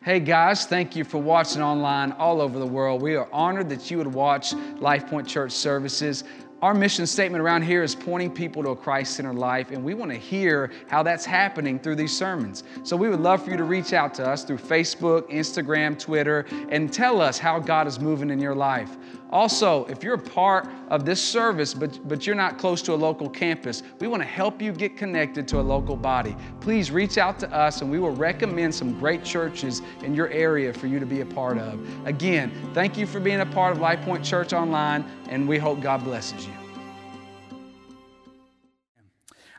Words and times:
Hey 0.00 0.20
guys, 0.20 0.64
thank 0.64 0.94
you 0.94 1.02
for 1.02 1.18
watching 1.18 1.60
online 1.60 2.12
all 2.12 2.40
over 2.40 2.60
the 2.60 2.66
world. 2.66 3.02
We 3.02 3.16
are 3.16 3.28
honored 3.32 3.68
that 3.70 3.90
you 3.90 3.98
would 3.98 4.06
watch 4.06 4.52
LifePoint 4.52 5.26
Church 5.26 5.50
services. 5.50 6.22
Our 6.62 6.72
mission 6.72 7.04
statement 7.04 7.42
around 7.42 7.62
here 7.62 7.82
is 7.82 7.96
pointing 7.96 8.30
people 8.30 8.62
to 8.62 8.70
a 8.70 8.76
Christ 8.76 9.16
centered 9.16 9.34
life, 9.34 9.72
and 9.72 9.82
we 9.82 9.94
want 9.94 10.12
to 10.12 10.16
hear 10.16 10.70
how 10.86 11.02
that's 11.02 11.24
happening 11.24 11.80
through 11.80 11.96
these 11.96 12.16
sermons. 12.16 12.62
So 12.84 12.96
we 12.96 13.08
would 13.08 13.18
love 13.18 13.42
for 13.42 13.50
you 13.50 13.56
to 13.56 13.64
reach 13.64 13.92
out 13.92 14.14
to 14.14 14.24
us 14.24 14.44
through 14.44 14.58
Facebook, 14.58 15.28
Instagram, 15.30 15.98
Twitter, 15.98 16.46
and 16.70 16.92
tell 16.92 17.20
us 17.20 17.36
how 17.36 17.58
God 17.58 17.88
is 17.88 17.98
moving 17.98 18.30
in 18.30 18.38
your 18.38 18.54
life. 18.54 18.96
Also, 19.30 19.84
if 19.86 20.02
you're 20.02 20.14
a 20.14 20.18
part 20.18 20.68
of 20.88 21.04
this 21.04 21.22
service, 21.22 21.74
but, 21.74 21.98
but 22.08 22.26
you're 22.26 22.36
not 22.36 22.56
close 22.58 22.80
to 22.82 22.94
a 22.94 22.96
local 22.96 23.28
campus, 23.28 23.82
we 24.00 24.08
want 24.08 24.22
to 24.22 24.28
help 24.28 24.62
you 24.62 24.72
get 24.72 24.96
connected 24.96 25.46
to 25.48 25.60
a 25.60 25.62
local 25.62 25.96
body. 25.96 26.34
Please 26.60 26.90
reach 26.90 27.18
out 27.18 27.38
to 27.38 27.52
us 27.54 27.82
and 27.82 27.90
we 27.90 27.98
will 27.98 28.14
recommend 28.14 28.74
some 28.74 28.98
great 28.98 29.22
churches 29.24 29.82
in 30.02 30.14
your 30.14 30.28
area 30.28 30.72
for 30.72 30.86
you 30.86 30.98
to 30.98 31.06
be 31.06 31.20
a 31.20 31.26
part 31.26 31.58
of. 31.58 31.78
Again, 32.06 32.52
thank 32.72 32.96
you 32.96 33.06
for 33.06 33.20
being 33.20 33.40
a 33.40 33.46
part 33.46 33.76
of 33.76 33.82
LifePoint 33.82 34.24
Church 34.24 34.52
Online, 34.52 35.04
and 35.28 35.46
we 35.46 35.58
hope 35.58 35.80
God 35.80 36.04
blesses 36.04 36.46
you. 36.46 36.57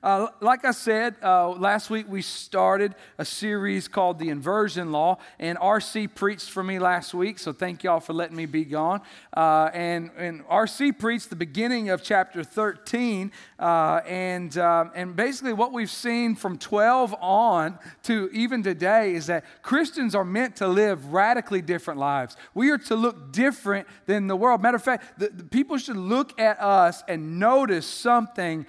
Uh, 0.01 0.27
like 0.39 0.63
I 0.63 0.71
said, 0.71 1.15
uh, 1.21 1.49
last 1.49 1.89
week 1.89 2.05
we 2.07 2.21
started 2.21 2.95
a 3.17 3.25
series 3.25 3.87
called 3.89 4.17
The 4.17 4.29
Inversion 4.29 4.91
Law, 4.91 5.17
and 5.39 5.57
RC 5.57 6.15
preached 6.15 6.49
for 6.49 6.63
me 6.63 6.79
last 6.79 7.13
week, 7.13 7.37
so 7.37 7.51
thank 7.51 7.83
y'all 7.83 7.99
for 7.99 8.13
letting 8.13 8.37
me 8.37 8.45
be 8.45 8.63
gone. 8.63 9.01
Uh, 9.35 9.69
and, 9.73 10.11
and 10.17 10.45
RC 10.47 10.97
preached 10.97 11.29
the 11.29 11.35
beginning 11.35 11.89
of 11.89 12.01
chapter 12.01 12.45
13, 12.45 13.31
uh, 13.59 14.01
and, 14.07 14.57
um, 14.57 14.91
and 14.95 15.15
basically 15.17 15.51
what 15.53 15.73
we've 15.73 15.89
seen 15.89 16.33
from 16.33 16.57
12 16.57 17.15
on 17.19 17.77
to 18.03 18.29
even 18.31 18.63
today 18.63 19.15
is 19.15 19.27
that 19.27 19.43
Christians 19.61 20.15
are 20.15 20.25
meant 20.25 20.55
to 20.57 20.67
live 20.67 21.11
radically 21.11 21.61
different 21.61 21.99
lives. 21.99 22.37
We 22.53 22.69
are 22.71 22.77
to 22.77 22.95
look 22.95 23.33
different 23.33 23.85
than 24.05 24.27
the 24.27 24.35
world. 24.37 24.61
Matter 24.61 24.77
of 24.77 24.83
fact, 24.83 25.19
the, 25.19 25.27
the 25.27 25.43
people 25.43 25.77
should 25.77 25.97
look 25.97 26.39
at 26.39 26.61
us 26.61 27.03
and 27.09 27.37
notice 27.37 27.85
something 27.85 28.65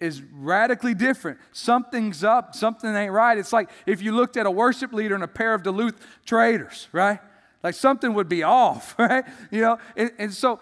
is 0.00 0.22
radically 0.32 0.94
different. 0.94 1.38
Something's 1.52 2.24
up, 2.24 2.54
something 2.54 2.92
ain't 2.94 3.12
right. 3.12 3.36
It's 3.36 3.52
like 3.52 3.70
if 3.86 4.02
you 4.02 4.12
looked 4.12 4.36
at 4.36 4.46
a 4.46 4.50
worship 4.50 4.92
leader 4.92 5.14
and 5.14 5.22
a 5.22 5.28
pair 5.28 5.54
of 5.54 5.62
Duluth 5.62 5.94
traders, 6.24 6.88
right? 6.92 7.20
Like 7.62 7.74
something 7.74 8.14
would 8.14 8.28
be 8.28 8.42
off, 8.42 8.98
right? 8.98 9.24
You 9.50 9.60
know, 9.60 9.78
and, 9.96 10.10
and 10.18 10.32
so 10.32 10.60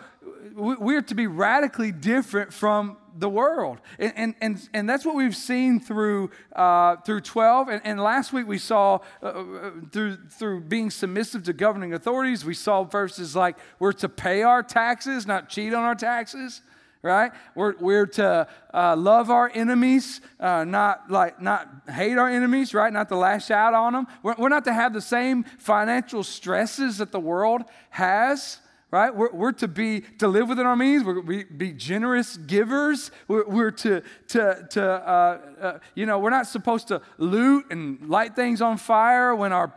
we're 0.54 1.02
to 1.02 1.14
be 1.14 1.26
radically 1.26 1.92
different 1.92 2.52
from 2.52 2.96
the 3.16 3.28
world. 3.28 3.80
And, 3.98 4.12
and, 4.16 4.34
and, 4.40 4.68
and 4.74 4.88
that's 4.88 5.04
what 5.04 5.14
we've 5.14 5.36
seen 5.36 5.80
through, 5.80 6.30
uh, 6.54 6.96
through 6.96 7.22
12. 7.22 7.68
And, 7.68 7.80
and 7.84 8.00
last 8.00 8.32
week 8.32 8.46
we 8.46 8.58
saw 8.58 8.98
uh, 9.22 9.26
uh, 9.26 9.70
through, 9.90 10.18
through 10.30 10.60
being 10.62 10.90
submissive 10.90 11.44
to 11.44 11.52
governing 11.52 11.94
authorities, 11.94 12.44
we 12.44 12.54
saw 12.54 12.84
verses 12.84 13.34
like 13.34 13.56
we're 13.78 13.92
to 13.92 14.08
pay 14.08 14.42
our 14.42 14.62
taxes, 14.62 15.26
not 15.26 15.48
cheat 15.48 15.74
on 15.74 15.84
our 15.84 15.94
taxes 15.94 16.62
right? 17.02 17.32
We're, 17.54 17.74
we're 17.78 18.06
to 18.06 18.48
uh, 18.74 18.96
love 18.96 19.30
our 19.30 19.50
enemies, 19.54 20.20
uh, 20.40 20.64
not 20.64 21.10
like 21.10 21.40
not 21.40 21.68
hate 21.88 22.18
our 22.18 22.28
enemies, 22.28 22.74
right? 22.74 22.92
Not 22.92 23.08
to 23.10 23.16
lash 23.16 23.50
out 23.50 23.74
on 23.74 23.92
them. 23.92 24.06
We're, 24.22 24.34
we're 24.38 24.48
not 24.48 24.64
to 24.64 24.72
have 24.72 24.92
the 24.92 25.00
same 25.00 25.44
financial 25.58 26.22
stresses 26.22 26.98
that 26.98 27.12
the 27.12 27.20
world 27.20 27.62
has. 27.90 28.58
Right? 28.90 29.14
We're, 29.14 29.30
we're 29.32 29.52
to 29.52 29.68
be 29.68 30.00
to 30.18 30.28
live 30.28 30.48
within 30.48 30.64
our 30.64 30.74
means. 30.74 31.04
We're 31.04 31.20
to 31.20 31.44
be 31.44 31.72
generous 31.72 32.38
givers. 32.38 33.10
We're, 33.28 33.46
we're 33.46 33.70
to 33.70 34.02
to 34.28 34.66
to 34.70 34.82
uh, 34.82 35.40
uh, 35.60 35.78
you 35.94 36.06
know 36.06 36.18
we're 36.18 36.30
not 36.30 36.46
supposed 36.46 36.88
to 36.88 37.02
loot 37.18 37.66
and 37.70 38.08
light 38.08 38.34
things 38.34 38.62
on 38.62 38.78
fire 38.78 39.34
when 39.34 39.52
our 39.52 39.74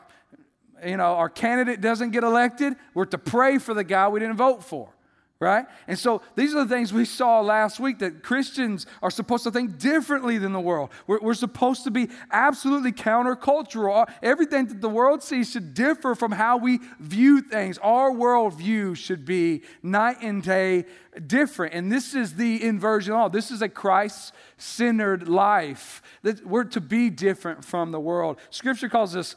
you 0.86 0.96
know 0.96 1.16
our 1.16 1.28
candidate 1.28 1.82
doesn't 1.82 2.12
get 2.12 2.24
elected. 2.24 2.78
We're 2.94 3.04
to 3.04 3.18
pray 3.18 3.58
for 3.58 3.74
the 3.74 3.84
guy 3.84 4.08
we 4.08 4.22
didn't 4.22 4.38
vote 4.38 4.64
for 4.64 4.94
right? 5.42 5.66
And 5.88 5.98
so 5.98 6.22
these 6.36 6.54
are 6.54 6.64
the 6.64 6.74
things 6.74 6.94
we 6.94 7.04
saw 7.04 7.42
last 7.42 7.80
week 7.80 7.98
that 8.00 8.22
Christians 8.22 8.86
are 9.02 9.10
supposed 9.10 9.44
to 9.46 9.52
think 9.52 9.80
differently 9.80 10.38
than 10.38 10.54
the 10.54 10.60
world. 10.60 10.92
We're, 11.08 11.20
we're, 11.20 11.34
supposed 11.34 11.84
to 11.86 11.92
be 11.92 12.10
absolutely 12.32 12.92
countercultural. 12.92 14.08
Everything 14.22 14.68
that 14.68 14.82
the 14.82 14.90
world 14.90 15.24
sees 15.24 15.52
should 15.52 15.74
differ 15.74 16.14
from 16.14 16.32
how 16.32 16.58
we 16.58 16.80
view 17.00 17.42
things. 17.42 17.80
Our 17.80 18.12
worldview 18.12 18.96
should 18.96 19.26
be 19.26 19.64
night 19.82 20.18
and 20.22 20.44
day 20.44 20.86
different. 21.26 21.74
And 21.74 21.92
this 21.92 22.14
is 22.14 22.36
the 22.36 22.64
inversion 22.64 23.16
law. 23.16 23.28
This 23.28 23.50
is 23.50 23.64
a 23.64 23.70
Christ 23.70 24.34
centered 24.58 25.28
life 25.28 26.04
that 26.22 26.46
we're 26.46 26.66
to 26.66 26.82
be 26.82 27.10
different 27.10 27.66
from 27.66 27.92
the 27.92 28.00
world. 28.00 28.38
Scripture 28.52 28.90
calls 28.90 29.16
us 29.16 29.36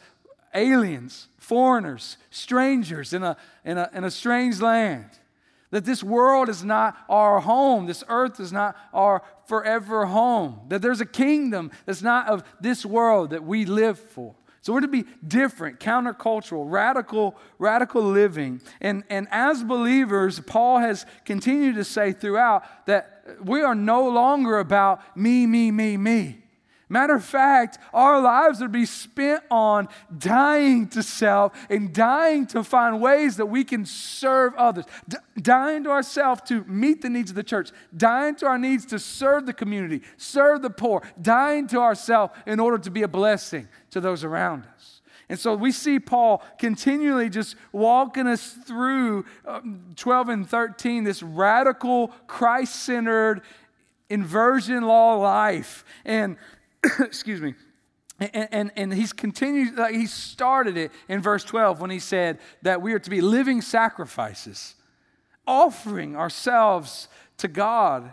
aliens, 0.52 1.28
foreigners, 1.38 2.18
strangers 2.28 3.14
in 3.14 3.22
a, 3.22 3.38
in 3.64 3.78
a, 3.78 3.88
in 3.94 4.04
a 4.04 4.10
strange 4.10 4.60
land. 4.60 5.08
That 5.74 5.84
this 5.84 6.04
world 6.04 6.48
is 6.48 6.62
not 6.62 6.96
our 7.08 7.40
home. 7.40 7.86
This 7.86 8.04
earth 8.08 8.38
is 8.38 8.52
not 8.52 8.76
our 8.92 9.22
forever 9.46 10.06
home. 10.06 10.60
That 10.68 10.82
there's 10.82 11.00
a 11.00 11.06
kingdom 11.06 11.72
that's 11.84 12.00
not 12.00 12.28
of 12.28 12.44
this 12.60 12.86
world 12.86 13.30
that 13.30 13.42
we 13.42 13.64
live 13.64 13.98
for. 13.98 14.36
So 14.60 14.72
we're 14.72 14.82
to 14.82 14.86
be 14.88 15.04
different, 15.26 15.80
countercultural, 15.80 16.70
radical, 16.70 17.36
radical 17.58 18.04
living. 18.04 18.60
And, 18.80 19.02
and 19.10 19.26
as 19.32 19.64
believers, 19.64 20.38
Paul 20.38 20.78
has 20.78 21.06
continued 21.24 21.74
to 21.74 21.84
say 21.84 22.12
throughout 22.12 22.86
that 22.86 23.24
we 23.42 23.62
are 23.62 23.74
no 23.74 24.08
longer 24.08 24.60
about 24.60 25.16
me, 25.16 25.44
me, 25.44 25.72
me, 25.72 25.96
me. 25.96 26.43
Matter 26.88 27.14
of 27.14 27.24
fact, 27.24 27.78
our 27.92 28.20
lives 28.20 28.60
would 28.60 28.72
be 28.72 28.84
spent 28.84 29.42
on 29.50 29.88
dying 30.16 30.88
to 30.88 31.02
self 31.02 31.52
and 31.70 31.92
dying 31.94 32.46
to 32.48 32.62
find 32.62 33.00
ways 33.00 33.36
that 33.36 33.46
we 33.46 33.64
can 33.64 33.86
serve 33.86 34.54
others, 34.56 34.84
D- 35.08 35.16
dying 35.40 35.84
to 35.84 35.90
ourselves 35.90 36.42
to 36.48 36.62
meet 36.64 37.00
the 37.00 37.08
needs 37.08 37.30
of 37.30 37.36
the 37.36 37.42
church, 37.42 37.70
dying 37.96 38.34
to 38.36 38.46
our 38.46 38.58
needs 38.58 38.84
to 38.86 38.98
serve 38.98 39.46
the 39.46 39.54
community, 39.54 40.02
serve 40.18 40.60
the 40.62 40.70
poor, 40.70 41.02
dying 41.20 41.66
to 41.68 41.78
ourselves 41.80 42.34
in 42.46 42.60
order 42.60 42.78
to 42.78 42.90
be 42.90 43.02
a 43.02 43.08
blessing 43.08 43.66
to 43.90 44.00
those 44.00 44.22
around 44.22 44.66
us. 44.74 45.00
And 45.28 45.38
so 45.38 45.54
we 45.54 45.72
see 45.72 45.98
Paul 45.98 46.42
continually 46.58 47.30
just 47.30 47.56
walking 47.72 48.26
us 48.26 48.52
through 48.66 49.24
um, 49.46 49.92
12 49.96 50.28
and 50.28 50.48
13, 50.48 51.04
this 51.04 51.22
radical, 51.22 52.08
Christ 52.26 52.76
centered, 52.84 53.40
inversion 54.10 54.84
law 54.84 55.14
life. 55.14 55.84
And 56.04 56.36
excuse 57.00 57.40
me. 57.40 57.54
And, 58.20 58.48
and, 58.52 58.72
and, 58.76 58.94
he's 58.94 59.12
continued, 59.12 59.76
like 59.76 59.94
he 59.94 60.06
started 60.06 60.76
it 60.76 60.92
in 61.08 61.20
verse 61.20 61.42
12 61.42 61.80
when 61.80 61.90
he 61.90 61.98
said 61.98 62.38
that 62.62 62.80
we 62.80 62.92
are 62.92 63.00
to 63.00 63.10
be 63.10 63.20
living 63.20 63.60
sacrifices, 63.60 64.76
offering 65.48 66.14
ourselves 66.14 67.08
to 67.38 67.48
God, 67.48 68.12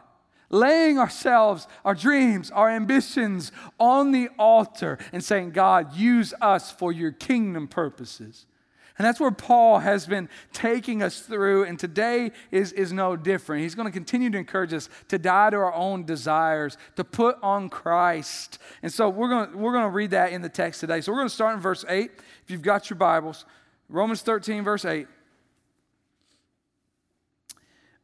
laying 0.49 0.97
ourselves, 0.97 1.67
our 1.85 1.93
dreams, 1.93 2.49
our 2.49 2.67
ambitions 2.67 3.51
on 3.79 4.11
the 4.11 4.29
altar, 4.39 4.97
and 5.13 5.23
saying, 5.23 5.51
God, 5.51 5.95
use 5.95 6.33
us 6.41 6.71
for 6.71 6.91
your 6.91 7.11
kingdom 7.11 7.67
purposes. 7.67 8.47
And 8.97 9.05
that's 9.05 9.19
where 9.19 9.31
Paul 9.31 9.79
has 9.79 10.05
been 10.05 10.29
taking 10.53 11.01
us 11.01 11.21
through, 11.21 11.63
and 11.63 11.79
today 11.79 12.31
is, 12.51 12.71
is 12.73 12.91
no 12.91 13.15
different. 13.15 13.63
He's 13.63 13.75
going 13.75 13.87
to 13.87 13.91
continue 13.91 14.29
to 14.29 14.37
encourage 14.37 14.73
us 14.73 14.89
to 15.07 15.17
die 15.17 15.49
to 15.49 15.57
our 15.57 15.73
own 15.73 16.05
desires, 16.05 16.77
to 16.97 17.03
put 17.03 17.37
on 17.41 17.69
Christ. 17.69 18.59
And 18.83 18.91
so 18.91 19.09
we're 19.09 19.29
going 19.29 19.51
to, 19.51 19.57
we're 19.57 19.71
going 19.71 19.85
to 19.85 19.89
read 19.89 20.11
that 20.11 20.33
in 20.33 20.41
the 20.41 20.49
text 20.49 20.81
today. 20.81 21.01
So 21.01 21.11
we're 21.11 21.19
going 21.19 21.29
to 21.29 21.33
start 21.33 21.55
in 21.55 21.61
verse 21.61 21.85
8. 21.87 22.11
If 22.43 22.51
you've 22.51 22.61
got 22.61 22.89
your 22.89 22.97
Bibles, 22.97 23.45
Romans 23.89 24.21
13, 24.21 24.63
verse 24.63 24.85
8. 24.85 25.07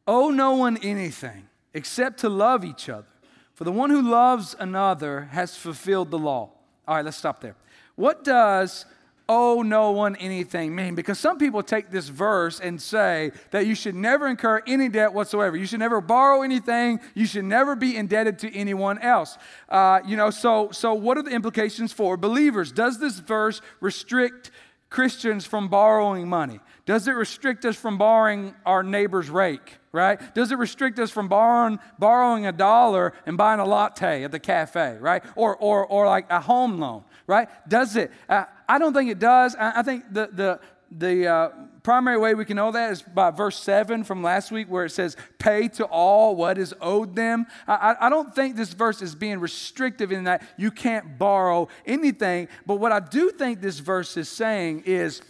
Owe 0.06 0.30
no 0.30 0.52
one 0.54 0.78
anything 0.78 1.48
except 1.74 2.20
to 2.20 2.28
love 2.28 2.64
each 2.64 2.88
other. 2.88 3.06
For 3.52 3.64
the 3.64 3.72
one 3.72 3.90
who 3.90 4.00
loves 4.00 4.56
another 4.58 5.22
has 5.32 5.56
fulfilled 5.56 6.10
the 6.10 6.18
law. 6.18 6.50
All 6.86 6.96
right, 6.96 7.04
let's 7.04 7.16
stop 7.16 7.40
there. 7.40 7.56
What 7.96 8.24
does 8.24 8.86
owe 9.28 9.62
no 9.62 9.90
one 9.90 10.16
anything 10.16 10.74
mean? 10.74 10.94
Because 10.94 11.18
some 11.18 11.38
people 11.38 11.62
take 11.62 11.90
this 11.90 12.08
verse 12.08 12.60
and 12.60 12.80
say 12.80 13.32
that 13.50 13.66
you 13.66 13.74
should 13.74 13.94
never 13.94 14.26
incur 14.26 14.62
any 14.66 14.88
debt 14.88 15.12
whatsoever. 15.12 15.56
You 15.56 15.66
should 15.66 15.80
never 15.80 16.00
borrow 16.00 16.42
anything. 16.42 17.00
You 17.14 17.26
should 17.26 17.44
never 17.44 17.76
be 17.76 17.96
indebted 17.96 18.38
to 18.40 18.54
anyone 18.54 18.98
else. 18.98 19.36
Uh, 19.68 20.00
you 20.06 20.16
know, 20.16 20.30
so 20.30 20.70
so 20.72 20.94
what 20.94 21.18
are 21.18 21.22
the 21.22 21.30
implications 21.30 21.92
for 21.92 22.16
believers? 22.16 22.72
Does 22.72 22.98
this 22.98 23.18
verse 23.18 23.60
restrict 23.80 24.50
Christians 24.90 25.44
from 25.44 25.68
borrowing 25.68 26.28
money? 26.28 26.60
Does 26.86 27.08
it 27.08 27.12
restrict 27.12 27.64
us 27.64 27.76
from 27.76 27.98
borrowing 27.98 28.54
our 28.64 28.82
neighbor's 28.82 29.28
rake? 29.28 29.77
Right? 29.90 30.20
Does 30.34 30.52
it 30.52 30.58
restrict 30.58 30.98
us 30.98 31.10
from 31.10 31.28
borrowing, 31.28 31.78
borrowing 31.98 32.46
a 32.46 32.52
dollar 32.52 33.14
and 33.24 33.38
buying 33.38 33.58
a 33.58 33.64
latte 33.64 34.22
at 34.22 34.30
the 34.30 34.38
cafe? 34.38 34.98
Right? 35.00 35.24
Or, 35.34 35.56
or, 35.56 35.86
or 35.86 36.06
like 36.06 36.30
a 36.30 36.40
home 36.40 36.78
loan? 36.78 37.04
Right? 37.26 37.48
Does 37.68 37.96
it? 37.96 38.10
Uh, 38.28 38.44
I 38.68 38.78
don't 38.78 38.92
think 38.92 39.10
it 39.10 39.18
does. 39.18 39.54
I, 39.54 39.80
I 39.80 39.82
think 39.82 40.04
the, 40.12 40.28
the, 40.30 40.60
the 40.90 41.26
uh, 41.26 41.48
primary 41.82 42.18
way 42.18 42.34
we 42.34 42.44
can 42.44 42.56
know 42.56 42.70
that 42.70 42.92
is 42.92 43.00
by 43.00 43.30
verse 43.30 43.58
7 43.58 44.04
from 44.04 44.22
last 44.22 44.50
week, 44.50 44.68
where 44.68 44.84
it 44.84 44.90
says, 44.90 45.16
Pay 45.38 45.68
to 45.68 45.86
all 45.86 46.36
what 46.36 46.58
is 46.58 46.74
owed 46.82 47.16
them. 47.16 47.46
I, 47.66 47.96
I 47.98 48.10
don't 48.10 48.34
think 48.34 48.56
this 48.56 48.74
verse 48.74 49.00
is 49.00 49.14
being 49.14 49.40
restrictive 49.40 50.12
in 50.12 50.24
that 50.24 50.42
you 50.56 50.70
can't 50.70 51.18
borrow 51.18 51.68
anything. 51.86 52.48
But 52.66 52.76
what 52.76 52.92
I 52.92 53.00
do 53.00 53.30
think 53.30 53.62
this 53.62 53.78
verse 53.78 54.18
is 54.18 54.28
saying 54.28 54.82
is, 54.84 55.22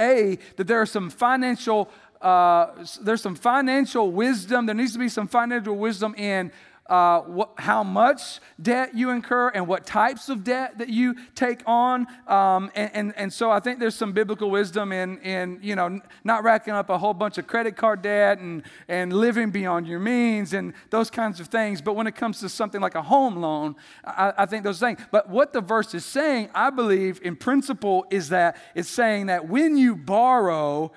A, 0.00 0.38
that 0.56 0.66
there 0.66 0.80
are 0.80 0.86
some 0.86 1.10
financial. 1.10 1.90
Uh, 2.22 2.84
there's 3.00 3.20
some 3.20 3.34
financial 3.34 4.10
wisdom. 4.12 4.66
There 4.66 4.74
needs 4.74 4.92
to 4.92 4.98
be 4.98 5.08
some 5.08 5.26
financial 5.26 5.76
wisdom 5.76 6.14
in 6.14 6.52
uh, 6.92 7.44
how 7.56 7.82
much 7.82 8.40
debt 8.60 8.94
you 8.94 9.10
incur 9.10 9.48
and 9.48 9.66
what 9.66 9.86
types 9.86 10.28
of 10.28 10.44
debt 10.44 10.76
that 10.78 10.88
you 10.88 11.14
take 11.34 11.62
on. 11.64 12.06
Um, 12.26 12.70
and, 12.74 12.90
and, 12.92 13.14
and, 13.16 13.32
so 13.32 13.50
I 13.50 13.60
think 13.60 13.78
there's 13.78 13.94
some 13.94 14.12
biblical 14.12 14.50
wisdom 14.50 14.92
in, 14.92 15.18
in, 15.20 15.58
you 15.62 15.76
know, 15.76 16.00
not 16.24 16.44
racking 16.44 16.74
up 16.74 16.90
a 16.90 16.98
whole 16.98 17.14
bunch 17.14 17.38
of 17.38 17.46
credit 17.46 17.76
card 17.76 18.02
debt 18.02 18.40
and, 18.40 18.62
and 18.88 19.12
living 19.12 19.50
beyond 19.50 19.86
your 19.86 20.00
means 20.00 20.52
and 20.52 20.74
those 20.90 21.08
kinds 21.08 21.40
of 21.40 21.46
things. 21.46 21.80
But 21.80 21.94
when 21.94 22.06
it 22.06 22.14
comes 22.14 22.40
to 22.40 22.48
something 22.48 22.80
like 22.80 22.94
a 22.94 23.02
home 23.02 23.36
loan, 23.36 23.76
I, 24.04 24.32
I 24.38 24.46
think 24.46 24.64
those 24.64 24.80
things. 24.80 25.00
But 25.10 25.30
what 25.30 25.52
the 25.52 25.60
verse 25.60 25.94
is 25.94 26.04
saying, 26.04 26.50
I 26.54 26.70
believe, 26.70 27.20
in 27.22 27.36
principle, 27.36 28.04
is 28.10 28.28
that 28.30 28.56
it's 28.74 28.90
saying 28.90 29.26
that 29.26 29.48
when 29.48 29.76
you 29.76 29.96
borrow, 29.96 30.92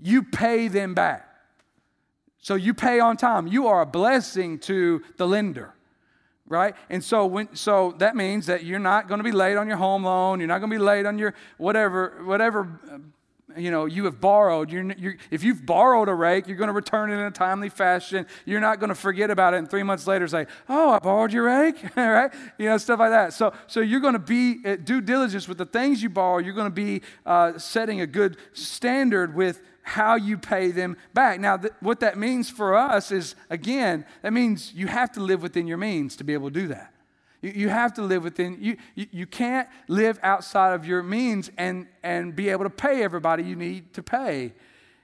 you 0.00 0.22
pay 0.22 0.68
them 0.68 0.94
back. 0.94 1.34
So 2.44 2.56
you 2.56 2.74
pay 2.74 3.00
on 3.00 3.16
time. 3.16 3.46
You 3.46 3.68
are 3.68 3.80
a 3.80 3.86
blessing 3.86 4.58
to 4.60 5.02
the 5.16 5.26
lender, 5.26 5.72
right? 6.46 6.74
And 6.90 7.02
so 7.02 7.24
when 7.24 7.56
so 7.56 7.94
that 7.98 8.16
means 8.16 8.44
that 8.46 8.64
you're 8.64 8.78
not 8.78 9.08
going 9.08 9.16
to 9.16 9.24
be 9.24 9.32
late 9.32 9.56
on 9.56 9.66
your 9.66 9.78
home 9.78 10.04
loan. 10.04 10.40
You're 10.40 10.48
not 10.48 10.58
going 10.58 10.70
to 10.70 10.76
be 10.76 10.82
late 10.82 11.06
on 11.06 11.18
your 11.18 11.32
whatever 11.56 12.20
whatever 12.24 12.78
uh, 12.92 12.98
you 13.56 13.70
know 13.70 13.86
you 13.86 14.04
have 14.04 14.20
borrowed. 14.20 14.70
You're, 14.70 14.92
you're, 14.92 15.16
if 15.30 15.42
you've 15.42 15.64
borrowed 15.64 16.10
a 16.10 16.14
rake, 16.14 16.46
you're 16.46 16.58
going 16.58 16.68
to 16.68 16.74
return 16.74 17.10
it 17.10 17.14
in 17.14 17.20
a 17.20 17.30
timely 17.30 17.70
fashion. 17.70 18.26
You're 18.44 18.60
not 18.60 18.78
going 18.78 18.90
to 18.90 18.94
forget 18.94 19.30
about 19.30 19.54
it 19.54 19.56
and 19.56 19.70
three 19.70 19.82
months 19.82 20.06
later 20.06 20.28
say, 20.28 20.46
"Oh, 20.68 20.90
I 20.90 20.98
borrowed 20.98 21.32
your 21.32 21.44
rake," 21.44 21.82
right? 21.96 22.30
You 22.58 22.66
know 22.66 22.76
stuff 22.76 22.98
like 22.98 23.10
that. 23.10 23.32
So 23.32 23.54
so 23.68 23.80
you're 23.80 24.00
going 24.00 24.12
to 24.12 24.18
be 24.18 24.58
uh, 24.66 24.76
due 24.76 25.00
diligence 25.00 25.48
with 25.48 25.56
the 25.56 25.64
things 25.64 26.02
you 26.02 26.10
borrow. 26.10 26.38
You're 26.38 26.52
going 26.52 26.66
to 26.66 26.70
be 26.70 27.00
uh, 27.24 27.56
setting 27.56 28.02
a 28.02 28.06
good 28.06 28.36
standard 28.52 29.34
with 29.34 29.62
how 29.84 30.16
you 30.16 30.36
pay 30.38 30.70
them 30.70 30.96
back. 31.12 31.38
Now, 31.38 31.58
th- 31.58 31.74
what 31.80 32.00
that 32.00 32.18
means 32.18 32.50
for 32.50 32.74
us 32.74 33.12
is, 33.12 33.36
again, 33.50 34.04
that 34.22 34.32
means 34.32 34.72
you 34.74 34.86
have 34.86 35.12
to 35.12 35.20
live 35.20 35.42
within 35.42 35.66
your 35.66 35.76
means 35.76 36.16
to 36.16 36.24
be 36.24 36.32
able 36.32 36.50
to 36.50 36.60
do 36.60 36.66
that. 36.68 36.92
You, 37.42 37.52
you 37.54 37.68
have 37.68 37.92
to 37.94 38.02
live 38.02 38.24
within, 38.24 38.56
you, 38.60 38.76
you, 38.94 39.06
you 39.12 39.26
can't 39.26 39.68
live 39.86 40.18
outside 40.22 40.74
of 40.74 40.86
your 40.86 41.02
means 41.02 41.50
and, 41.58 41.86
and 42.02 42.34
be 42.34 42.48
able 42.48 42.64
to 42.64 42.70
pay 42.70 43.02
everybody 43.02 43.42
you 43.44 43.56
need 43.56 43.92
to 43.92 44.02
pay. 44.02 44.54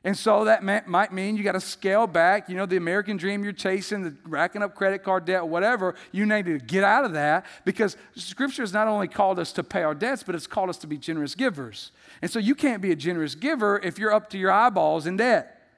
And 0.02 0.16
so 0.16 0.44
that 0.44 0.64
might 0.64 1.12
mean 1.12 1.36
you 1.36 1.42
got 1.42 1.52
to 1.52 1.60
scale 1.60 2.06
back. 2.06 2.48
You 2.48 2.56
know, 2.56 2.64
the 2.64 2.78
American 2.78 3.18
dream 3.18 3.44
you're 3.44 3.52
chasing, 3.52 4.02
the 4.02 4.16
racking 4.24 4.62
up 4.62 4.74
credit 4.74 5.02
card 5.02 5.26
debt, 5.26 5.46
whatever, 5.46 5.94
you 6.10 6.24
need 6.24 6.46
to 6.46 6.58
get 6.58 6.84
out 6.84 7.04
of 7.04 7.12
that 7.12 7.44
because 7.66 7.98
Scripture 8.14 8.62
has 8.62 8.72
not 8.72 8.88
only 8.88 9.08
called 9.08 9.38
us 9.38 9.52
to 9.52 9.62
pay 9.62 9.82
our 9.82 9.94
debts, 9.94 10.22
but 10.22 10.34
it's 10.34 10.46
called 10.46 10.70
us 10.70 10.78
to 10.78 10.86
be 10.86 10.96
generous 10.96 11.34
givers. 11.34 11.92
And 12.22 12.30
so 12.30 12.38
you 12.38 12.54
can't 12.54 12.80
be 12.80 12.92
a 12.92 12.96
generous 12.96 13.34
giver 13.34 13.78
if 13.78 13.98
you're 13.98 14.12
up 14.12 14.30
to 14.30 14.38
your 14.38 14.50
eyeballs 14.50 15.06
in 15.06 15.18
debt. 15.18 15.68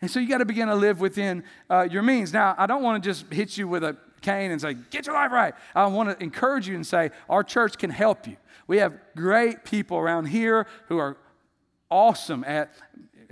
And 0.00 0.08
so 0.08 0.20
you 0.20 0.28
got 0.28 0.38
to 0.38 0.44
begin 0.44 0.68
to 0.68 0.76
live 0.76 1.00
within 1.00 1.42
uh, 1.68 1.88
your 1.90 2.02
means. 2.02 2.32
Now, 2.32 2.54
I 2.58 2.66
don't 2.66 2.82
want 2.82 3.02
to 3.02 3.08
just 3.08 3.32
hit 3.32 3.58
you 3.58 3.66
with 3.66 3.82
a 3.82 3.96
cane 4.20 4.52
and 4.52 4.60
say, 4.60 4.74
get 4.74 5.06
your 5.06 5.16
life 5.16 5.32
right. 5.32 5.54
I 5.74 5.86
want 5.86 6.08
to 6.08 6.22
encourage 6.22 6.68
you 6.68 6.76
and 6.76 6.86
say, 6.86 7.10
our 7.28 7.42
church 7.42 7.78
can 7.78 7.90
help 7.90 8.28
you. 8.28 8.36
We 8.68 8.78
have 8.78 8.96
great 9.16 9.64
people 9.64 9.98
around 9.98 10.26
here 10.26 10.68
who 10.86 10.98
are 10.98 11.16
awesome 11.90 12.44
at 12.44 12.72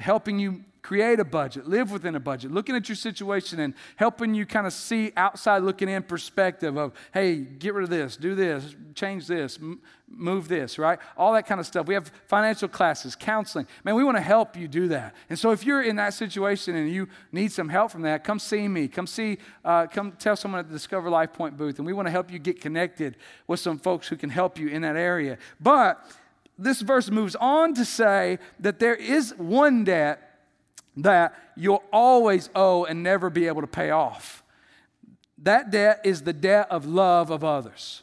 helping 0.00 0.38
you 0.38 0.64
create 0.82 1.20
a 1.20 1.24
budget, 1.24 1.68
live 1.68 1.92
within 1.92 2.14
a 2.14 2.20
budget, 2.20 2.50
looking 2.50 2.74
at 2.74 2.88
your 2.88 2.96
situation 2.96 3.60
and 3.60 3.74
helping 3.96 4.34
you 4.34 4.46
kind 4.46 4.66
of 4.66 4.72
see 4.72 5.12
outside 5.16 5.62
looking 5.62 5.88
in 5.88 6.02
perspective 6.02 6.76
of, 6.76 6.92
hey, 7.12 7.36
get 7.36 7.74
rid 7.74 7.84
of 7.84 7.90
this, 7.90 8.16
do 8.16 8.34
this, 8.34 8.74
change 8.94 9.26
this, 9.26 9.58
m- 9.60 9.80
move 10.08 10.48
this, 10.48 10.78
right? 10.78 10.98
All 11.16 11.32
that 11.34 11.46
kind 11.46 11.60
of 11.60 11.66
stuff. 11.66 11.86
We 11.86 11.94
have 11.94 12.10
financial 12.26 12.68
classes, 12.68 13.14
counseling. 13.14 13.66
Man, 13.84 13.94
we 13.94 14.04
want 14.04 14.16
to 14.16 14.22
help 14.22 14.56
you 14.56 14.68
do 14.68 14.88
that. 14.88 15.14
And 15.28 15.38
so 15.38 15.50
if 15.50 15.64
you're 15.64 15.82
in 15.82 15.96
that 15.96 16.14
situation 16.14 16.74
and 16.74 16.90
you 16.90 17.08
need 17.30 17.52
some 17.52 17.68
help 17.68 17.90
from 17.90 18.02
that, 18.02 18.24
come 18.24 18.38
see 18.38 18.66
me. 18.66 18.88
Come 18.88 19.06
see, 19.06 19.38
uh, 19.64 19.86
come 19.86 20.12
tell 20.12 20.36
someone 20.36 20.60
at 20.60 20.68
the 20.68 20.72
Discover 20.72 21.10
LifePoint 21.10 21.56
booth, 21.56 21.78
and 21.78 21.86
we 21.86 21.92
want 21.92 22.06
to 22.06 22.12
help 22.12 22.32
you 22.32 22.38
get 22.38 22.60
connected 22.60 23.16
with 23.46 23.60
some 23.60 23.78
folks 23.78 24.08
who 24.08 24.16
can 24.16 24.30
help 24.30 24.58
you 24.58 24.68
in 24.68 24.82
that 24.82 24.96
area. 24.96 25.38
But 25.60 26.04
this 26.60 26.80
verse 26.80 27.10
moves 27.10 27.34
on 27.36 27.74
to 27.74 27.84
say 27.84 28.38
that 28.60 28.78
there 28.78 28.94
is 28.94 29.34
one 29.36 29.84
debt 29.84 30.38
that 30.96 31.34
you'll 31.56 31.82
always 31.92 32.50
owe 32.54 32.84
and 32.84 33.02
never 33.02 33.30
be 33.30 33.46
able 33.46 33.62
to 33.62 33.66
pay 33.66 33.90
off. 33.90 34.42
That 35.38 35.70
debt 35.70 36.00
is 36.04 36.22
the 36.22 36.32
debt 36.32 36.68
of 36.70 36.86
love 36.86 37.30
of 37.30 37.42
others. 37.42 38.02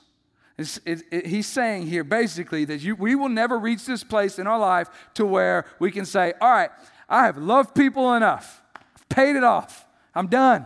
It, 0.57 1.03
it, 1.11 1.27
he's 1.27 1.45
saying 1.45 1.85
here 1.85 2.03
basically 2.03 2.65
that 2.65 2.81
you, 2.81 2.95
we 2.95 3.13
will 3.13 3.29
never 3.29 3.59
reach 3.59 3.85
this 3.85 4.03
place 4.03 4.39
in 4.39 4.47
our 4.47 4.57
life 4.57 4.89
to 5.13 5.25
where 5.25 5.65
we 5.79 5.91
can 5.91 6.05
say, 6.05 6.33
All 6.41 6.49
right, 6.49 6.71
I 7.07 7.25
have 7.25 7.37
loved 7.37 7.75
people 7.75 8.13
enough, 8.15 8.63
I've 8.75 9.07
paid 9.09 9.35
it 9.35 9.43
off, 9.43 9.85
I'm 10.15 10.27
done. 10.27 10.65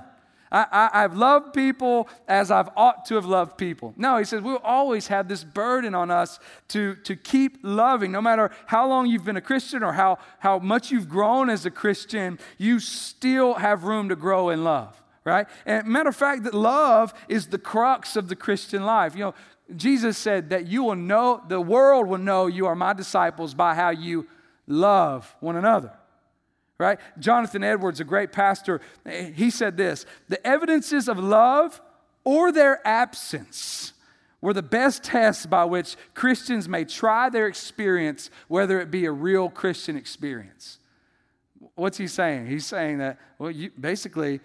I, 0.51 0.89
I, 0.93 1.01
have 1.01 1.15
loved 1.15 1.53
people 1.53 2.09
as 2.27 2.51
I've 2.51 2.69
ought 2.75 3.05
to 3.05 3.15
have 3.15 3.25
loved 3.25 3.57
people. 3.57 3.93
No, 3.95 4.17
he 4.17 4.25
says 4.25 4.41
we'll 4.41 4.57
always 4.57 5.07
have 5.07 5.29
this 5.29 5.45
burden 5.45 5.95
on 5.95 6.11
us 6.11 6.39
to, 6.69 6.95
to 7.03 7.15
keep 7.15 7.59
loving. 7.63 8.11
No 8.11 8.21
matter 8.21 8.51
how 8.65 8.87
long 8.87 9.07
you've 9.07 9.23
been 9.23 9.37
a 9.37 9.41
Christian 9.41 9.81
or 9.81 9.93
how, 9.93 10.17
how 10.39 10.59
much 10.59 10.91
you've 10.91 11.07
grown 11.07 11.49
as 11.49 11.65
a 11.65 11.71
Christian, 11.71 12.37
you 12.57 12.79
still 12.79 13.53
have 13.53 13.85
room 13.85 14.09
to 14.09 14.15
grow 14.17 14.49
in 14.49 14.65
love, 14.65 15.01
right? 15.23 15.47
And 15.65 15.87
matter 15.87 16.09
of 16.09 16.17
fact, 16.17 16.43
that 16.43 16.53
love 16.53 17.13
is 17.29 17.47
the 17.47 17.57
crux 17.57 18.17
of 18.17 18.27
the 18.27 18.35
Christian 18.35 18.83
life. 18.83 19.15
You 19.15 19.25
know, 19.25 19.33
Jesus 19.77 20.17
said 20.17 20.49
that 20.49 20.67
you 20.67 20.83
will 20.83 20.95
know, 20.95 21.41
the 21.47 21.61
world 21.61 22.07
will 22.07 22.17
know 22.17 22.47
you 22.47 22.65
are 22.65 22.75
my 22.75 22.91
disciples 22.91 23.53
by 23.53 23.73
how 23.73 23.91
you 23.91 24.27
love 24.67 25.33
one 25.39 25.55
another 25.55 25.93
right? 26.81 26.99
Jonathan 27.19 27.63
Edwards, 27.63 27.99
a 27.99 28.03
great 28.03 28.31
pastor, 28.31 28.81
he 29.05 29.51
said 29.51 29.77
this 29.77 30.05
The 30.29 30.45
evidences 30.45 31.07
of 31.07 31.19
love 31.19 31.79
or 32.23 32.51
their 32.51 32.85
absence 32.85 33.93
were 34.41 34.53
the 34.53 34.63
best 34.63 35.03
tests 35.03 35.45
by 35.45 35.63
which 35.63 35.95
Christians 36.15 36.67
may 36.67 36.83
try 36.83 37.29
their 37.29 37.45
experience, 37.45 38.31
whether 38.47 38.81
it 38.81 38.89
be 38.89 39.05
a 39.05 39.11
real 39.11 39.49
Christian 39.49 39.95
experience. 39.95 40.79
What's 41.75 41.99
he 41.99 42.07
saying? 42.07 42.47
He's 42.47 42.65
saying 42.65 42.97
that, 42.97 43.19
well, 43.37 43.51
you, 43.51 43.69
basically, 43.79 44.39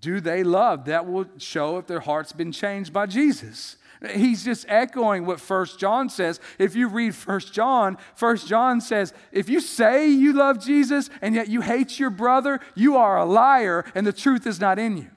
do 0.00 0.20
they 0.20 0.42
love? 0.42 0.86
That 0.86 1.06
will 1.06 1.26
show 1.36 1.76
if 1.76 1.86
their 1.86 2.00
heart's 2.00 2.32
been 2.32 2.52
changed 2.52 2.94
by 2.94 3.04
Jesus. 3.04 3.76
He's 4.14 4.44
just 4.44 4.66
echoing 4.68 5.24
what 5.26 5.40
First 5.40 5.78
John 5.78 6.08
says. 6.08 6.40
If 6.58 6.74
you 6.74 6.88
read 6.88 7.14
First 7.14 7.52
John, 7.52 7.96
First 8.14 8.46
John 8.46 8.80
says, 8.80 9.12
if 9.32 9.48
you 9.48 9.60
say 9.60 10.08
you 10.08 10.32
love 10.32 10.62
Jesus 10.62 11.08
and 11.22 11.34
yet 11.34 11.48
you 11.48 11.60
hate 11.60 11.98
your 11.98 12.10
brother, 12.10 12.60
you 12.74 12.96
are 12.96 13.18
a 13.18 13.24
liar 13.24 13.84
and 13.94 14.06
the 14.06 14.12
truth 14.12 14.46
is 14.46 14.60
not 14.60 14.78
in 14.78 14.96
you. 14.96 15.10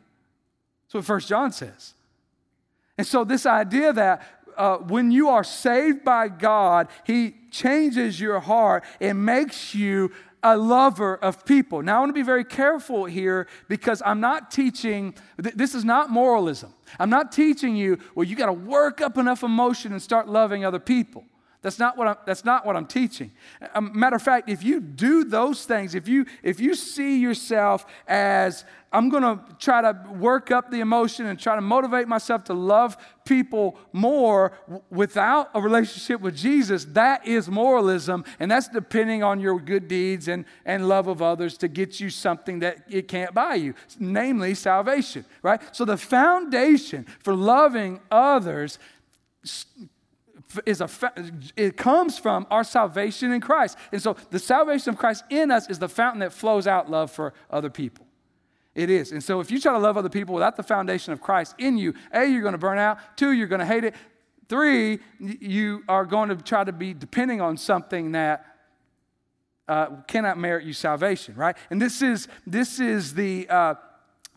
That's 0.85 0.93
what 0.93 1.05
First 1.05 1.27
John 1.27 1.51
says. 1.51 1.93
And 2.97 3.05
so 3.05 3.23
this 3.23 3.45
idea 3.45 3.93
that 3.93 4.23
uh, 4.57 4.77
when 4.77 5.09
you 5.09 5.29
are 5.29 5.43
saved 5.43 6.03
by 6.03 6.27
God, 6.27 6.89
He 7.05 7.35
changes 7.49 8.19
your 8.19 8.39
heart 8.39 8.83
and 8.99 9.23
makes 9.25 9.73
you 9.73 10.11
a 10.43 10.57
lover 10.57 11.15
of 11.17 11.45
people. 11.45 11.81
Now, 11.81 11.97
I 11.97 11.99
want 11.99 12.09
to 12.09 12.13
be 12.13 12.21
very 12.21 12.43
careful 12.43 13.05
here 13.05 13.47
because 13.67 14.01
I'm 14.05 14.19
not 14.19 14.51
teaching, 14.51 15.13
this 15.37 15.75
is 15.75 15.83
not 15.83 16.09
moralism. 16.09 16.73
I'm 16.99 17.09
not 17.09 17.31
teaching 17.31 17.75
you, 17.75 17.97
well, 18.15 18.23
you 18.23 18.35
got 18.35 18.47
to 18.47 18.53
work 18.53 19.01
up 19.01 19.17
enough 19.17 19.43
emotion 19.43 19.91
and 19.91 20.01
start 20.01 20.27
loving 20.27 20.63
other 20.63 20.79
people. 20.79 21.25
That's 21.61 21.77
not 21.77 21.97
what 21.97 22.07
I'm, 22.07 22.15
that's 22.25 22.45
not 22.45 22.65
what 22.65 22.77
I'm 22.77 22.85
teaching. 22.85 23.31
Um, 23.75 23.91
matter 23.93 24.15
of 24.15 24.21
fact, 24.21 24.49
if 24.49 24.63
you 24.63 24.79
do 24.79 25.25
those 25.25 25.65
things, 25.65 25.93
if 25.93 26.07
you, 26.07 26.25
if 26.41 26.61
you 26.61 26.73
see 26.73 27.19
yourself 27.19 27.85
as, 28.07 28.63
I'm 28.93 29.09
going 29.09 29.23
to 29.23 29.39
try 29.59 29.81
to 29.81 30.09
work 30.09 30.51
up 30.51 30.71
the 30.71 30.79
emotion 30.79 31.25
and 31.25 31.37
try 31.37 31.55
to 31.55 31.61
motivate 31.61 32.07
myself 32.07 32.45
to 32.45 32.53
love 32.53 32.95
people 33.25 33.77
more 33.91 34.53
without 34.89 35.49
a 35.53 35.61
relationship 35.61 36.21
with 36.21 36.37
Jesus, 36.37 36.85
that 36.85 37.27
is 37.27 37.49
moralism. 37.49 38.23
And 38.39 38.49
that's 38.49 38.69
depending 38.69 39.21
on 39.21 39.41
your 39.41 39.59
good 39.59 39.89
deeds 39.89 40.29
and, 40.29 40.45
and 40.65 40.87
love 40.87 41.07
of 41.07 41.21
others 41.21 41.57
to 41.57 41.67
get 41.67 41.99
you 41.99 42.09
something 42.09 42.59
that 42.59 42.85
it 42.89 43.09
can't 43.09 43.33
buy 43.33 43.55
you, 43.55 43.73
namely 43.99 44.55
salvation, 44.55 45.25
right? 45.43 45.61
So 45.75 45.83
the 45.83 45.97
foundation 45.97 47.05
for 47.19 47.35
loving 47.35 47.99
others 48.09 48.79
is 50.65 50.81
a 50.81 50.89
it 51.55 51.77
comes 51.77 52.17
from 52.17 52.47
our 52.49 52.63
salvation 52.63 53.31
in 53.31 53.41
Christ. 53.41 53.77
And 53.91 54.01
so 54.01 54.15
the 54.31 54.39
salvation 54.39 54.89
of 54.89 54.97
Christ 54.97 55.23
in 55.29 55.51
us 55.51 55.69
is 55.69 55.79
the 55.79 55.89
fountain 55.89 56.21
that 56.21 56.33
flows 56.33 56.67
out 56.67 56.89
love 56.89 57.11
for 57.11 57.33
other 57.49 57.69
people. 57.69 58.05
It 58.75 58.89
is. 58.89 59.11
And 59.11 59.23
so 59.23 59.39
if 59.39 59.51
you 59.51 59.59
try 59.59 59.73
to 59.73 59.79
love 59.79 59.97
other 59.97 60.09
people 60.09 60.33
without 60.33 60.55
the 60.55 60.63
foundation 60.63 61.11
of 61.13 61.21
Christ 61.21 61.55
in 61.57 61.77
you, 61.77 61.93
A, 62.13 62.25
you're 62.25 62.41
going 62.41 62.53
to 62.53 62.59
burn 62.59 62.77
out. 62.77 62.97
Two, 63.17 63.31
you're 63.31 63.47
going 63.47 63.59
to 63.59 63.65
hate 63.65 63.83
it. 63.83 63.93
Three, 64.47 64.99
you 65.19 65.83
are 65.87 66.05
going 66.05 66.29
to 66.29 66.35
try 66.35 66.63
to 66.63 66.71
be 66.71 66.93
depending 66.93 67.41
on 67.41 67.57
something 67.57 68.13
that 68.13 68.45
uh, 69.67 70.01
cannot 70.07 70.39
merit 70.39 70.65
you 70.65 70.73
salvation, 70.73 71.35
right? 71.35 71.55
And 71.69 71.79
this 71.79 72.01
is, 72.01 72.27
this 72.47 72.79
is 72.79 73.13
the, 73.13 73.47
uh, 73.49 73.75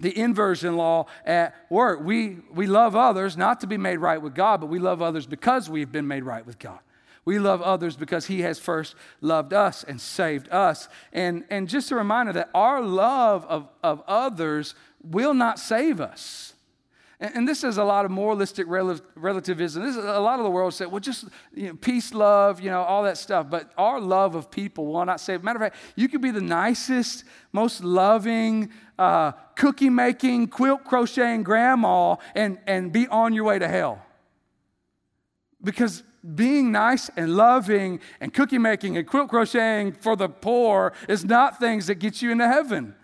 the 0.02 0.18
inversion 0.18 0.76
law 0.76 1.06
at 1.25 1.54
work. 1.71 2.02
We, 2.02 2.38
we 2.52 2.66
love 2.66 2.97
others 2.97 3.37
not 3.37 3.61
to 3.61 3.66
be 3.66 3.76
made 3.76 3.99
right 3.99 4.21
with 4.21 4.35
God, 4.35 4.61
but 4.61 4.66
we 4.66 4.80
love 4.80 5.00
others 5.00 5.26
because 5.26 5.71
we've 5.71 5.92
been 5.92 6.09
made 6.09 6.25
right 6.25 6.44
with 6.44 6.59
God. 6.59 6.80
We 7.25 7.38
love 7.38 7.62
others 7.62 7.97
because 7.97 8.26
He 8.26 8.40
has 8.40 8.59
first 8.59 8.97
loved 9.21 9.52
us 9.52 9.85
and 9.85 10.00
saved 10.00 10.49
us. 10.50 10.88
And, 11.12 11.44
and 11.50 11.68
just 11.68 11.92
a 11.92 11.94
reminder 11.94 12.32
that 12.32 12.50
our 12.52 12.82
love 12.82 13.44
of, 13.44 13.68
of 13.85 14.02
others 14.09 14.75
will 15.04 15.35
not 15.35 15.61
save 15.61 16.00
us. 16.00 16.54
And, 17.23 17.47
this 17.47 17.62
is 17.62 17.76
a 17.76 17.85
lot 17.85 18.05
of 18.05 18.11
moralistic 18.11 18.67
relativism. 18.67 19.85
This 19.85 19.97
is 19.97 20.05
a 20.05 20.19
lot 20.19 20.41
of 20.41 20.45
the 20.45 20.50
world 20.50 20.75
said, 20.75 20.91
well, 20.91 20.99
just 20.99 21.26
you 21.55 21.69
know, 21.69 21.76
peace, 21.76 22.12
love, 22.12 22.61
you 22.61 22.69
know, 22.69 22.83
all 22.83 23.05
that 23.05 23.17
stuff. 23.17 23.49
But 23.49 23.71
our 23.79 24.00
love 24.00 24.35
of 24.35 24.50
people 24.50 24.87
will 24.87 25.05
not 25.05 25.21
save. 25.21 25.45
Matter 25.45 25.59
of 25.59 25.62
fact, 25.62 25.76
you 25.95 26.09
could 26.09 26.21
be 26.21 26.33
the 26.33 26.41
nicest, 26.41 27.23
most 27.52 27.85
loving, 27.85 28.71
uh, 28.99 29.33
cookie 29.55 29.88
making, 29.88 30.49
quilt 30.49 30.83
crocheting 30.83 31.45
grandma 31.45 32.17
and, 32.35 32.59
and 32.67 32.93
be 32.93 33.07
on 33.07 33.33
your 33.35 33.45
way 33.45 33.61
to 33.61 33.69
hell. 33.69 34.05
Because 35.62 36.02
being 36.35 36.73
nice 36.73 37.09
and 37.17 37.37
loving 37.37 38.00
and 38.21 38.35
cookie 38.35 38.59
making 38.59 38.97
and 38.97 39.07
quilt 39.07 39.29
crocheting 39.29 39.93
for 39.93 40.17
the 40.17 40.29
poor 40.29 40.93
is 41.09 41.25
not 41.25 41.61
things 41.61 41.87
that 41.87 41.97
get 41.97 42.21
you 42.21 42.33
into 42.33 42.49
heaven. 42.49 42.97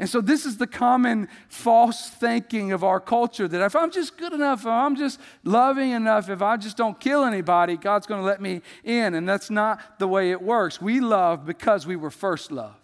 And 0.00 0.08
so, 0.08 0.22
this 0.22 0.46
is 0.46 0.56
the 0.56 0.66
common 0.66 1.28
false 1.50 2.08
thinking 2.08 2.72
of 2.72 2.82
our 2.82 3.00
culture 3.00 3.46
that 3.46 3.62
if 3.62 3.76
I'm 3.76 3.90
just 3.90 4.16
good 4.16 4.32
enough, 4.32 4.60
if 4.60 4.66
I'm 4.66 4.96
just 4.96 5.20
loving 5.44 5.90
enough, 5.90 6.30
if 6.30 6.40
I 6.40 6.56
just 6.56 6.78
don't 6.78 6.98
kill 6.98 7.22
anybody, 7.22 7.76
God's 7.76 8.06
going 8.06 8.22
to 8.22 8.26
let 8.26 8.40
me 8.40 8.62
in. 8.82 9.14
And 9.14 9.28
that's 9.28 9.50
not 9.50 9.98
the 9.98 10.08
way 10.08 10.30
it 10.30 10.40
works. 10.40 10.80
We 10.80 11.00
love 11.00 11.44
because 11.44 11.86
we 11.86 11.96
were 11.96 12.10
first 12.10 12.50
loved. 12.50 12.78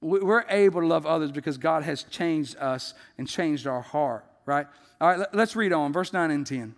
We're 0.00 0.44
able 0.48 0.80
to 0.80 0.86
love 0.88 1.06
others 1.06 1.30
because 1.30 1.56
God 1.56 1.84
has 1.84 2.02
changed 2.02 2.56
us 2.56 2.92
and 3.16 3.28
changed 3.28 3.68
our 3.68 3.80
heart, 3.80 4.24
right? 4.44 4.66
All 5.00 5.16
right, 5.16 5.28
let's 5.32 5.54
read 5.54 5.72
on, 5.72 5.92
verse 5.92 6.12
9 6.12 6.32
and 6.32 6.44
10. 6.44 6.74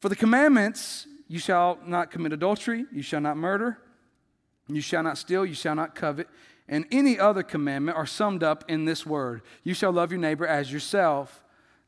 For 0.00 0.08
the 0.08 0.16
commandments, 0.16 1.06
you 1.28 1.38
shall 1.38 1.78
not 1.86 2.10
commit 2.10 2.32
adultery, 2.32 2.86
you 2.90 3.02
shall 3.02 3.20
not 3.20 3.36
murder, 3.36 3.78
you 4.68 4.80
shall 4.80 5.02
not 5.02 5.18
steal, 5.18 5.44
you 5.44 5.54
shall 5.54 5.74
not 5.74 5.94
covet 5.94 6.28
and 6.68 6.86
any 6.90 7.18
other 7.18 7.42
commandment 7.42 7.96
are 7.96 8.06
summed 8.06 8.42
up 8.42 8.64
in 8.68 8.84
this 8.84 9.04
word 9.04 9.42
You 9.62 9.74
shall 9.74 9.92
love 9.92 10.10
your 10.10 10.20
neighbor 10.20 10.46
as 10.46 10.72
yourself. 10.72 11.42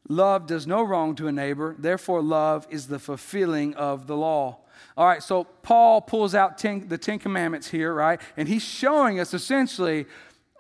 Love 0.09 0.47
does 0.47 0.66
no 0.66 0.83
wrong 0.83 1.16
to 1.16 1.26
a 1.26 1.33
neighbor, 1.33 1.75
therefore, 1.78 2.23
love 2.23 2.66
is 2.71 2.87
the 2.87 2.99
fulfilling 2.99 3.75
of 3.75 4.06
the 4.06 4.16
law. 4.16 4.59
All 4.97 5.06
right, 5.06 5.23
so 5.23 5.45
Paul 5.45 6.00
pulls 6.00 6.35
out 6.35 6.59
ten, 6.59 6.87
the 6.88 6.99
Ten 6.99 7.18
Commandments 7.18 7.68
here, 7.68 7.92
right? 7.92 8.21
And 8.37 8.49
he's 8.49 8.62
showing 8.62 9.18
us 9.18 9.35
essentially 9.35 10.06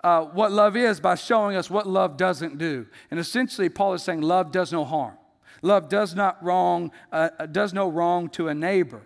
uh, 0.02 0.24
what 0.24 0.52
love 0.52 0.76
is 0.76 1.00
by 1.00 1.14
showing 1.14 1.56
us 1.56 1.70
what 1.70 1.86
love 1.86 2.16
doesn't 2.16 2.58
do. 2.58 2.86
And 3.10 3.20
essentially, 3.20 3.68
Paul 3.68 3.94
is 3.94 4.02
saying 4.02 4.22
love 4.22 4.52
does 4.52 4.72
no 4.72 4.84
harm. 4.84 5.14
Love 5.62 5.88
does 5.88 6.14
not 6.14 6.42
wrong, 6.44 6.90
uh, 7.12 7.28
does 7.46 7.72
no 7.72 7.88
wrong 7.88 8.28
to 8.30 8.48
a 8.48 8.54
neighbor. 8.54 9.02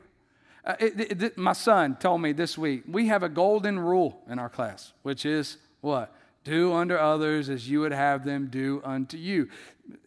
Uh, 0.71 0.77
it, 0.79 1.23
it, 1.23 1.39
my 1.39 1.53
son 1.53 1.97
told 1.97 2.23
me 2.23 2.31
this 2.31 2.57
week 2.57 2.85
we 2.87 3.09
have 3.09 3.25
a 3.25 3.29
golden 3.29 3.77
rule 3.77 4.23
in 4.29 4.39
our 4.39 4.49
class, 4.49 4.93
which 5.03 5.27
is 5.27 5.57
what? 5.81 6.15
Do 6.45 6.73
unto 6.73 6.95
others 6.95 7.49
as 7.49 7.69
you 7.69 7.81
would 7.81 7.93
have 7.93 8.25
them 8.25 8.47
do 8.47 8.81
unto 8.85 9.17
you. 9.17 9.49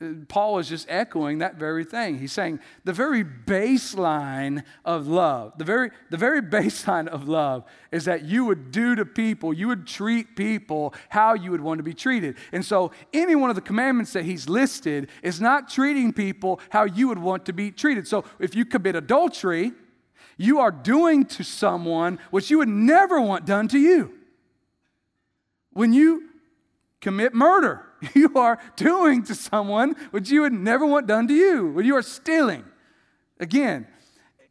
Uh, 0.02 0.14
Paul 0.30 0.60
is 0.60 0.70
just 0.70 0.88
echoing 0.90 1.40
that 1.40 1.56
very 1.56 1.84
thing. 1.84 2.18
He's 2.18 2.32
saying 2.32 2.62
the 2.86 2.94
very 2.94 3.26
baseline 3.26 4.64
of 4.86 5.06
love, 5.06 5.58
the 5.58 5.66
very, 5.66 5.92
the 6.10 6.16
very 6.16 6.42
baseline 6.58 7.10
of 7.10 7.28
love 7.28 7.66
is 7.92 8.06
that 8.06 8.24
you 8.24 8.46
would 8.46 8.72
do 8.72 8.96
to 8.96 9.06
people, 9.06 9.54
you 9.54 9.68
would 9.68 9.86
treat 9.86 10.38
people 10.38 10.94
how 11.10 11.34
you 11.34 11.52
would 11.52 11.60
want 11.60 11.80
to 11.80 11.84
be 11.84 11.94
treated. 11.94 12.38
And 12.54 12.64
so, 12.64 12.92
any 13.12 13.36
one 13.36 13.50
of 13.50 13.58
the 13.58 13.62
commandments 13.62 14.14
that 14.14 14.24
he's 14.24 14.48
listed 14.48 15.10
is 15.24 15.42
not 15.42 15.70
treating 15.70 16.14
people 16.14 16.62
how 16.70 16.86
you 16.86 17.10
would 17.10 17.20
want 17.20 17.46
to 17.48 17.54
be 17.54 17.70
treated. 17.70 18.08
So, 18.08 18.24
if 18.40 18.56
you 18.56 18.64
commit 18.64 18.96
adultery, 18.96 19.74
you 20.38 20.60
are 20.60 20.72
doing 20.72 21.26
to 21.26 21.44
someone 21.44 22.20
what 22.32 22.50
you 22.50 22.60
would 22.60 22.70
never 22.70 23.20
want 23.22 23.46
done 23.46 23.68
to 23.70 23.80
you. 23.80 24.14
When 25.72 25.94
you 25.94 26.30
commit 27.02 27.34
murder, 27.34 27.86
you 28.14 28.34
are 28.36 28.60
doing 28.76 29.24
to 29.24 29.36
someone 29.36 29.96
what 30.12 30.30
you 30.30 30.42
would 30.42 30.54
never 30.54 30.86
want 30.86 31.08
done 31.08 31.28
to 31.28 31.34
you. 31.34 31.68
When 31.68 31.86
you 31.86 31.96
are 31.96 32.02
stealing, 32.02 32.64
again, 33.40 33.88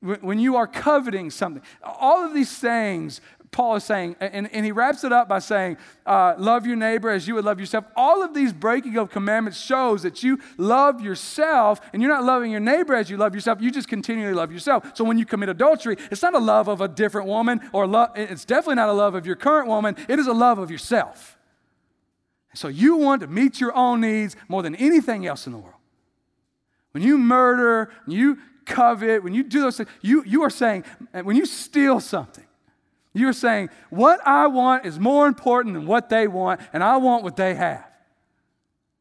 when 0.00 0.38
you 0.38 0.56
are 0.56 0.66
coveting 0.66 1.30
something, 1.30 1.62
all 1.82 2.24
of 2.24 2.34
these 2.34 2.56
things 2.56 3.20
Paul 3.52 3.76
is 3.76 3.84
saying, 3.84 4.16
and, 4.18 4.50
and 4.50 4.64
he 4.64 4.72
wraps 4.72 5.04
it 5.04 5.12
up 5.12 5.28
by 5.28 5.38
saying, 5.38 5.76
uh, 6.06 6.34
Love 6.38 6.66
your 6.66 6.74
neighbor 6.74 7.10
as 7.10 7.28
you 7.28 7.34
would 7.34 7.44
love 7.44 7.60
yourself. 7.60 7.84
All 7.94 8.22
of 8.22 8.32
these 8.32 8.50
breaking 8.50 8.96
of 8.96 9.10
commandments 9.10 9.60
shows 9.60 10.02
that 10.04 10.22
you 10.22 10.40
love 10.56 11.02
yourself 11.02 11.78
and 11.92 12.00
you're 12.00 12.10
not 12.10 12.24
loving 12.24 12.50
your 12.50 12.60
neighbor 12.60 12.94
as 12.94 13.10
you 13.10 13.18
love 13.18 13.34
yourself. 13.34 13.60
You 13.60 13.70
just 13.70 13.88
continually 13.88 14.32
love 14.32 14.52
yourself. 14.52 14.92
So 14.94 15.04
when 15.04 15.18
you 15.18 15.26
commit 15.26 15.50
adultery, 15.50 15.98
it's 16.10 16.22
not 16.22 16.34
a 16.34 16.38
love 16.38 16.66
of 16.66 16.80
a 16.80 16.88
different 16.88 17.28
woman 17.28 17.60
or 17.74 17.86
love, 17.86 18.12
it's 18.16 18.46
definitely 18.46 18.76
not 18.76 18.88
a 18.88 18.94
love 18.94 19.14
of 19.14 19.26
your 19.26 19.36
current 19.36 19.68
woman, 19.68 19.96
it 20.08 20.18
is 20.18 20.26
a 20.26 20.32
love 20.32 20.58
of 20.58 20.70
yourself. 20.70 21.36
So 22.54 22.68
you 22.68 22.96
want 22.96 23.20
to 23.20 23.26
meet 23.26 23.60
your 23.60 23.76
own 23.76 24.00
needs 24.00 24.34
more 24.48 24.62
than 24.62 24.74
anything 24.76 25.26
else 25.26 25.46
in 25.46 25.52
the 25.52 25.58
world. 25.58 25.76
When 26.92 27.02
you 27.02 27.18
murder, 27.18 27.90
when 28.06 28.16
you 28.16 28.38
covet, 28.64 29.22
when 29.22 29.34
you 29.34 29.42
do 29.42 29.60
those 29.60 29.76
things, 29.76 29.90
you, 30.00 30.24
you 30.24 30.42
are 30.42 30.50
saying, 30.50 30.84
when 31.12 31.36
you 31.36 31.44
steal 31.44 32.00
something, 32.00 32.44
you're 33.14 33.32
saying, 33.32 33.70
what 33.90 34.20
I 34.26 34.46
want 34.46 34.86
is 34.86 34.98
more 34.98 35.26
important 35.26 35.74
than 35.74 35.86
what 35.86 36.08
they 36.08 36.26
want, 36.26 36.60
and 36.72 36.82
I 36.82 36.96
want 36.96 37.24
what 37.24 37.36
they 37.36 37.54
have. 37.54 37.86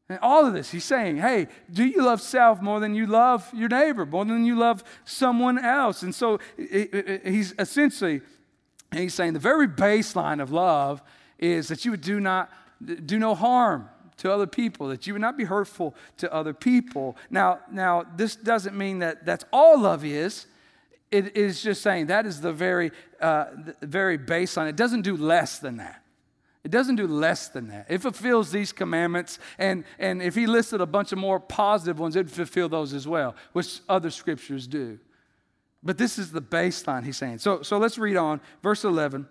And 0.10 0.20
all 0.22 0.46
of 0.46 0.54
this, 0.54 0.70
he's 0.70 0.84
saying, 0.84 1.18
hey, 1.18 1.48
do 1.72 1.86
you 1.86 2.04
love 2.04 2.22
self 2.22 2.62
more 2.62 2.82
than 2.82 2.94
you 2.94 3.08
love 3.08 3.50
your 3.54 3.70
neighbor, 3.70 4.06
more 4.06 4.26
than 4.26 4.44
you 4.44 4.58
love 4.58 4.84
someone 5.06 5.58
else? 5.58 6.04
And 6.04 6.14
so 6.14 6.40
he's 6.58 7.54
essentially, 7.58 8.20
he's 8.94 9.14
saying 9.14 9.32
the 9.32 9.40
very 9.40 9.70
baseline 9.70 10.42
of 10.42 10.52
love 10.52 11.02
is 11.40 11.70
that 11.70 11.86
you 11.86 11.92
would 11.92 12.02
do 12.02 12.20
not 12.20 12.52
do 13.06 13.18
no 13.18 13.36
harm 13.36 13.88
to 14.18 14.30
other 14.32 14.48
people, 14.48 14.90
that 14.90 15.08
you 15.08 15.14
would 15.14 15.22
not 15.22 15.38
be 15.38 15.46
hurtful 15.46 15.96
to 16.18 16.32
other 16.34 16.54
people. 16.54 17.16
Now, 17.30 17.60
now 17.72 18.04
this 18.18 18.36
doesn't 18.36 18.78
mean 18.78 19.00
that 19.00 19.26
that's 19.26 19.46
all 19.54 19.80
love 19.80 20.04
is 20.04 20.46
it 21.12 21.36
is 21.36 21.62
just 21.62 21.82
saying 21.82 22.08
that 22.08 22.26
is 22.26 22.42
the 22.42 22.54
very, 22.54 22.92
uh, 23.20 23.46
the 23.80 23.88
very 23.88 24.18
baseline. 24.18 24.70
It 24.70 24.76
doesn't 24.76 25.02
do 25.02 25.18
less 25.18 25.60
than 25.60 25.78
that. 25.78 26.02
It 26.64 26.72
doesn't 26.72 26.96
do 26.96 27.08
less 27.08 27.48
than 27.48 27.70
that. 27.70 27.88
It 27.90 28.02
fulfills 28.02 28.52
these 28.52 28.72
commandments, 28.72 29.40
and, 29.58 29.84
and 29.98 30.22
if 30.22 30.36
he 30.36 30.46
listed 30.46 30.80
a 30.80 30.86
bunch 30.86 31.12
of 31.12 31.18
more 31.18 31.40
positive 31.40 32.00
ones, 32.00 32.16
it 32.16 32.20
would 32.20 32.32
fulfill 32.32 32.70
those 32.70 32.94
as 32.94 33.08
well, 33.08 33.36
which 33.54 33.80
other 33.90 34.12
scriptures 34.12 34.68
do. 34.68 35.00
But 35.84 35.98
this 35.98 36.20
is 36.20 36.32
the 36.32 36.42
baseline 36.42 37.04
he's 37.04 37.18
saying. 37.18 37.40
So, 37.40 37.64
so 37.64 37.80
let's 37.80 37.98
read 37.98 38.16
on. 38.16 38.40
Verse 38.62 38.84
11. 38.84 39.28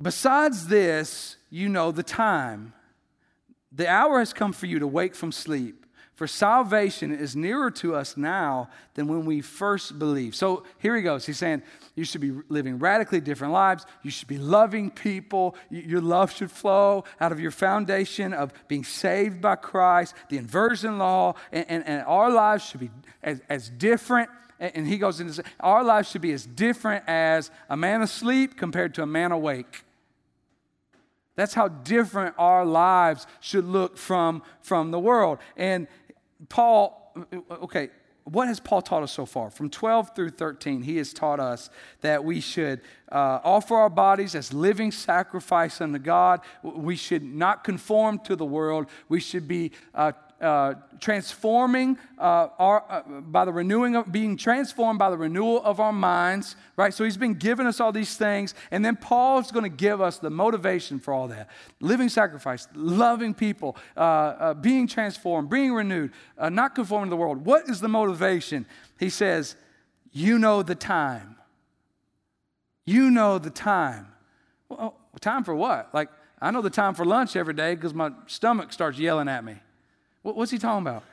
Besides 0.00 0.66
this, 0.66 1.36
you 1.48 1.68
know 1.68 1.92
the 1.92 2.02
time. 2.02 2.74
The 3.70 3.88
hour 3.88 4.18
has 4.18 4.34
come 4.34 4.52
for 4.52 4.66
you 4.66 4.78
to 4.80 4.86
wake 4.86 5.14
from 5.14 5.32
sleep. 5.32 5.81
For 6.22 6.28
salvation 6.28 7.12
is 7.12 7.34
nearer 7.34 7.68
to 7.72 7.96
us 7.96 8.16
now 8.16 8.70
than 8.94 9.08
when 9.08 9.24
we 9.24 9.40
first 9.40 9.98
believed. 9.98 10.36
So 10.36 10.62
here 10.78 10.94
he 10.94 11.02
goes. 11.02 11.26
He's 11.26 11.38
saying 11.38 11.64
you 11.96 12.04
should 12.04 12.20
be 12.20 12.30
living 12.48 12.78
radically 12.78 13.20
different 13.20 13.52
lives. 13.52 13.86
You 14.04 14.12
should 14.12 14.28
be 14.28 14.38
loving 14.38 14.92
people. 14.92 15.56
Your 15.68 16.00
love 16.00 16.30
should 16.30 16.52
flow 16.52 17.02
out 17.20 17.32
of 17.32 17.40
your 17.40 17.50
foundation 17.50 18.32
of 18.34 18.52
being 18.68 18.84
saved 18.84 19.40
by 19.40 19.56
Christ, 19.56 20.14
the 20.28 20.38
inversion 20.38 20.96
law, 20.96 21.34
and, 21.50 21.66
and, 21.68 21.84
and 21.88 22.04
our 22.06 22.30
lives 22.30 22.66
should 22.66 22.78
be 22.78 22.90
as, 23.24 23.40
as 23.48 23.68
different. 23.68 24.30
And 24.60 24.86
he 24.86 24.98
goes 24.98 25.18
into 25.18 25.42
our 25.58 25.82
lives 25.82 26.08
should 26.08 26.22
be 26.22 26.30
as 26.30 26.46
different 26.46 27.02
as 27.08 27.50
a 27.68 27.76
man 27.76 28.00
asleep 28.00 28.56
compared 28.56 28.94
to 28.94 29.02
a 29.02 29.06
man 29.06 29.32
awake. 29.32 29.82
That's 31.34 31.54
how 31.54 31.68
different 31.68 32.34
our 32.36 32.64
lives 32.64 33.26
should 33.40 33.64
look 33.64 33.96
from, 33.96 34.42
from 34.60 34.90
the 34.90 34.98
world. 34.98 35.38
And 35.56 35.88
Paul, 36.48 37.14
okay, 37.50 37.90
what 38.24 38.46
has 38.46 38.60
Paul 38.60 38.82
taught 38.82 39.02
us 39.02 39.12
so 39.12 39.26
far? 39.26 39.50
From 39.50 39.68
12 39.68 40.14
through 40.14 40.30
13, 40.30 40.82
he 40.82 40.96
has 40.98 41.12
taught 41.12 41.40
us 41.40 41.70
that 42.02 42.24
we 42.24 42.40
should 42.40 42.80
uh, 43.10 43.40
offer 43.42 43.74
our 43.74 43.90
bodies 43.90 44.34
as 44.34 44.52
living 44.52 44.92
sacrifice 44.92 45.80
unto 45.80 45.98
God. 45.98 46.40
We 46.62 46.94
should 46.94 47.24
not 47.24 47.64
conform 47.64 48.20
to 48.20 48.36
the 48.36 48.44
world. 48.44 48.86
We 49.08 49.20
should 49.20 49.48
be 49.48 49.72
uh, 49.94 50.12
uh, 50.42 50.74
transforming 51.00 51.96
uh, 52.18 52.48
our, 52.58 52.84
uh, 52.88 53.20
by 53.20 53.44
the 53.44 53.52
renewing 53.52 53.96
of 53.96 54.10
being 54.10 54.36
transformed 54.36 54.98
by 54.98 55.08
the 55.08 55.16
renewal 55.16 55.62
of 55.62 55.80
our 55.80 55.92
minds, 55.92 56.56
right? 56.76 56.92
So 56.92 57.04
he's 57.04 57.16
been 57.16 57.34
giving 57.34 57.66
us 57.66 57.80
all 57.80 57.92
these 57.92 58.16
things, 58.16 58.54
and 58.70 58.84
then 58.84 58.96
Paul's 58.96 59.50
going 59.50 59.64
to 59.64 59.76
give 59.76 60.00
us 60.00 60.18
the 60.18 60.30
motivation 60.30 60.98
for 60.98 61.14
all 61.14 61.28
that: 61.28 61.48
living 61.80 62.08
sacrifice, 62.08 62.68
loving 62.74 63.34
people, 63.34 63.76
uh, 63.96 64.00
uh, 64.00 64.54
being 64.54 64.86
transformed, 64.86 65.48
being 65.48 65.72
renewed, 65.72 66.10
not 66.50 66.74
conforming 66.74 67.08
to 67.08 67.10
the 67.10 67.16
world. 67.16 67.44
What 67.44 67.68
is 67.68 67.80
the 67.80 67.88
motivation? 67.88 68.66
He 68.98 69.10
says, 69.10 69.56
"You 70.12 70.38
know 70.38 70.62
the 70.62 70.74
time." 70.74 71.36
You 72.84 73.10
know 73.10 73.38
the 73.38 73.50
time. 73.50 74.08
Well, 74.68 74.96
time 75.20 75.44
for 75.44 75.54
what? 75.54 75.94
Like, 75.94 76.08
I 76.40 76.50
know 76.50 76.62
the 76.62 76.70
time 76.70 76.94
for 76.94 77.04
lunch 77.04 77.36
every 77.36 77.54
day 77.54 77.74
because 77.74 77.94
my 77.94 78.10
stomach 78.26 78.72
starts 78.72 78.98
yelling 78.98 79.28
at 79.28 79.44
me. 79.44 79.56
What's 80.22 80.50
he 80.50 80.58
talking 80.58 80.86
about? 80.86 81.04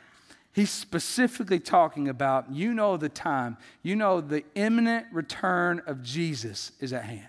He's 0.52 0.70
specifically 0.70 1.60
talking 1.60 2.08
about 2.08 2.52
you 2.52 2.74
know 2.74 2.98
the 2.98 3.10
time, 3.10 3.58
you 3.84 3.96
know 3.96 4.22
the 4.22 4.44
imminent 4.56 5.08
return 5.12 5.82
of 5.86 6.02
Jesus 6.02 6.72
is 6.80 6.94
at 6.94 7.04
hand. 7.04 7.28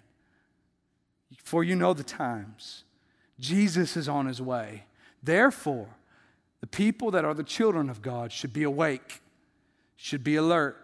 For 1.44 1.62
you 1.64 1.76
know 1.76 1.94
the 1.94 2.04
times. 2.04 2.84
Jesus 3.38 3.96
is 3.96 4.08
on 4.08 4.26
his 4.26 4.40
way. 4.40 4.84
Therefore, 5.22 5.88
the 6.60 6.66
people 6.66 7.10
that 7.12 7.24
are 7.24 7.34
the 7.34 7.42
children 7.42 7.88
of 7.88 8.02
God 8.02 8.32
should 8.32 8.52
be 8.52 8.62
awake, 8.62 9.20
should 9.96 10.22
be 10.22 10.36
alert. 10.36 10.76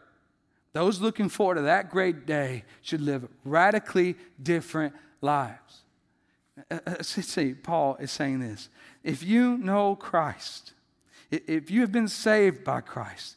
Those 0.72 1.00
looking 1.00 1.28
forward 1.28 1.56
to 1.56 1.62
that 1.62 1.90
great 1.90 2.26
day 2.26 2.64
should 2.82 3.00
live 3.00 3.28
radically 3.44 4.16
different 4.42 4.94
lives. 5.20 5.82
Uh, 6.70 6.78
uh, 6.86 7.02
see, 7.02 7.54
Paul 7.54 7.96
is 8.00 8.10
saying 8.10 8.40
this. 8.40 8.68
If 9.02 9.22
you 9.22 9.58
know 9.58 9.94
Christ, 9.96 10.72
if 11.30 11.71
you 11.71 11.80
have 11.80 11.92
been 11.92 12.09
saved 12.09 12.64
by 12.64 12.80
Christ, 12.80 13.37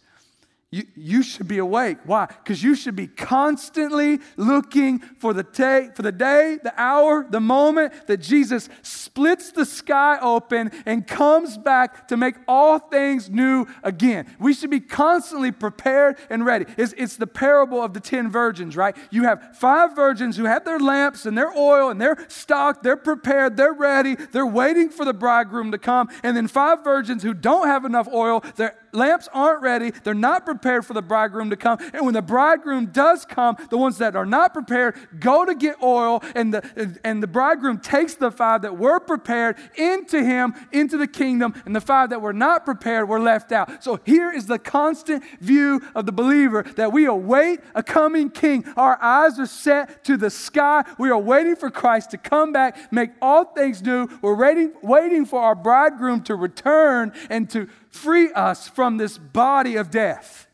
you, 0.71 0.83
you 0.95 1.23
should 1.23 1.47
be 1.47 1.57
awake. 1.57 1.97
Why? 2.05 2.27
Because 2.27 2.61
you 2.61 2.75
should 2.75 2.95
be 2.95 3.07
constantly 3.07 4.19
looking 4.37 4.99
for 4.99 5.33
the, 5.33 5.41
day, 5.41 5.89
for 5.95 6.03
the 6.03 6.11
day, 6.11 6.59
the 6.61 6.79
hour, 6.79 7.25
the 7.27 7.39
moment 7.39 8.05
that 8.05 8.17
Jesus 8.17 8.69
splits 8.83 9.51
the 9.51 9.65
sky 9.65 10.19
open 10.21 10.71
and 10.85 11.07
comes 11.07 11.57
back 11.57 12.07
to 12.09 12.17
make 12.17 12.35
all 12.47 12.77
things 12.77 13.31
new 13.31 13.65
again. 13.81 14.27
We 14.39 14.53
should 14.53 14.69
be 14.69 14.79
constantly 14.79 15.51
prepared 15.51 16.17
and 16.29 16.45
ready. 16.45 16.67
It's, 16.77 16.93
it's 16.97 17.17
the 17.17 17.25
parable 17.25 17.81
of 17.81 17.95
the 17.95 17.99
10 17.99 18.29
virgins, 18.29 18.77
right? 18.77 18.95
You 19.09 19.23
have 19.23 19.57
five 19.57 19.95
virgins 19.95 20.37
who 20.37 20.45
have 20.45 20.65
their 20.65 20.79
lamps 20.79 21.25
and 21.25 21.35
their 21.35 21.51
oil 21.57 21.89
and 21.89 21.99
they're 21.99 22.23
stocked, 22.27 22.83
they're 22.83 22.95
prepared, 22.95 23.57
they're 23.57 23.73
ready, 23.73 24.13
they're 24.13 24.45
waiting 24.45 24.89
for 24.91 25.03
the 25.03 25.13
bridegroom 25.13 25.71
to 25.71 25.79
come. 25.79 26.09
And 26.21 26.37
then 26.37 26.47
five 26.47 26.83
virgins 26.83 27.23
who 27.23 27.33
don't 27.33 27.65
have 27.65 27.85
enough 27.85 28.07
oil, 28.07 28.43
their 28.55 28.78
lamps 28.91 29.27
aren't 29.33 29.61
ready, 29.61 29.91
they're 30.03 30.13
not 30.13 30.45
prepared 30.45 30.85
for 30.85 30.93
the 30.93 31.01
bridegroom 31.01 31.49
to 31.49 31.55
come. 31.55 31.79
And 31.93 32.05
when 32.05 32.13
the 32.13 32.21
bridegroom 32.21 32.87
does 32.87 33.25
come, 33.25 33.57
the 33.69 33.77
ones 33.77 33.97
that 33.99 34.15
are 34.15 34.25
not 34.25 34.53
prepared 34.53 34.95
go 35.19 35.45
to 35.45 35.55
get 35.55 35.81
oil, 35.81 36.23
and 36.35 36.53
the, 36.53 36.99
and 37.03 37.21
the 37.21 37.27
bridegroom 37.27 37.79
takes 37.79 38.15
the 38.15 38.31
five 38.31 38.61
that 38.63 38.77
were 38.77 38.99
prepared 38.99 39.57
into 39.75 40.23
him, 40.23 40.53
into 40.71 40.97
the 40.97 41.07
kingdom, 41.07 41.53
and 41.65 41.75
the 41.75 41.81
five 41.81 42.09
that 42.09 42.21
were 42.21 42.33
not 42.33 42.65
prepared 42.65 43.07
were 43.07 43.19
left 43.19 43.51
out. 43.51 43.83
So 43.83 43.99
here 44.05 44.31
is 44.31 44.45
the 44.45 44.59
constant 44.59 45.23
view 45.39 45.81
of 45.95 46.05
the 46.05 46.11
believer 46.11 46.63
that 46.75 46.91
we 46.91 47.05
await 47.05 47.59
a 47.75 47.83
coming 47.83 48.29
king. 48.29 48.65
Our 48.75 49.01
eyes 49.01 49.39
are 49.39 49.45
set 49.45 50.03
to 50.05 50.17
the 50.17 50.29
sky. 50.29 50.83
We 50.97 51.09
are 51.09 51.19
waiting 51.19 51.55
for 51.55 51.69
Christ 51.69 52.11
to 52.11 52.17
come 52.17 52.51
back, 52.51 52.91
make 52.91 53.11
all 53.21 53.45
things 53.45 53.81
new. 53.81 54.07
We're 54.21 54.35
waiting, 54.35 54.73
waiting 54.81 55.25
for 55.25 55.41
our 55.41 55.55
bridegroom 55.55 56.23
to 56.23 56.35
return 56.35 57.13
and 57.29 57.49
to 57.51 57.67
free 57.89 58.31
us 58.33 58.67
from 58.67 58.97
this 58.97 59.17
body 59.17 59.75
of 59.75 59.91
death. 59.91 60.47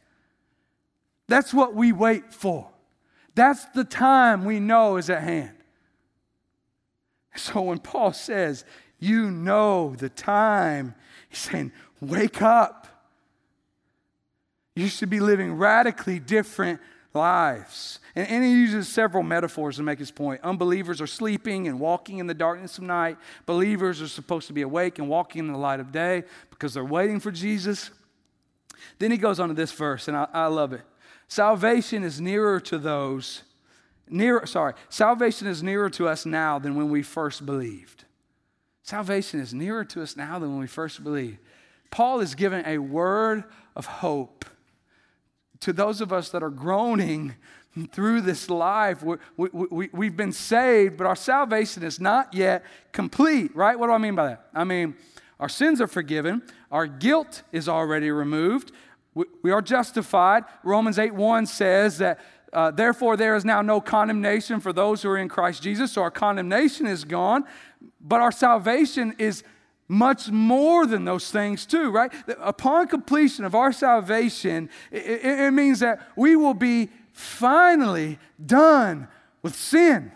That's 1.27 1.53
what 1.53 1.73
we 1.73 1.91
wait 1.91 2.33
for. 2.33 2.69
That's 3.35 3.65
the 3.65 3.83
time 3.83 4.45
we 4.45 4.59
know 4.59 4.97
is 4.97 5.09
at 5.09 5.23
hand. 5.23 5.51
So 7.35 7.61
when 7.61 7.79
Paul 7.79 8.13
says, 8.13 8.63
You 8.97 9.29
know 9.29 9.95
the 9.95 10.09
time, 10.09 10.95
he's 11.29 11.39
saying, 11.39 11.71
Wake 11.99 12.41
up. 12.41 12.87
You 14.75 14.87
should 14.87 15.09
be 15.09 15.19
living 15.19 15.53
radically 15.53 16.19
different 16.19 16.81
lives. 17.15 17.99
And, 18.15 18.27
and, 18.27 18.43
he 18.43 18.51
uses 18.51 18.87
several 18.87 19.23
metaphors 19.23 19.77
to 19.77 19.83
make 19.83 19.99
his 19.99 20.11
point. 20.11 20.41
Unbelievers 20.43 21.01
are 21.01 21.07
sleeping 21.07 21.67
and 21.67 21.79
walking 21.79 22.19
in 22.19 22.27
the 22.27 22.33
darkness 22.33 22.77
of 22.77 22.83
night. 22.83 23.17
Believers 23.45 24.01
are 24.01 24.07
supposed 24.07 24.47
to 24.47 24.53
be 24.53 24.61
awake 24.61 24.99
and 24.99 25.09
walking 25.09 25.39
in 25.39 25.51
the 25.51 25.57
light 25.57 25.79
of 25.79 25.91
day 25.91 26.23
because 26.49 26.73
they're 26.73 26.85
waiting 26.85 27.19
for 27.19 27.31
Jesus. 27.31 27.91
Then 28.99 29.11
he 29.11 29.17
goes 29.17 29.39
on 29.39 29.49
to 29.49 29.55
this 29.55 29.71
verse, 29.71 30.07
and 30.07 30.15
I, 30.15 30.27
I 30.33 30.45
love 30.47 30.73
it. 30.73 30.81
Salvation 31.27 32.03
is 32.03 32.21
nearer 32.21 32.59
to 32.61 32.77
those, 32.77 33.41
near, 34.09 34.45
sorry, 34.45 34.73
salvation 34.89 35.47
is 35.47 35.63
nearer 35.63 35.89
to 35.91 36.07
us 36.07 36.25
now 36.25 36.59
than 36.59 36.75
when 36.75 36.89
we 36.89 37.01
first 37.01 37.45
believed. 37.45 38.05
Salvation 38.83 39.39
is 39.39 39.53
nearer 39.53 39.83
to 39.85 40.03
us 40.03 40.15
now 40.15 40.37
than 40.37 40.51
when 40.51 40.59
we 40.59 40.67
first 40.67 41.03
believed. 41.03 41.39
Paul 41.89 42.19
is 42.19 42.35
giving 42.35 42.63
a 42.65 42.77
word 42.77 43.43
of 43.75 43.85
hope 43.85 44.45
to 45.65 45.73
those 45.73 45.99
of 45.99 46.13
us 46.13 46.29
that 46.29 46.43
are 46.43 46.51
groaning 46.51 47.33
through 47.91 48.21
this 48.21 48.51
life. 48.51 49.01
We, 49.01 49.17
we, 49.35 49.49
we, 49.51 49.89
we've 49.91 50.15
been 50.15 50.31
saved, 50.31 50.95
but 50.95 51.07
our 51.07 51.15
salvation 51.15 51.81
is 51.81 51.99
not 51.99 52.35
yet 52.35 52.63
complete, 52.91 53.55
right? 53.55 53.77
What 53.77 53.87
do 53.87 53.93
I 53.93 53.97
mean 53.97 54.13
by 54.13 54.27
that? 54.27 54.47
I 54.53 54.63
mean, 54.63 54.93
our 55.39 55.49
sins 55.49 55.81
are 55.81 55.87
forgiven, 55.87 56.43
our 56.71 56.85
guilt 56.85 57.41
is 57.51 57.67
already 57.67 58.11
removed, 58.11 58.73
we 59.41 59.49
are 59.49 59.61
justified. 59.61 60.43
Romans 60.63 60.99
8 60.99 61.15
1 61.15 61.47
says 61.47 61.97
that, 61.97 62.19
uh, 62.53 62.69
therefore, 62.69 63.17
there 63.17 63.35
is 63.35 63.43
now 63.43 63.63
no 63.63 63.81
condemnation 63.81 64.59
for 64.59 64.71
those 64.71 65.01
who 65.01 65.09
are 65.09 65.17
in 65.17 65.29
Christ 65.29 65.63
Jesus. 65.63 65.93
So 65.93 66.03
our 66.03 66.11
condemnation 66.11 66.85
is 66.85 67.05
gone, 67.05 67.45
but 67.99 68.21
our 68.21 68.31
salvation 68.31 69.15
is 69.17 69.43
much 69.87 70.29
more 70.29 70.85
than 70.85 71.05
those 71.05 71.29
things, 71.29 71.65
too, 71.65 71.91
right? 71.91 72.11
Upon 72.39 72.87
completion 72.87 73.45
of 73.45 73.53
our 73.53 73.71
salvation, 73.71 74.69
it, 74.91 75.23
it 75.23 75.53
means 75.53 75.79
that 75.79 76.01
we 76.15 76.35
will 76.35 76.53
be 76.53 76.89
finally 77.11 78.17
done 78.43 79.07
with 79.41 79.55
sin. 79.55 80.11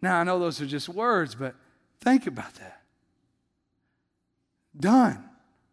Now, 0.00 0.20
I 0.20 0.24
know 0.24 0.38
those 0.38 0.60
are 0.60 0.66
just 0.66 0.88
words, 0.88 1.34
but 1.34 1.54
think 2.00 2.26
about 2.26 2.54
that. 2.54 2.82
Done 4.78 5.24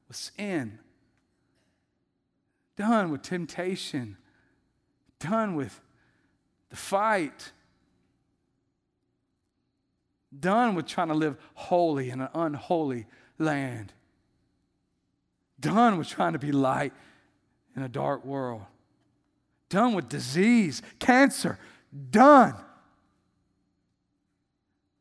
with 0.08 0.18
sin, 0.18 0.80
done 2.78 3.12
with 3.12 3.24
temptation, 3.24 4.18
done 5.20 5.56
with 5.56 5.82
the 6.70 6.76
fight, 6.76 7.52
done 10.38 10.76
with 10.76 10.88
trying 10.88 11.10
to 11.10 11.14
live 11.14 11.38
holy 11.54 12.10
in 12.10 12.22
an 12.22 12.30
unholy 12.34 13.06
land, 13.38 13.94
done 15.60 15.98
with 15.98 16.08
trying 16.08 16.34
to 16.34 16.40
be 16.40 16.52
light 16.52 16.94
in 17.76 17.84
a 17.84 17.90
dark 17.90 18.26
world, 18.26 18.64
done 19.70 19.94
with 19.94 20.10
disease, 20.10 20.82
cancer, 21.00 21.60
done. 22.10 22.56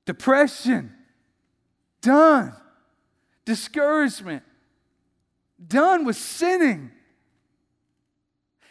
Depression, 0.06 0.92
done. 2.00 2.52
Discouragement, 3.44 4.42
done 5.66 6.04
with 6.04 6.16
sinning. 6.16 6.90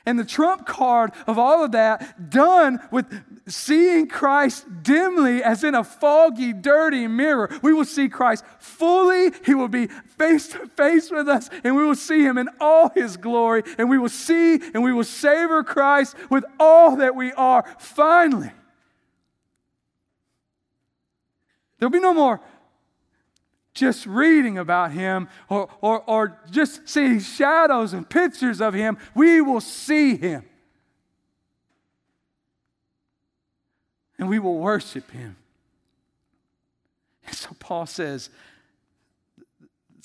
And 0.05 0.17
the 0.17 0.25
trump 0.25 0.65
card 0.65 1.11
of 1.27 1.37
all 1.37 1.63
of 1.63 1.73
that, 1.73 2.29
done 2.29 2.79
with 2.91 3.05
seeing 3.47 4.07
Christ 4.07 4.65
dimly 4.81 5.43
as 5.43 5.63
in 5.63 5.75
a 5.75 5.83
foggy, 5.83 6.53
dirty 6.53 7.07
mirror. 7.07 7.49
We 7.61 7.73
will 7.73 7.85
see 7.85 8.09
Christ 8.09 8.45
fully. 8.59 9.31
He 9.45 9.53
will 9.53 9.67
be 9.67 9.87
face 9.87 10.47
to 10.49 10.67
face 10.67 11.11
with 11.11 11.27
us, 11.27 11.49
and 11.63 11.75
we 11.75 11.83
will 11.83 11.95
see 11.95 12.21
Him 12.21 12.37
in 12.37 12.49
all 12.59 12.89
His 12.89 13.17
glory. 13.17 13.63
And 13.77 13.89
we 13.89 13.97
will 13.97 14.09
see 14.09 14.55
and 14.73 14.83
we 14.83 14.93
will 14.93 15.03
savor 15.03 15.63
Christ 15.63 16.15
with 16.29 16.45
all 16.59 16.95
that 16.97 17.15
we 17.15 17.31
are 17.33 17.63
finally. 17.77 18.51
There'll 21.77 21.91
be 21.91 21.99
no 21.99 22.13
more 22.13 22.41
just 23.79 24.05
reading 24.05 24.57
about 24.57 24.91
him 24.91 25.29
or, 25.49 25.69
or, 25.81 26.03
or 26.05 26.39
just 26.51 26.87
seeing 26.87 27.19
shadows 27.19 27.93
and 27.93 28.07
pictures 28.07 28.61
of 28.61 28.73
him, 28.73 28.97
we 29.15 29.41
will 29.41 29.61
see 29.61 30.17
him. 30.17 30.43
And 34.17 34.27
we 34.27 34.37
will 34.37 34.57
worship 34.57 35.09
him. 35.11 35.37
And 37.25 37.35
so 37.35 37.49
Paul 37.59 37.85
says, 37.85 38.29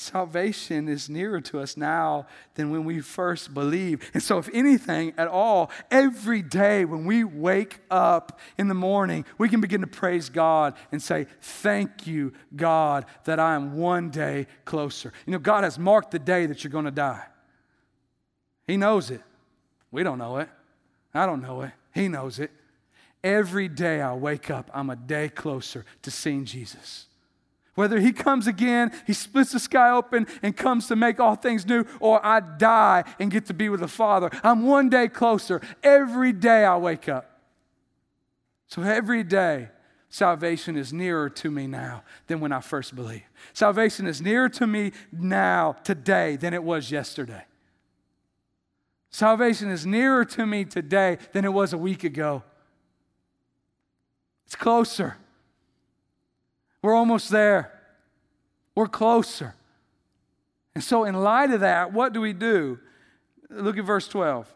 salvation 0.05 0.89
is 0.89 1.09
nearer 1.09 1.41
to 1.41 1.61
us 1.61 1.77
now 1.77 2.27
than 2.55 2.71
when 2.71 2.85
we 2.85 3.01
first 3.01 3.53
believed. 3.53 4.03
And 4.15 4.23
so, 4.23 4.39
if 4.39 4.49
anything 4.53 5.13
at 5.17 5.29
all, 5.29 5.71
every 5.91 6.43
day 6.43 6.85
when 6.85 7.05
we 7.05 7.25
wake 7.25 7.81
up 7.91 8.39
in 8.59 8.69
the 8.69 8.75
morning, 8.75 9.25
we 9.39 9.49
can 9.49 9.61
begin 9.61 9.81
to 9.81 9.87
praise 9.87 10.29
God 10.29 10.75
and 10.93 11.03
say, 11.03 11.27
Thank 11.41 12.07
you, 12.07 12.33
God, 12.55 13.07
that 13.25 13.41
I 13.41 13.55
am 13.55 13.77
one 13.77 14.11
day 14.11 14.47
closer. 14.65 15.13
You 15.27 15.33
know, 15.33 15.39
God 15.39 15.65
has 15.65 15.79
marked 15.79 16.11
the 16.11 16.19
day 16.19 16.47
that 16.47 16.63
you're 16.63 16.71
going 16.71 16.85
to 16.85 16.91
die. 16.91 17.25
He 18.67 18.77
knows 18.77 19.11
it. 19.11 19.23
We 19.91 20.03
don't 20.03 20.19
know 20.19 20.39
it. 20.39 20.49
I 21.13 21.27
don't 21.27 21.43
know 21.43 21.63
it. 21.63 21.73
He 21.95 22.09
knows 22.09 22.39
it. 22.39 22.51
Every 23.23 23.69
day 23.69 24.03
I 24.03 24.13
wake 24.13 24.51
up, 24.51 24.71
I'm 24.75 24.91
a 24.91 24.97
day 24.97 25.31
closer 25.31 25.87
to 26.03 26.11
seeing 26.11 26.45
Jesus. 26.45 27.07
Whether 27.75 27.99
he 27.99 28.13
comes 28.13 28.47
again, 28.47 28.93
he 29.07 29.13
splits 29.13 29.53
the 29.53 29.59
sky 29.59 29.91
open 29.91 30.27
and 30.43 30.57
comes 30.57 30.87
to 30.89 30.97
make 30.97 31.19
all 31.19 31.35
things 31.35 31.67
new, 31.67 31.85
or 31.99 32.25
I 32.25 32.41
die 32.41 33.05
and 33.19 33.31
get 33.31 33.47
to 33.47 33.55
be 33.55 33.69
with 33.69 33.81
the 33.81 33.89
Father. 33.89 34.31
I'm 34.45 34.65
one 34.65 34.89
day 34.89 35.09
closer. 35.09 35.61
Every 35.83 36.33
day 36.33 36.65
I 36.65 36.77
wake 36.77 37.09
up. 37.09 37.41
So 38.69 38.83
every 38.83 39.25
day, 39.25 39.71
salvation 40.09 40.77
is 40.77 40.93
nearer 40.93 41.29
to 41.29 41.51
me 41.51 41.67
now 41.67 42.05
than 42.29 42.41
when 42.41 42.53
I 42.53 42.61
first 42.61 42.95
believed. 42.95 43.25
Salvation 43.53 44.07
is 44.07 44.23
nearer 44.23 44.49
to 44.51 44.67
me 44.67 44.93
now, 45.13 45.77
today, 45.85 46.37
than 46.37 46.55
it 46.55 46.63
was 46.63 46.91
yesterday. 46.91 47.45
Salvation 49.11 49.71
is 49.71 49.85
nearer 49.85 50.25
to 50.25 50.47
me 50.47 50.65
today 50.65 51.19
than 51.33 51.45
it 51.45 51.53
was 51.53 51.73
a 51.73 51.79
week 51.79 52.05
ago. 52.05 52.43
It's 54.47 54.57
closer. 54.57 55.17
We're 56.85 56.95
almost 56.95 57.31
there. 57.31 57.73
We're 58.75 58.89
closer. 58.89 59.55
And 60.75 60.85
so, 60.85 61.05
in 61.05 61.15
light 61.15 61.51
of 61.51 61.61
that, 61.61 61.95
what 61.95 62.13
do 62.13 62.21
we 62.21 62.35
do? 62.35 62.79
Look 63.49 63.79
at 63.79 63.87
verse 63.87 64.07
12. 64.07 64.55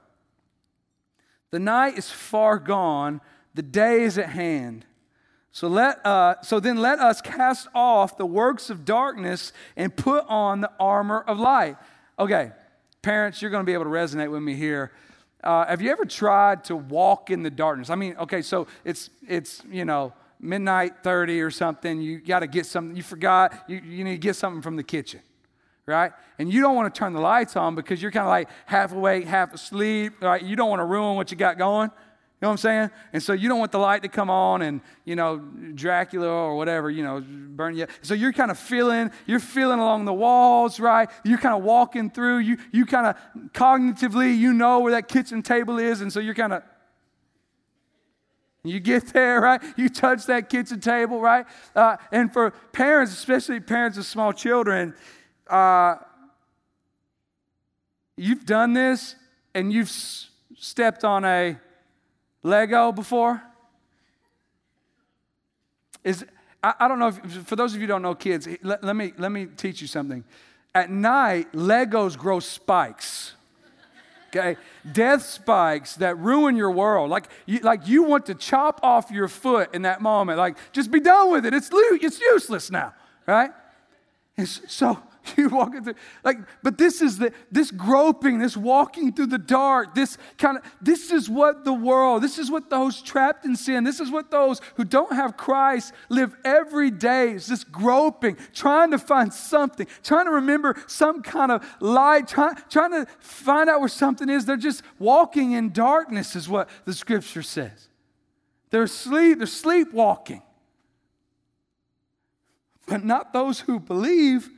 The 1.53 1.59
night 1.59 1.97
is 1.97 2.11
far 2.11 2.59
gone, 2.59 3.23
the 3.55 3.63
day 3.63 4.03
is 4.03 4.19
at 4.19 4.29
hand. 4.29 4.85
So, 5.53 5.69
let, 5.69 6.05
uh, 6.05 6.43
so 6.43 6.61
then 6.61 6.77
let 6.77 6.99
us 6.99 7.23
cast 7.23 7.67
off 7.75 8.19
the 8.19 8.27
works 8.27 8.69
of 8.69 8.85
darkness 8.85 9.55
and 9.75 9.97
put 9.97 10.27
on 10.29 10.61
the 10.61 10.71
armor 10.79 11.25
of 11.27 11.39
light. 11.39 11.79
Okay, 12.19 12.53
parents, 13.01 13.41
you're 13.41 13.51
going 13.51 13.65
to 13.65 13.67
be 13.67 13.73
able 13.73 13.85
to 13.85 13.91
resonate 13.91 14.31
with 14.31 14.43
me 14.43 14.53
here. 14.53 14.93
Uh, 15.43 15.65
have 15.65 15.81
you 15.81 15.91
ever 15.91 16.05
tried 16.05 16.65
to 16.65 16.77
walk 16.77 17.31
in 17.31 17.43
the 17.43 17.51
darkness? 17.51 17.89
I 17.89 17.95
mean, 17.95 18.17
okay, 18.19 18.43
so 18.43 18.67
it's, 18.85 19.09
it's 19.27 19.63
you 19.71 19.87
know, 19.87 20.13
midnight 20.41 21.03
30 21.03 21.41
or 21.41 21.51
something, 21.51 22.01
you 22.01 22.21
got 22.21 22.41
to 22.41 22.47
get 22.47 22.67
something, 22.67 22.97
you 22.97 23.03
forgot, 23.03 23.65
you, 23.69 23.81
you 23.85 24.05
need 24.05 24.13
to 24.13 24.19
get 24.19 24.37
something 24.37 24.63
from 24.63 24.77
the 24.77 24.83
kitchen, 24.83 25.21
right? 25.87 26.13
And 26.39 26.53
you 26.53 26.61
don't 26.61 26.77
want 26.77 26.93
to 26.93 26.99
turn 26.99 27.13
the 27.13 27.21
lights 27.21 27.57
on 27.57 27.75
because 27.75 28.01
you're 28.01 28.11
kind 28.11 28.25
of 28.25 28.31
like 28.31 28.49
half 28.67 28.93
awake, 28.93 29.27
half 29.27 29.53
asleep, 29.53 30.23
right? 30.23 30.43
You 30.43 30.57
don't 30.57 30.71
want 30.71 30.81
to 30.81 30.85
ruin 30.85 31.17
what 31.17 31.31
you 31.31 31.37
got 31.37 31.59
going. 31.59 31.91
You 32.41 32.47
know 32.47 32.51
what 32.51 32.53
I'm 32.53 32.59
saying? 32.59 32.91
And 33.13 33.21
so 33.21 33.33
you 33.33 33.49
don't 33.49 33.59
want 33.59 33.73
the 33.73 33.81
light 33.81 34.03
to 34.03 34.09
come 34.09 34.31
on 34.31 34.63
and, 34.63 34.81
you 35.05 35.17
know, 35.17 35.39
Dracula 35.39 36.29
or 36.29 36.57
whatever, 36.57 36.89
you 36.89 37.03
know, 37.03 37.21
burn 37.21 37.75
you. 37.75 37.89
So 38.03 38.15
you're 38.15 38.33
kind 38.33 38.53
of 38.53 38.59
feeling, 38.59 39.11
you're 39.27 39.41
feeling 39.41 39.81
along 39.81 40.05
the 40.05 40.13
walls, 40.13 40.79
right? 40.79 41.11
You're 41.25 41.39
kind 41.39 41.57
of 41.57 41.65
walking 41.65 42.11
through. 42.11 42.39
You, 42.39 42.59
you 42.71 42.87
kind 42.87 43.09
of 43.09 43.17
cognitively, 43.51 44.39
you 44.39 44.53
know 44.53 44.79
where 44.79 44.93
that 44.93 45.09
kitchen 45.09 45.43
table 45.43 45.81
is. 45.81 46.01
And 46.01 46.13
so 46.13 46.21
you're 46.21 46.35
kind 46.35 46.53
of, 46.53 46.63
you 48.65 48.81
get 48.81 49.13
there, 49.13 49.41
right? 49.41 49.63
You 49.77 49.89
touch 49.89 50.27
that 50.27 50.49
kitchen 50.49 50.81
table, 50.81 51.21
right? 51.21 51.47
Uh, 51.75 51.97
and 52.11 52.33
for 52.33 52.51
parents, 52.73 53.13
especially 53.13 53.61
parents 53.61 53.99
of 53.99 54.05
small 54.05 54.33
children, 54.33 54.95
uh, 55.49 55.97
you've 58.17 58.45
done 58.45 58.73
this 58.73 59.15
and 59.55 59.73
you've 59.73 59.89
s- 59.89 60.31
stepped 60.57 61.05
on 61.05 61.25
a 61.25 61.57
Lego 62.43 62.93
before? 62.93 63.43
Is 66.05 66.25
I, 66.63 66.75
I 66.81 66.89
don't 66.89 66.99
know 66.99 67.09
if, 67.09 67.47
for 67.47 67.57
those 67.57 67.75
of 67.75 67.81
you 67.81 67.87
don't 67.87 68.03
know 68.03 68.15
kids, 68.15 68.49
let, 68.63 68.83
let, 68.83 68.97
me, 68.97 69.13
let 69.19 69.31
me 69.31 69.47
teach 69.47 69.81
you 69.81 69.87
something. 69.87 70.25
At 70.75 70.91
night, 70.91 71.53
Legos 71.53 72.17
grow 72.17 72.41
spikes 72.41 73.35
okay? 74.29 74.57
Death 74.91 75.25
spikes 75.25 75.97
that 75.97 76.19
ruin 76.19 76.57
your 76.57 76.71
world. 76.71 77.11
Like 77.11 77.29
you, 77.47 77.61
like 77.61 77.87
you 77.87 78.03
want 78.03 78.27
to 78.27 78.35
chop 78.35 78.81
off 78.83 79.11
your 79.11 79.29
foot 79.29 79.75
in 79.75 79.83
that 79.83 80.01
moment. 80.01 80.39
Like, 80.39 80.57
just 80.73 80.91
be 80.91 81.01
done 81.01 81.33
with 81.33 81.47
it. 81.47 81.55
It's, 81.55 81.71
it's 81.73 82.21
useless 82.21 82.71
now, 82.71 82.95
right? 83.27 83.51
And 84.37 84.49
so 84.49 85.03
you 85.37 85.49
walking 85.49 85.83
through 85.83 85.95
like 86.25 86.39
but 86.63 86.79
this 86.79 87.01
is 87.01 87.19
the 87.19 87.33
this 87.51 87.71
groping 87.71 88.39
this 88.39 88.57
walking 88.57 89.13
through 89.13 89.27
the 89.27 89.39
dark 89.39 89.95
this 89.95 90.19
kind 90.37 90.59
of 90.59 90.63
this 90.81 91.11
is 91.11 91.29
what 91.29 91.65
the 91.65 91.73
world 91.73 92.23
this 92.23 92.39
is 92.39 92.51
what 92.51 92.71
those 92.71 93.03
trapped 93.03 93.45
in 93.45 93.57
sin 93.57 93.85
this 93.85 94.01
is 94.01 94.11
what 94.11 94.31
those 94.31 94.61
who 94.77 94.85
don't 94.85 95.13
have 95.13 95.37
christ 95.37 95.93
live 96.09 96.35
every 96.45 96.91
day 96.91 97.33
is 97.33 97.47
this 97.47 97.65
groping 97.65 98.37
trying 98.53 98.91
to 98.91 98.99
find 98.99 99.33
something 99.33 99.87
trying 100.03 100.27
to 100.27 100.33
remember 100.33 100.77
some 100.87 101.23
kind 101.23 101.53
of 101.53 101.65
light 101.81 102.29
try, 102.29 102.55
trying 102.69 102.93
to 102.93 103.07
find 103.21 103.69
out 103.69 103.81
where 103.81 103.89
something 103.89 104.29
is 104.29 104.45
they're 104.45 104.57
just 104.57 104.83
walking 104.99 105.53
in 105.53 105.73
darkness 105.73 106.37
is 106.37 106.49
what 106.49 106.69
the 106.85 106.93
scripture 106.93 107.43
says 107.43 107.89
they're 108.71 108.85
asleep 108.85 109.39
they're 109.39 109.47
sleepwalking 109.47 110.43
but 112.89 113.05
not 113.05 113.33
those 113.33 113.61
who 113.61 113.79
believe. 113.79 114.51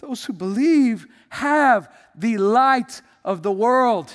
Those 0.00 0.24
who 0.24 0.32
believe 0.32 1.06
have 1.28 1.92
the 2.14 2.38
light 2.38 3.02
of 3.24 3.42
the 3.42 3.52
world. 3.52 4.12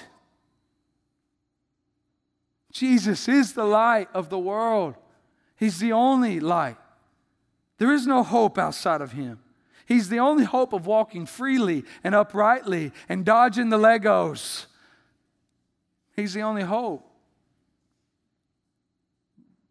Jesus 2.71 3.29
is 3.29 3.53
the 3.53 3.65
light 3.65 4.09
of 4.13 4.29
the 4.29 4.39
world. 4.39 4.95
He's 5.55 5.79
the 5.79 5.93
only 5.93 6.39
light. 6.39 6.77
There 7.77 7.93
is 7.93 8.05
no 8.05 8.23
hope 8.23 8.57
outside 8.57 9.01
of 9.01 9.13
Him. 9.13 9.39
He's 9.85 10.09
the 10.09 10.19
only 10.19 10.43
hope 10.43 10.73
of 10.73 10.85
walking 10.87 11.25
freely 11.25 11.85
and 12.03 12.15
uprightly 12.15 12.91
and 13.07 13.23
dodging 13.23 13.69
the 13.69 13.77
Legos. 13.77 14.65
He's 16.15 16.33
the 16.33 16.41
only 16.41 16.63
hope. 16.63 17.07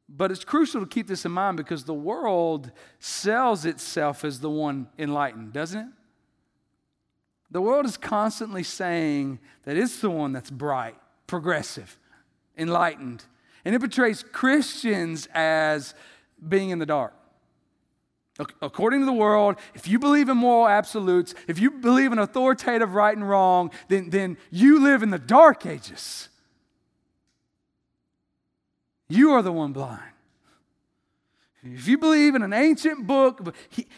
But 0.09 0.31
it's 0.31 0.45
crucial 0.45 0.81
to 0.81 0.87
keep 0.87 1.09
this 1.09 1.25
in 1.25 1.33
mind 1.33 1.57
because 1.57 1.85
the 1.85 1.95
world 1.95 2.71
sells 3.01 3.65
itself 3.65 4.25
as 4.25 4.39
the 4.39 4.51
one 4.51 4.87
enlightened, 4.97 5.53
doesn't 5.53 5.81
it? 5.81 5.94
The 7.55 7.61
world 7.61 7.87
is 7.87 7.97
constantly 7.97 8.65
saying 8.65 9.39
that 9.63 9.77
it's 9.77 10.01
the 10.01 10.11
one 10.11 10.33
that's 10.33 10.51
bright, 10.51 10.97
progressive, 11.29 12.01
enlightened. 12.59 13.25
And 13.65 13.77
it 13.77 13.79
portrays 13.79 14.25
Christians 14.25 15.29
as 15.33 15.95
being 16.49 16.71
in 16.71 16.81
the 16.81 16.87
dark. 16.87 17.15
According 18.61 19.03
to 19.03 19.07
the 19.07 19.13
world, 19.13 19.55
if 19.73 19.87
you 19.87 20.01
believe 20.01 20.29
in 20.29 20.37
moral 20.37 20.67
absolutes, 20.67 21.33
if 21.47 21.61
you 21.61 21.71
believe 21.71 22.11
in 22.11 22.19
authoritative 22.19 22.97
right 22.97 23.17
and 23.17 23.27
wrong, 23.29 23.71
then, 23.87 24.11
then 24.11 24.37
you 24.51 24.83
live 24.83 25.05
in 25.05 25.11
the 25.11 25.19
dark 25.21 25.65
ages. 25.65 26.31
You 29.09 29.31
are 29.31 29.43
the 29.43 29.53
one 29.53 29.73
blind. 29.73 30.14
If 31.65 31.89
you 31.89 31.97
believe 31.97 32.35
in 32.35 32.43
an 32.43 32.53
ancient 32.53 33.07
book 33.07 33.41
of 33.41 33.55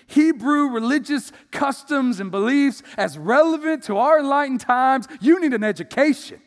Hebrew 0.06 0.68
religious 0.68 1.32
customs 1.50 2.20
and 2.20 2.30
beliefs 2.30 2.82
as 2.96 3.18
relevant 3.18 3.82
to 3.84 3.96
our 3.96 4.20
enlightened 4.20 4.60
times, 4.60 5.08
you 5.20 5.40
need 5.40 5.52
an 5.52 5.64
education. 5.64 6.40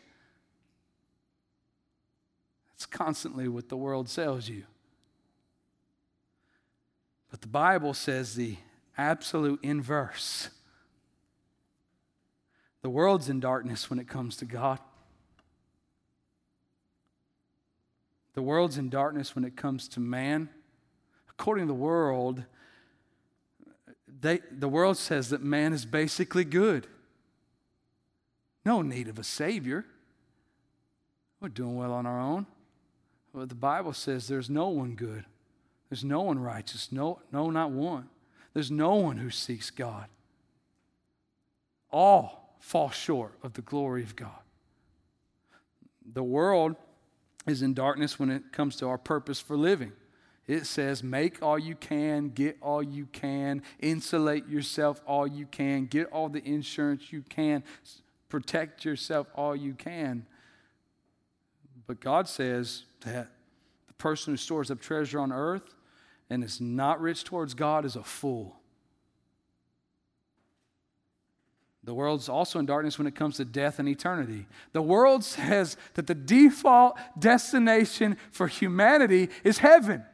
That's 2.72 2.86
constantly 2.86 3.48
what 3.48 3.68
the 3.68 3.76
world 3.76 4.08
sells 4.08 4.48
you. 4.48 4.64
But 7.30 7.42
the 7.42 7.48
Bible 7.48 7.92
says 7.92 8.34
the 8.34 8.56
absolute 8.96 9.60
inverse. 9.62 10.48
The 12.80 12.88
world's 12.88 13.28
in 13.28 13.40
darkness 13.40 13.90
when 13.90 13.98
it 13.98 14.08
comes 14.08 14.36
to 14.38 14.46
God. 14.46 14.78
The 18.32 18.42
world's 18.42 18.78
in 18.78 18.88
darkness 18.88 19.34
when 19.34 19.44
it 19.44 19.54
comes 19.54 19.86
to 19.88 20.00
man. 20.00 20.48
According 21.40 21.68
to 21.68 21.68
the 21.68 21.74
world, 21.74 22.44
they, 24.20 24.40
the 24.52 24.68
world 24.68 24.98
says 24.98 25.30
that 25.30 25.42
man 25.42 25.72
is 25.72 25.86
basically 25.86 26.44
good. 26.44 26.86
No 28.66 28.82
need 28.82 29.08
of 29.08 29.18
a 29.18 29.24
Savior. 29.24 29.86
We're 31.40 31.48
doing 31.48 31.76
well 31.76 31.94
on 31.94 32.04
our 32.04 32.20
own. 32.20 32.44
But 33.32 33.48
the 33.48 33.54
Bible 33.54 33.94
says 33.94 34.28
there's 34.28 34.50
no 34.50 34.68
one 34.68 34.94
good. 34.96 35.24
There's 35.88 36.04
no 36.04 36.20
one 36.20 36.38
righteous. 36.38 36.92
No, 36.92 37.20
no, 37.32 37.48
not 37.48 37.70
one. 37.70 38.10
There's 38.52 38.70
no 38.70 38.96
one 38.96 39.16
who 39.16 39.30
seeks 39.30 39.70
God. 39.70 40.08
All 41.90 42.54
fall 42.58 42.90
short 42.90 43.32
of 43.42 43.54
the 43.54 43.62
glory 43.62 44.02
of 44.02 44.14
God. 44.14 44.42
The 46.12 46.22
world 46.22 46.76
is 47.46 47.62
in 47.62 47.72
darkness 47.72 48.18
when 48.18 48.28
it 48.28 48.52
comes 48.52 48.76
to 48.76 48.88
our 48.88 48.98
purpose 48.98 49.40
for 49.40 49.56
living. 49.56 49.92
It 50.50 50.66
says, 50.66 51.04
make 51.04 51.44
all 51.44 51.60
you 51.60 51.76
can, 51.76 52.30
get 52.30 52.56
all 52.60 52.82
you 52.82 53.06
can, 53.12 53.62
insulate 53.78 54.48
yourself 54.48 55.00
all 55.06 55.24
you 55.24 55.46
can, 55.46 55.86
get 55.86 56.08
all 56.10 56.28
the 56.28 56.44
insurance 56.44 57.12
you 57.12 57.22
can, 57.22 57.62
protect 58.28 58.84
yourself 58.84 59.28
all 59.36 59.54
you 59.54 59.74
can. 59.74 60.26
But 61.86 62.00
God 62.00 62.26
says 62.26 62.82
that 63.02 63.28
the 63.86 63.94
person 63.94 64.32
who 64.32 64.36
stores 64.36 64.72
up 64.72 64.80
treasure 64.80 65.20
on 65.20 65.30
earth 65.30 65.76
and 66.28 66.42
is 66.42 66.60
not 66.60 67.00
rich 67.00 67.22
towards 67.22 67.54
God 67.54 67.84
is 67.84 67.94
a 67.94 68.02
fool. 68.02 68.56
The 71.84 71.94
world's 71.94 72.28
also 72.28 72.58
in 72.58 72.66
darkness 72.66 72.98
when 72.98 73.06
it 73.06 73.14
comes 73.14 73.36
to 73.36 73.44
death 73.44 73.78
and 73.78 73.88
eternity. 73.88 74.48
The 74.72 74.82
world 74.82 75.22
says 75.22 75.76
that 75.94 76.08
the 76.08 76.14
default 76.16 76.98
destination 77.16 78.16
for 78.32 78.48
humanity 78.48 79.30
is 79.44 79.58
heaven. 79.58 80.04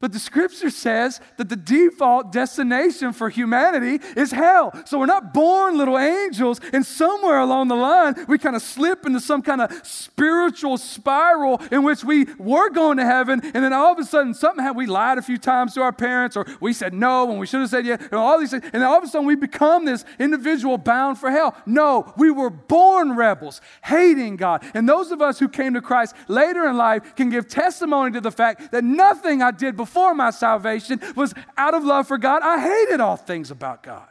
But 0.00 0.12
the 0.12 0.18
scripture 0.18 0.70
says 0.70 1.20
that 1.36 1.50
the 1.50 1.56
default 1.56 2.32
destination 2.32 3.12
for 3.12 3.28
humanity 3.28 4.00
is 4.16 4.32
hell. 4.32 4.72
So 4.86 4.98
we're 4.98 5.04
not 5.04 5.34
born 5.34 5.76
little 5.76 5.98
angels, 5.98 6.58
and 6.72 6.86
somewhere 6.86 7.38
along 7.38 7.68
the 7.68 7.76
line, 7.76 8.14
we 8.26 8.38
kind 8.38 8.56
of 8.56 8.62
slip 8.62 9.04
into 9.04 9.20
some 9.20 9.42
kind 9.42 9.60
of 9.60 9.86
spiritual 9.86 10.78
spiral 10.78 11.60
in 11.70 11.82
which 11.82 12.02
we 12.02 12.24
were 12.38 12.70
going 12.70 12.96
to 12.96 13.04
heaven, 13.04 13.42
and 13.42 13.62
then 13.62 13.74
all 13.74 13.92
of 13.92 13.98
a 13.98 14.04
sudden, 14.04 14.32
somehow 14.32 14.72
we 14.72 14.86
lied 14.86 15.18
a 15.18 15.22
few 15.22 15.36
times 15.36 15.74
to 15.74 15.82
our 15.82 15.92
parents, 15.92 16.34
or 16.34 16.46
we 16.60 16.72
said 16.72 16.94
no 16.94 17.26
when 17.26 17.36
we 17.36 17.46
should 17.46 17.60
have 17.60 17.68
said 17.68 17.84
yes, 17.84 18.00
and 18.00 18.14
all 18.14 18.40
these 18.40 18.52
things, 18.52 18.64
and 18.64 18.80
then 18.80 18.84
all 18.84 18.96
of 18.96 19.04
a 19.04 19.06
sudden 19.06 19.26
we 19.26 19.36
become 19.36 19.84
this 19.84 20.06
individual 20.18 20.78
bound 20.78 21.18
for 21.18 21.30
hell. 21.30 21.54
No, 21.66 22.14
we 22.16 22.30
were 22.30 22.48
born 22.48 23.16
rebels, 23.16 23.60
hating 23.84 24.36
God. 24.36 24.64
And 24.72 24.88
those 24.88 25.12
of 25.12 25.20
us 25.20 25.38
who 25.38 25.48
came 25.48 25.74
to 25.74 25.82
Christ 25.82 26.14
later 26.26 26.66
in 26.66 26.78
life 26.78 27.14
can 27.16 27.28
give 27.28 27.48
testimony 27.48 28.12
to 28.12 28.22
the 28.22 28.30
fact 28.30 28.72
that 28.72 28.82
nothing 28.82 29.42
I 29.42 29.50
did 29.50 29.76
before 29.76 29.89
before 29.90 30.14
my 30.14 30.30
salvation 30.30 31.00
was 31.16 31.34
out 31.56 31.74
of 31.74 31.82
love 31.82 32.06
for 32.06 32.16
God. 32.16 32.42
I 32.44 32.60
hated 32.60 33.00
all 33.00 33.16
things 33.16 33.50
about 33.50 33.82
God. 33.82 34.06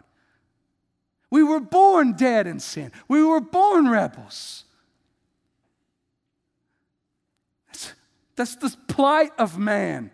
We 1.32 1.42
were 1.42 1.62
born 1.62 2.14
dead 2.14 2.48
in 2.48 2.60
sin, 2.60 2.92
we 3.08 3.24
were 3.24 3.40
born 3.40 3.88
rebels. 3.88 4.66
That's, 7.68 7.94
that's 8.36 8.56
the 8.58 8.76
plight 8.88 9.32
of 9.38 9.58
man. 9.58 10.12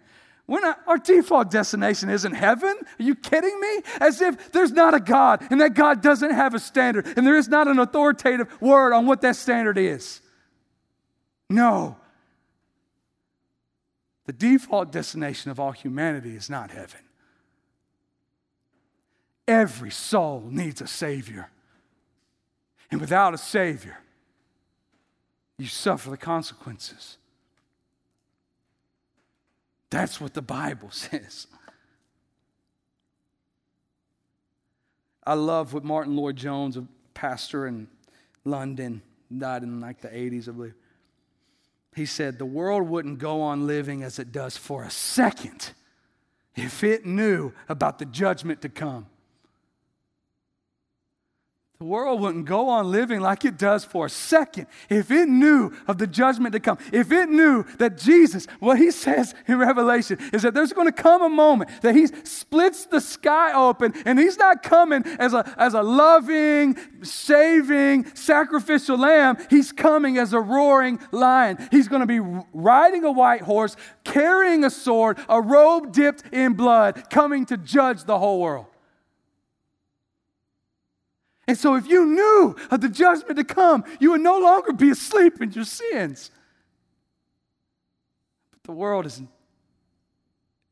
We're 0.48 0.60
not, 0.60 0.80
our 0.86 1.00
default 1.00 1.50
destination 1.50 2.12
isn't 2.12 2.36
heaven. 2.36 2.76
Are 3.00 3.04
you 3.04 3.16
kidding 3.16 3.60
me? 3.60 3.82
As 4.00 4.22
if 4.22 4.52
there's 4.52 4.72
not 4.72 4.94
a 4.94 5.00
God 5.00 5.48
and 5.50 5.60
that 5.62 5.74
God 5.74 6.04
doesn't 6.04 6.30
have 6.30 6.54
a 6.54 6.60
standard 6.60 7.08
and 7.18 7.26
there 7.26 7.38
is 7.38 7.48
not 7.48 7.68
an 7.68 7.80
authoritative 7.80 8.62
word 8.62 8.94
on 8.94 9.08
what 9.08 9.22
that 9.22 9.36
standard 9.38 9.80
is. 9.80 10.22
No, 11.50 11.98
the 14.26 14.34
default 14.34 14.92
destination 14.92 15.52
of 15.52 15.60
all 15.60 15.72
humanity 15.72 16.36
is 16.36 16.50
not 16.50 16.72
heaven. 16.72 17.02
Every 19.48 19.92
soul 19.92 20.48
needs 20.50 20.82
a 20.82 20.88
Savior. 20.88 21.50
And 22.90 23.00
without 23.00 23.34
a 23.34 23.38
Savior, 23.38 24.00
you 25.58 25.68
suffer 25.68 26.10
the 26.10 26.18
consequences. 26.18 27.18
That's 29.92 30.20
what 30.20 30.34
the 30.34 30.42
Bible 30.42 30.90
says. 30.92 31.48
I 35.24 35.34
love 35.34 35.74
what 35.74 35.84
Martyn 35.84 36.16
Lloyd-Jones, 36.16 36.78
a 36.78 36.86
pastor 37.14 37.68
in 37.68 37.88
London, 38.44 39.02
died 39.36 39.64
in 39.64 39.80
like 39.80 40.02
the 40.02 40.08
80s, 40.08 40.50
I 40.50 40.52
believe 40.52 40.76
he 41.96 42.06
said, 42.06 42.38
the 42.38 42.46
world 42.46 42.88
wouldn't 42.90 43.20
go 43.20 43.42
on 43.42 43.66
living 43.68 44.04
as 44.04 44.20
it 44.20 44.32
does 44.32 44.58
for 44.58 44.84
a 44.84 44.92
second 44.92 45.72
if 46.56 46.84
it 46.84 47.06
knew 47.06 47.54
about 47.70 48.00
the 48.00 48.06
judgment 48.06 48.62
to 48.62 48.70
come. 48.70 49.08
The 51.78 51.84
world 51.84 52.22
wouldn't 52.22 52.46
go 52.46 52.70
on 52.70 52.90
living 52.90 53.20
like 53.20 53.44
it 53.44 53.58
does 53.58 53.84
for 53.84 54.06
a 54.06 54.10
second 54.10 54.68
if 54.90 55.12
it 55.12 55.28
knew 55.28 55.74
of 55.90 55.98
the 55.98 56.08
judgment 56.08 56.54
to 56.54 56.62
come. 56.62 56.78
If 56.94 57.12
it 57.12 57.28
knew 57.28 57.64
that 57.80 57.98
Jesus, 57.98 58.48
what 58.60 58.78
he 58.78 58.92
says 59.06 59.36
in 59.46 59.58
Revelation 59.58 60.18
is 60.32 60.44
that 60.44 60.54
there's 60.54 60.72
going 60.72 60.88
to 60.88 60.94
come 60.94 61.22
a 61.22 61.28
moment 61.28 61.70
that 61.82 61.94
he 61.94 62.08
splits 62.08 62.86
the 62.86 63.02
sky 63.02 63.52
open 63.54 63.94
and 64.06 64.18
he's 64.18 64.38
not 64.38 64.64
coming 64.64 65.04
as 65.20 65.34
a, 65.34 65.54
as 65.58 65.74
a 65.74 65.82
loving, 65.82 66.78
saving, 67.04 68.06
sacrificial 68.16 68.98
lamb. 68.98 69.38
He's 69.50 69.74
coming 69.74 70.18
as 70.18 70.32
a 70.32 70.40
roaring 70.40 70.98
lion. 71.12 71.58
He's 71.72 71.90
going 71.90 72.00
to 72.00 72.06
be 72.06 72.22
riding 72.54 73.04
a 73.04 73.12
white 73.12 73.42
horse, 73.42 73.76
carrying 74.06 74.64
a 74.64 74.70
sword, 74.70 75.20
a 75.28 75.42
robe 75.42 75.92
dipped 75.92 76.24
in 76.32 76.54
blood, 76.54 77.10
coming 77.10 77.46
to 77.48 77.58
judge 77.58 78.06
the 78.06 78.18
whole 78.18 78.40
world. 78.40 78.68
And 81.48 81.58
so, 81.58 81.76
if 81.76 81.88
you 81.88 82.06
knew 82.06 82.56
of 82.72 82.82
the 82.82 82.90
judgment 82.90 83.38
to 83.38 83.44
come, 83.44 83.84
you 84.00 84.12
would 84.12 84.22
no 84.22 84.40
longer 84.40 84.74
be 84.74 84.90
asleep 84.90 85.42
in 85.42 85.52
your 85.52 85.66
sins. 85.66 86.32
But 88.52 88.64
the 88.64 88.72
world 88.72 89.06
is, 89.06 89.22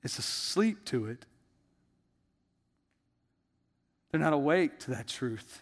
is 0.01 0.17
asleep 0.17 0.83
to 0.85 1.05
it. 1.07 1.25
They're 4.09 4.19
not 4.19 4.33
awake 4.33 4.79
to 4.79 4.91
that 4.91 5.07
truth. 5.07 5.61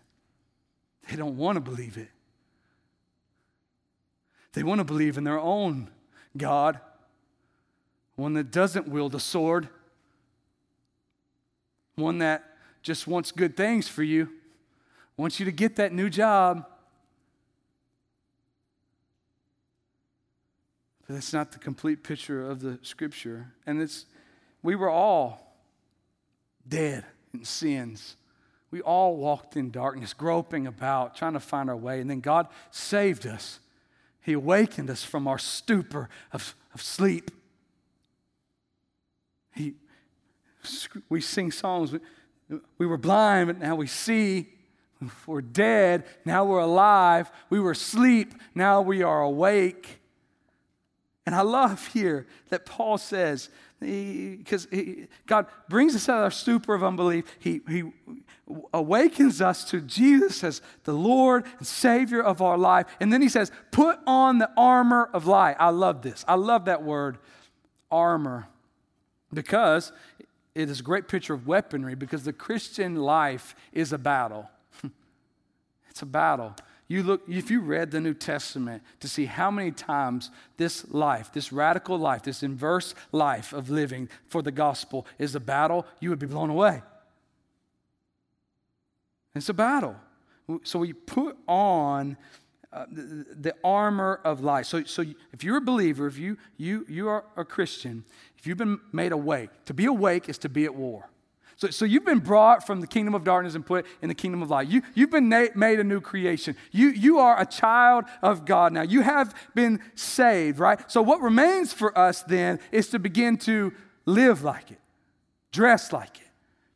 They 1.10 1.18
don't 1.18 1.36
want 1.36 1.58
to 1.58 1.62
believe 1.62 1.98
it. 1.98 2.10
They 4.54 4.64
want 4.64 4.80
to 4.80 4.86
believe 4.86 5.18
in 5.18 5.24
their 5.24 5.40
own 5.40 5.90
God, 6.38 6.80
one 8.16 8.34
that 8.34 8.52
doesn't 8.52 8.88
wield 8.88 9.16
a 9.16 9.20
sword, 9.20 9.68
one 11.96 12.20
that 12.20 12.46
just 12.82 13.08
wants 13.08 13.32
good 13.32 13.58
things 13.58 13.90
for 13.90 14.04
you 14.04 14.30
wants 15.22 15.40
you 15.40 15.46
to 15.46 15.52
get 15.52 15.76
that 15.76 15.94
new 15.94 16.10
job. 16.10 16.66
But 21.06 21.14
that's 21.14 21.32
not 21.32 21.52
the 21.52 21.60
complete 21.60 22.04
picture 22.04 22.50
of 22.50 22.62
the 22.62 22.80
scripture. 22.82 23.54
And 23.68 23.80
it's 23.80 24.08
we 24.64 24.76
were 24.76 24.90
all 24.90 25.60
dead 26.68 27.06
in 27.34 27.44
sins. 27.44 28.16
We 28.72 28.82
all 28.82 29.16
walked 29.16 29.56
in 29.56 29.70
darkness, 29.70 30.14
groping 30.14 30.66
about, 30.66 31.16
trying 31.16 31.34
to 31.34 31.40
find 31.40 31.70
our 31.70 31.78
way. 31.78 32.02
And 32.02 32.10
then 32.10 32.22
God 32.22 32.48
saved 32.72 33.28
us. 33.28 33.60
He 34.22 34.34
awakened 34.34 34.90
us 34.90 35.04
from 35.04 35.28
our 35.28 35.38
stupor 35.38 36.10
of, 36.32 36.56
of 36.74 36.82
sleep. 36.82 37.30
He, 39.54 39.76
we 41.10 41.22
sing 41.22 41.52
songs. 41.52 41.94
We 42.80 42.88
were 42.88 42.98
blind, 42.98 43.48
but 43.48 43.60
now 43.60 43.76
we 43.76 43.86
see. 43.86 44.48
We're 45.26 45.42
dead, 45.42 46.06
now 46.26 46.46
we're 46.46 46.60
alive. 46.60 47.32
We 47.50 47.60
were 47.60 47.72
asleep, 47.72 48.34
now 48.54 48.82
we 48.82 49.02
are 49.02 49.22
awake. 49.22 50.00
And 51.26 51.36
I 51.36 51.42
love 51.42 51.88
here 51.88 52.28
that 52.50 52.66
Paul 52.66 52.98
says, 52.98 53.50
because 53.80 54.68
God 55.26 55.48
brings 55.70 55.96
us 55.96 56.08
out 56.08 56.18
of 56.18 56.24
our 56.26 56.32
stupor 56.32 56.76
of 56.76 56.84
unbelief. 56.84 57.26
He, 57.40 57.62
he 57.68 57.84
awakens 58.74 59.42
us 59.42 59.64
to 59.72 59.82
Jesus 59.82 60.44
as 60.44 60.62
the 60.84 60.94
Lord 60.94 61.46
and 61.58 61.66
Savior 61.66 62.22
of 62.22 62.42
our 62.42 62.58
life. 62.58 62.86
And 63.00 63.12
then 63.12 63.22
he 63.22 63.30
says, 63.30 63.52
put 63.72 63.98
on 64.06 64.38
the 64.38 64.52
armor 64.56 65.10
of 65.14 65.26
light. 65.26 65.56
I 65.60 65.70
love 65.70 66.04
this. 66.04 66.24
I 66.28 66.36
love 66.36 66.66
that 66.66 66.84
word, 66.84 67.18
armor, 67.90 68.48
because 69.34 69.92
it 70.54 70.70
is 70.70 70.82
a 70.82 70.84
great 70.84 71.08
picture 71.08 71.34
of 71.34 71.48
weaponry, 71.48 71.96
because 71.96 72.24
the 72.24 72.34
Christian 72.34 72.96
life 72.96 73.56
is 73.74 73.94
a 73.94 73.98
battle. 73.98 74.50
It's 75.92 76.02
a 76.02 76.06
battle. 76.06 76.56
You 76.88 77.04
look, 77.04 77.22
if 77.28 77.52
you 77.52 77.62
read 77.62 77.92
the 77.92 78.02
New 78.02 78.14
Testament 78.14 78.82
to 79.02 79.08
see 79.08 79.26
how 79.26 79.52
many 79.52 79.72
times 79.72 80.32
this 80.58 80.90
life, 80.90 81.32
this 81.32 81.54
radical 81.54 81.98
life, 81.98 82.24
this 82.24 82.44
inverse 82.44 82.96
life 83.12 83.54
of 83.54 83.70
living 83.70 84.10
for 84.28 84.42
the 84.42 84.52
gospel 84.52 85.06
is 85.20 85.36
a 85.36 85.40
battle, 85.40 85.86
you 86.00 86.10
would 86.10 86.20
be 86.20 86.28
blown 86.28 86.50
away. 86.50 86.82
It's 89.36 89.50
a 89.50 89.54
battle. 89.54 89.96
So 90.64 90.80
we 90.80 90.94
put 90.94 91.38
on 91.48 92.18
uh, 92.74 92.86
the, 92.92 93.26
the, 93.36 93.56
armor 93.64 94.22
of 94.24 94.42
life. 94.42 94.66
So, 94.66 94.84
so 94.84 95.04
if 95.34 95.44
you're 95.44 95.58
a 95.58 95.62
believer, 95.62 96.08
if 96.08 96.18
you, 96.18 96.38
you, 96.58 96.86
you 96.88 97.10
are 97.10 97.26
a 97.36 97.44
Christian, 97.44 98.06
if 98.38 98.48
you've 98.48 98.58
been 98.58 98.80
made 98.94 99.12
awake, 99.12 99.50
to 99.66 99.74
be 99.74 99.86
awake 99.86 100.30
is 100.30 100.38
to 100.40 100.50
be 100.50 100.66
at 100.66 100.74
war. 100.74 101.11
So, 101.62 101.70
so 101.70 101.86
you've 101.86 102.06
been 102.06 102.18
brought 102.18 102.66
from 102.66 102.82
the 102.82 102.88
kingdom 102.88 103.14
of 103.14 103.24
darkness 103.24 103.54
and 103.54 103.64
put 103.64 103.86
in 104.02 104.10
the 104.10 104.16
kingdom 104.16 104.42
of 104.42 104.50
light. 104.50 104.68
You, 104.68 104.82
you've 104.96 105.12
been 105.12 105.30
na- 105.30 105.50
made 105.54 105.80
a 105.80 105.84
new 105.84 106.02
creation. 106.02 106.56
You, 106.72 106.90
you 106.90 107.20
are 107.20 107.40
a 107.40 107.46
child 107.46 108.06
of 108.24 108.46
God 108.46 108.74
now. 108.74 108.82
You 108.82 109.02
have 109.02 109.36
been 109.54 109.80
saved, 109.94 110.58
right? 110.58 110.92
So 110.92 111.04
what 111.04 111.22
remains 111.22 111.72
for 111.72 111.96
us 111.96 112.24
then 112.24 112.60
is 112.72 112.90
to 112.90 112.98
begin 112.98 113.38
to 113.40 113.74
live 114.08 114.42
like 114.42 114.72
it, 114.72 114.80
dress 115.52 115.94
like 115.94 116.18
it, 116.18 116.30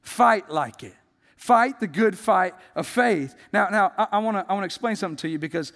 fight 0.04 0.52
like 0.52 0.84
it. 0.84 0.94
Fight 1.36 1.80
the 1.80 1.88
good 1.88 2.16
fight 2.16 2.54
of 2.76 2.86
faith. 2.86 3.36
Now, 3.52 3.70
now 3.70 3.92
I, 3.98 4.08
I 4.14 4.18
want 4.20 4.38
to 4.38 4.46
I 4.48 4.54
wanna 4.54 4.66
explain 4.66 4.96
something 4.96 5.18
to 5.18 5.28
you 5.28 5.40
because 5.40 5.74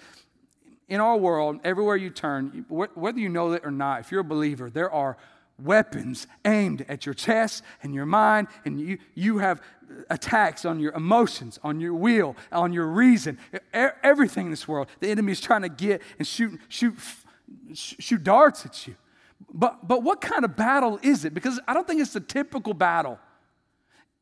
in 0.88 1.00
our 1.00 1.16
world, 1.16 1.60
everywhere 1.64 1.96
you 1.96 2.10
turn, 2.10 2.64
whether 2.68 3.18
you 3.18 3.28
know 3.28 3.52
it 3.52 3.62
or 3.64 3.70
not, 3.72 4.00
if 4.00 4.12
you're 4.12 4.22
a 4.22 4.24
believer, 4.24 4.70
there 4.70 4.90
are 4.90 5.16
weapons 5.64 6.26
aimed 6.44 6.84
at 6.88 7.06
your 7.06 7.14
chest 7.14 7.62
and 7.82 7.94
your 7.94 8.06
mind, 8.06 8.48
and 8.64 8.80
you, 8.80 8.98
you 9.14 9.38
have 9.38 9.60
attacks 10.08 10.64
on 10.64 10.80
your 10.80 10.92
emotions, 10.92 11.58
on 11.62 11.80
your 11.80 11.94
will, 11.94 12.36
on 12.52 12.72
your 12.72 12.86
reason, 12.86 13.38
everything 13.72 14.46
in 14.46 14.50
this 14.50 14.66
world. 14.68 14.88
The 15.00 15.08
enemy 15.08 15.32
is 15.32 15.40
trying 15.40 15.62
to 15.62 15.68
get 15.68 16.02
and 16.18 16.26
shoot, 16.26 16.60
shoot, 16.68 16.94
shoot 17.74 18.22
darts 18.22 18.64
at 18.64 18.86
you. 18.86 18.94
But, 19.52 19.86
but 19.86 20.02
what 20.02 20.20
kind 20.20 20.44
of 20.44 20.56
battle 20.56 20.98
is 21.02 21.24
it? 21.24 21.34
Because 21.34 21.60
I 21.66 21.74
don't 21.74 21.86
think 21.86 22.00
it's 22.00 22.14
a 22.14 22.20
typical 22.20 22.74
battle. 22.74 23.18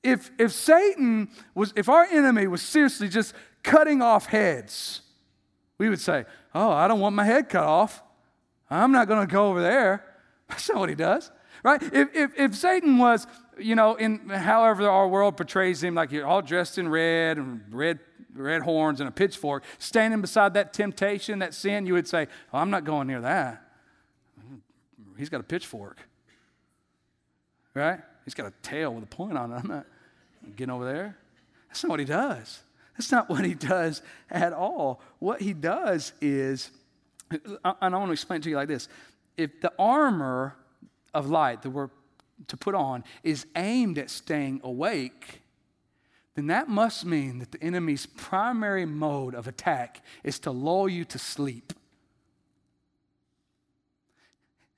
If, 0.03 0.31
if 0.39 0.53
Satan 0.53 1.29
was, 1.55 1.73
if 1.77 1.89
our 1.89 2.05
enemy 2.05 2.47
was 2.47 2.63
seriously 2.63 3.09
just 3.09 3.35
cutting 3.63 4.01
off 4.01 4.27
heads, 4.27 5.03
we 5.77 5.89
would 5.89 6.01
say, 6.01 6.25
Oh, 6.55 6.71
I 6.71 6.89
don't 6.89 7.01
want 7.01 7.15
my 7.15 7.25
head 7.25 7.49
cut 7.49 7.65
off. 7.65 8.03
I'm 8.71 8.93
not 8.93 9.09
going 9.09 9.27
to 9.27 9.33
go 9.33 9.49
over 9.49 9.63
there. 9.63 10.05
That's 10.49 10.69
not 10.69 10.79
what 10.79 10.89
he 10.89 10.95
does. 10.95 11.31
right? 11.63 11.83
If, 11.83 12.15
if, 12.15 12.39
if 12.39 12.55
Satan 12.55 12.99
was, 12.99 13.27
you 13.59 13.75
know, 13.75 13.95
in 13.95 14.29
however 14.29 14.89
our 14.89 15.09
world 15.09 15.37
portrays 15.37 15.83
him, 15.83 15.95
like 15.95 16.13
you're 16.13 16.27
all 16.27 16.43
dressed 16.43 16.79
in 16.79 16.89
red 16.89 17.39
and 17.39 17.63
red, 17.71 17.99
red 18.35 18.63
horns 18.63 19.01
and 19.01 19.09
a 19.09 19.13
pitchfork, 19.13 19.65
standing 19.79 20.21
beside 20.21 20.55
that 20.55 20.73
temptation, 20.73 21.41
that 21.41 21.55
sin, 21.55 21.87
you 21.87 21.95
would 21.95 22.09
say, 22.09 22.27
oh, 22.53 22.59
I'm 22.59 22.71
not 22.71 22.85
going 22.85 23.07
near 23.07 23.21
that. 23.21 23.65
He's 25.17 25.29
got 25.29 25.41
a 25.41 25.45
pitchfork, 25.45 25.99
right? 27.75 28.01
He's 28.25 28.35
got 28.35 28.47
a 28.47 28.53
tail 28.63 28.95
with 28.95 29.03
a 29.03 29.09
point 29.09 29.37
on 29.37 29.51
it. 29.53 29.57
I'm 29.57 29.69
not 29.69 29.87
getting 30.55 30.71
over 30.71 30.85
there. 30.85 31.17
That's 31.69 31.83
not 31.83 31.91
what 31.91 31.99
he 31.99 32.07
does. 32.07 32.61
That's 32.97 33.11
not 33.11 33.29
what 33.29 33.45
he 33.45 33.55
does 33.55 34.03
at 34.31 34.53
all. 34.53 35.01
What 35.19 35.41
he 35.41 35.55
does 35.55 36.13
is, 36.21 36.71
and 37.31 37.59
I 37.65 37.89
want 37.89 38.07
to 38.07 38.13
explain 38.13 38.41
to 38.43 38.51
you 38.51 38.57
like 38.57 38.69
this 38.69 38.89
if 39.39 39.61
the 39.63 39.73
armor 39.79 40.57
of 41.15 41.31
light 41.31 41.63
that 41.63 41.71
we're 41.71 41.89
to 42.49 42.57
put 42.57 42.75
on 42.75 43.03
is 43.25 43.47
aimed 43.57 43.99
at 43.99 44.11
staying 44.11 44.61
awake, 44.63 45.43
then 46.35 46.47
that 46.49 46.69
must 46.69 47.05
mean 47.05 47.39
that 47.39 47.51
the 47.51 47.63
enemy's 47.63 48.07
primary 48.07 48.85
mode 48.85 49.35
of 49.35 49.49
attack 49.49 50.05
is 50.23 50.39
to 50.41 50.51
lull 50.51 50.89
you 50.89 51.05
to 51.05 51.19
sleep. 51.19 51.73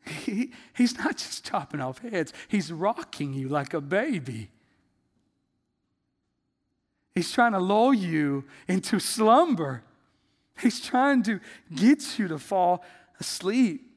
He, 0.07 0.53
he's 0.75 0.97
not 0.97 1.19
just 1.19 1.45
chopping 1.45 1.81
off 1.81 1.99
heads, 1.99 2.33
he's 2.49 2.73
rocking 2.73 3.35
you 3.35 3.49
like 3.49 3.75
a 3.75 3.81
baby. 3.81 4.51
He's 7.15 7.31
trying 7.31 7.53
to 7.53 7.59
lull 7.59 7.93
you 7.93 8.45
into 8.69 8.99
slumber. 8.99 9.83
He's 10.61 10.81
trying 10.81 11.23
to 11.25 11.41
get 11.75 12.19
you 12.19 12.29
to 12.29 12.39
fall 12.39 12.85
asleep, 13.19 13.90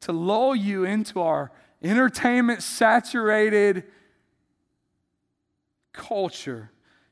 to 0.00 0.12
lull 0.12 0.54
you 0.54 0.84
into 0.84 1.20
our 1.20 1.50
entertainment 1.82 2.62
saturated 2.62 3.84
culture, 5.92 6.70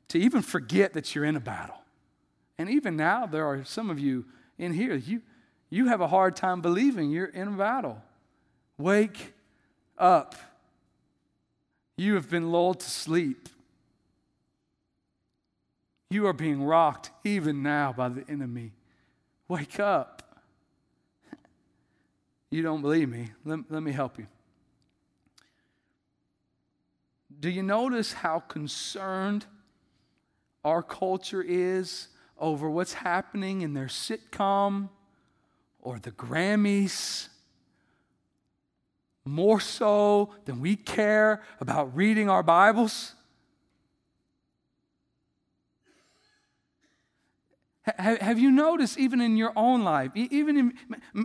to 0.09 0.17
even 0.17 0.41
forget 0.41 0.93
that 0.93 1.13
you're 1.13 1.25
in 1.25 1.35
a 1.35 1.41
battle. 1.41 1.77
And 2.57 2.69
even 2.69 2.95
now, 2.95 3.25
there 3.25 3.45
are 3.45 3.63
some 3.63 3.89
of 3.89 3.99
you 3.99 4.25
in 4.57 4.73
here, 4.73 4.95
you, 4.95 5.21
you 5.69 5.87
have 5.87 6.01
a 6.01 6.07
hard 6.07 6.35
time 6.35 6.61
believing 6.61 7.11
you're 7.11 7.25
in 7.25 7.47
a 7.47 7.51
battle. 7.51 8.01
Wake 8.77 9.33
up. 9.97 10.35
You 11.97 12.15
have 12.15 12.29
been 12.29 12.51
lulled 12.51 12.79
to 12.81 12.89
sleep. 12.89 13.49
You 16.09 16.25
are 16.27 16.33
being 16.33 16.63
rocked 16.63 17.11
even 17.23 17.61
now 17.61 17.93
by 17.93 18.09
the 18.09 18.23
enemy. 18.29 18.71
Wake 19.47 19.79
up. 19.79 20.16
You 22.49 22.63
don't 22.63 22.81
believe 22.81 23.09
me? 23.09 23.31
Let, 23.43 23.59
let 23.69 23.83
me 23.83 23.91
help 23.91 24.17
you. 24.17 24.27
Do 27.39 27.49
you 27.49 27.61
notice 27.61 28.13
how 28.13 28.39
concerned 28.39 29.45
our 30.63 30.81
culture 30.81 31.43
is 31.45 32.07
over 32.37 32.69
what's 32.69 32.93
happening 32.93 33.61
in 33.61 33.73
their 33.73 33.87
sitcom 33.87 34.89
or 35.81 35.99
the 35.99 36.11
Grammys? 36.11 37.27
More 39.25 39.59
so 39.59 40.33
than 40.45 40.61
we 40.61 40.77
care 40.77 41.43
about 41.59 41.95
reading 41.95 42.29
our 42.29 42.43
Bibles? 42.43 43.13
Have 47.97 48.37
you 48.37 48.51
noticed, 48.51 48.97
even 48.97 49.21
in 49.21 49.37
your 49.37 49.53
own 49.55 49.83
life, 49.83 50.11
even 50.13 50.57
in, 50.57 50.73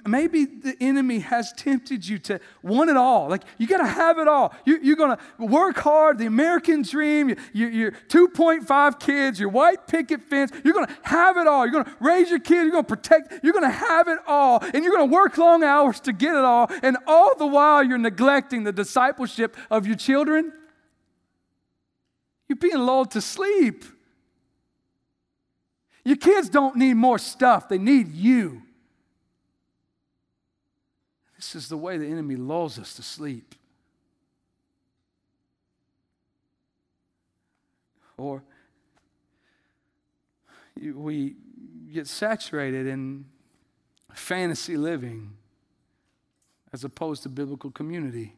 maybe 0.07 0.45
the 0.45 0.77
enemy 0.81 1.19
has 1.19 1.53
tempted 1.53 2.07
you 2.07 2.21
to 2.21 2.41
want 2.63 2.89
it 2.89 2.97
all? 2.97 3.29
Like, 3.29 3.43
you 3.59 3.67
got 3.67 3.79
to 3.79 3.87
have 3.87 4.19
it 4.19 4.29
all. 4.29 4.55
You, 4.65 4.93
are 4.93 4.97
going 4.97 5.17
to 5.17 5.45
work 5.45 5.79
hard, 5.79 6.19
the 6.19 6.27
American 6.27 6.83
dream, 6.83 7.35
your, 7.53 7.71
your 7.71 7.91
2.5 8.09 9.01
kids, 9.01 9.41
your 9.41 9.49
white 9.49 9.89
picket 9.89 10.23
fence. 10.23 10.53
You're 10.65 10.75
going 10.75 10.87
to 10.87 10.97
have 11.03 11.37
it 11.37 11.49
all. 11.49 11.67
You're 11.67 11.73
going 11.73 11.87
to 11.87 11.97
raise 11.99 12.31
your 12.31 12.39
kids, 12.39 12.63
you're 12.63 12.71
going 12.71 12.85
to 12.85 12.97
protect, 12.97 13.43
you're 13.43 13.53
going 13.53 13.65
to 13.65 13.71
have 13.71 14.07
it 14.07 14.19
all. 14.29 14.63
And 14.73 14.85
you're 14.85 14.95
going 14.97 15.09
to 15.09 15.15
work 15.15 15.37
long 15.39 15.65
hours 15.65 15.99
to 16.01 16.13
get 16.13 16.35
it 16.35 16.45
all. 16.45 16.71
And 16.83 16.97
all 17.09 17.37
the 17.37 17.47
while, 17.47 17.83
you're 17.83 17.99
neglecting 17.99 18.63
the 18.63 18.73
discipleship 18.73 19.57
of 19.69 19.87
your 19.87 19.97
children. 19.97 20.53
You're 22.49 22.57
being 22.57 22.79
lulled 22.79 23.11
to 23.13 23.21
sleep. 23.21 23.85
Your 26.05 26.17
kids 26.17 26.49
don't 26.49 26.77
need 26.77 26.95
more 26.95 27.19
stuff, 27.19 27.69
they 27.69 27.79
need 27.79 28.13
you. 28.13 28.63
This 31.37 31.55
is 31.55 31.69
the 31.69 31.77
way 31.77 31.99
the 31.99 32.07
enemy 32.07 32.37
lulls 32.37 32.79
us 32.79 32.95
to 32.95 33.03
sleep. 33.03 33.55
Or 38.17 38.43
we 40.81 41.35
get 41.93 42.07
saturated 42.07 42.87
in 42.87 43.25
fantasy 44.13 44.77
living 44.77 45.33
as 46.73 46.85
opposed 46.85 47.23
to 47.25 47.29
biblical 47.29 47.71
community. 47.71 48.35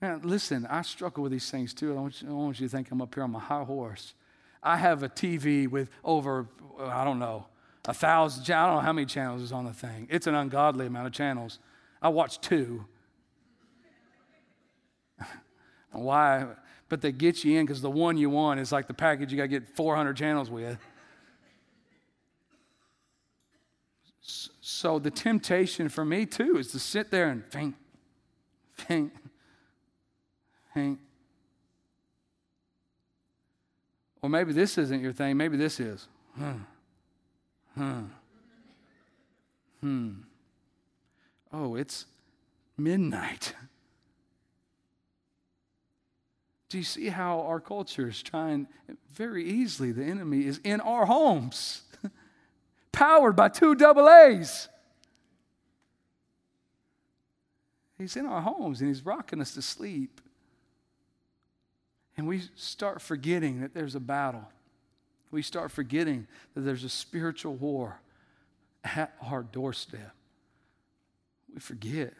Now, 0.00 0.20
listen, 0.22 0.66
I 0.66 0.82
struggle 0.82 1.22
with 1.22 1.32
these 1.32 1.50
things 1.50 1.74
too. 1.74 1.92
I 1.92 2.28
I 2.28 2.32
want 2.32 2.60
you 2.60 2.68
to 2.68 2.70
think 2.70 2.90
I'm 2.90 3.02
up 3.02 3.14
here 3.14 3.24
on 3.24 3.32
my 3.32 3.40
high 3.40 3.64
horse. 3.64 4.14
I 4.62 4.76
have 4.76 5.02
a 5.02 5.08
TV 5.08 5.68
with 5.68 5.90
over, 6.04 6.48
I 6.86 7.04
don't 7.04 7.18
know, 7.18 7.46
a 7.86 7.94
thousand, 7.94 8.42
I 8.54 8.66
don't 8.66 8.76
know 8.76 8.80
how 8.80 8.92
many 8.92 9.06
channels 9.06 9.42
is 9.42 9.52
on 9.52 9.64
the 9.64 9.72
thing. 9.72 10.06
It's 10.10 10.26
an 10.26 10.34
ungodly 10.34 10.86
amount 10.86 11.06
of 11.06 11.12
channels. 11.12 11.58
I 12.02 12.08
watch 12.08 12.40
two. 12.40 12.86
Why? 15.92 16.46
But 16.88 17.00
they 17.00 17.12
get 17.12 17.44
you 17.44 17.58
in 17.58 17.66
because 17.66 17.82
the 17.82 17.90
one 17.90 18.16
you 18.16 18.30
want 18.30 18.60
is 18.60 18.72
like 18.72 18.86
the 18.86 18.94
package 18.94 19.30
you 19.32 19.36
got 19.36 19.44
to 19.44 19.48
get 19.48 19.68
400 19.76 20.16
channels 20.16 20.50
with. 20.50 20.78
So 24.60 24.98
the 24.98 25.10
temptation 25.10 25.88
for 25.88 26.04
me 26.04 26.26
too 26.26 26.56
is 26.56 26.70
to 26.72 26.78
sit 26.78 27.10
there 27.10 27.28
and 27.28 27.44
think, 27.50 27.74
think, 28.76 29.12
think. 30.74 30.98
Or 34.22 34.28
maybe 34.28 34.52
this 34.52 34.78
isn't 34.78 35.00
your 35.00 35.12
thing, 35.12 35.36
maybe 35.36 35.56
this 35.56 35.80
is. 35.80 36.08
Hmm. 36.34 36.58
Hmm. 37.74 38.04
Hmm. 39.80 40.10
Oh, 41.52 41.74
it's 41.74 42.06
midnight. 42.76 43.54
Do 46.68 46.78
you 46.78 46.84
see 46.84 47.08
how 47.08 47.40
our 47.40 47.58
culture 47.58 48.08
is 48.08 48.22
trying 48.22 48.68
very 49.12 49.44
easily? 49.44 49.90
The 49.90 50.04
enemy 50.04 50.46
is 50.46 50.60
in 50.62 50.80
our 50.80 51.06
homes, 51.06 51.82
powered 52.92 53.34
by 53.34 53.48
two 53.48 53.74
double 53.74 54.08
A's. 54.08 54.68
He's 57.98 58.16
in 58.16 58.24
our 58.24 58.40
homes 58.40 58.80
and 58.80 58.88
he's 58.88 59.04
rocking 59.04 59.40
us 59.40 59.52
to 59.54 59.62
sleep. 59.62 60.20
And 62.16 62.26
we 62.26 62.42
start 62.54 63.02
forgetting 63.02 63.60
that 63.60 63.74
there's 63.74 63.94
a 63.94 64.00
battle. 64.00 64.48
We 65.30 65.42
start 65.42 65.70
forgetting 65.70 66.26
that 66.54 66.62
there's 66.62 66.84
a 66.84 66.88
spiritual 66.88 67.54
war 67.54 68.00
at 68.84 69.14
our 69.22 69.42
doorstep. 69.42 70.12
We 71.52 71.60
forget. 71.60 72.14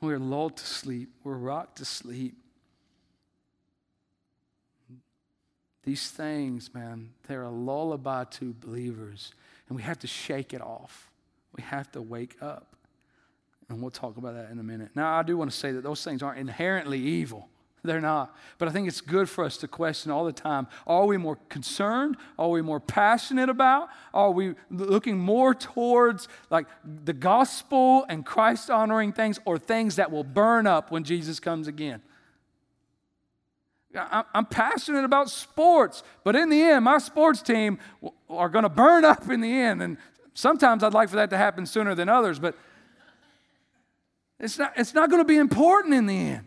We're 0.00 0.18
lulled 0.18 0.56
to 0.56 0.66
sleep, 0.66 1.10
we're 1.24 1.34
rocked 1.34 1.78
to 1.78 1.84
sleep. 1.84 2.36
These 5.82 6.10
things, 6.10 6.72
man, 6.74 7.10
they're 7.26 7.42
a 7.42 7.50
lullaby 7.50 8.24
to 8.24 8.54
believers, 8.60 9.32
and 9.68 9.76
we 9.76 9.82
have 9.82 9.98
to 10.00 10.06
shake 10.06 10.52
it 10.52 10.60
off. 10.60 11.10
We 11.56 11.62
have 11.62 11.90
to 11.92 12.02
wake 12.02 12.36
up. 12.40 12.76
And 13.68 13.80
we'll 13.80 13.90
talk 13.90 14.16
about 14.16 14.34
that 14.34 14.50
in 14.50 14.58
a 14.58 14.62
minute. 14.62 14.90
Now, 14.94 15.16
I 15.16 15.22
do 15.22 15.36
want 15.36 15.50
to 15.50 15.56
say 15.56 15.72
that 15.72 15.82
those 15.82 16.02
things 16.02 16.22
aren't 16.22 16.38
inherently 16.38 16.98
evil. 16.98 17.48
They're 17.82 18.00
not. 18.00 18.36
But 18.58 18.68
I 18.68 18.72
think 18.72 18.88
it's 18.88 19.00
good 19.00 19.28
for 19.28 19.44
us 19.44 19.56
to 19.58 19.68
question 19.68 20.10
all 20.10 20.24
the 20.24 20.32
time 20.32 20.66
are 20.86 21.06
we 21.06 21.16
more 21.16 21.36
concerned? 21.48 22.16
Are 22.38 22.50
we 22.50 22.62
more 22.62 22.80
passionate 22.80 23.48
about? 23.48 23.88
Are 24.12 24.30
we 24.30 24.54
looking 24.70 25.18
more 25.18 25.54
towards 25.54 26.28
like 26.50 26.66
the 26.84 27.12
gospel 27.12 28.04
and 28.08 28.24
Christ 28.24 28.70
honoring 28.70 29.12
things 29.12 29.40
or 29.44 29.58
things 29.58 29.96
that 29.96 30.10
will 30.10 30.24
burn 30.24 30.66
up 30.66 30.90
when 30.90 31.04
Jesus 31.04 31.40
comes 31.40 31.68
again? 31.68 32.02
I'm 33.92 34.46
passionate 34.46 35.04
about 35.04 35.30
sports, 35.30 36.04
but 36.22 36.36
in 36.36 36.48
the 36.48 36.62
end, 36.62 36.84
my 36.84 36.98
sports 36.98 37.42
team 37.42 37.78
are 38.28 38.48
going 38.48 38.62
to 38.62 38.68
burn 38.68 39.04
up 39.04 39.28
in 39.28 39.40
the 39.40 39.50
end. 39.50 39.82
And 39.82 39.98
sometimes 40.32 40.84
I'd 40.84 40.94
like 40.94 41.08
for 41.08 41.16
that 41.16 41.30
to 41.30 41.36
happen 41.36 41.66
sooner 41.66 41.96
than 41.96 42.08
others, 42.08 42.38
but 42.38 42.54
it's 44.38 44.58
not, 44.58 44.72
it's 44.76 44.94
not 44.94 45.10
going 45.10 45.20
to 45.20 45.26
be 45.26 45.38
important 45.38 45.94
in 45.94 46.06
the 46.06 46.16
end. 46.16 46.46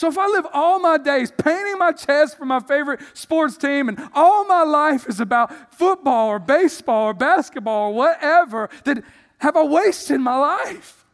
So 0.00 0.08
if 0.08 0.16
I 0.16 0.28
live 0.28 0.46
all 0.54 0.78
my 0.78 0.96
days 0.96 1.30
painting 1.30 1.76
my 1.76 1.92
chest 1.92 2.38
for 2.38 2.46
my 2.46 2.60
favorite 2.60 3.00
sports 3.12 3.58
team 3.58 3.86
and 3.86 4.00
all 4.14 4.46
my 4.46 4.62
life 4.62 5.06
is 5.06 5.20
about 5.20 5.74
football 5.74 6.28
or 6.28 6.38
baseball 6.38 7.08
or 7.08 7.12
basketball 7.12 7.90
or 7.90 7.92
whatever, 7.92 8.70
then 8.84 9.04
have 9.40 9.58
I 9.58 9.62
wasted 9.62 10.18
my 10.22 10.38
life? 10.38 11.04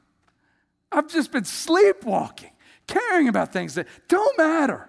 I've 0.93 1.09
just 1.09 1.33
been 1.33 1.45
sleepwalking, 1.45 2.53
caring 2.87 3.27
about 3.27 3.53
things 3.53 3.75
that 3.75 3.89
don't 4.07 4.39
matter, 4.39 4.89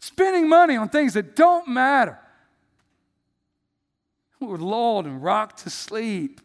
spending 0.00 0.50
money 0.50 0.76
on 0.76 0.90
things 0.90 1.14
that 1.14 1.34
don't 1.34 1.66
matter. 1.66 2.18
We're 4.38 4.58
lulled 4.58 5.06
and 5.06 5.22
rocked 5.22 5.60
to 5.60 5.70
sleep. 5.70 6.42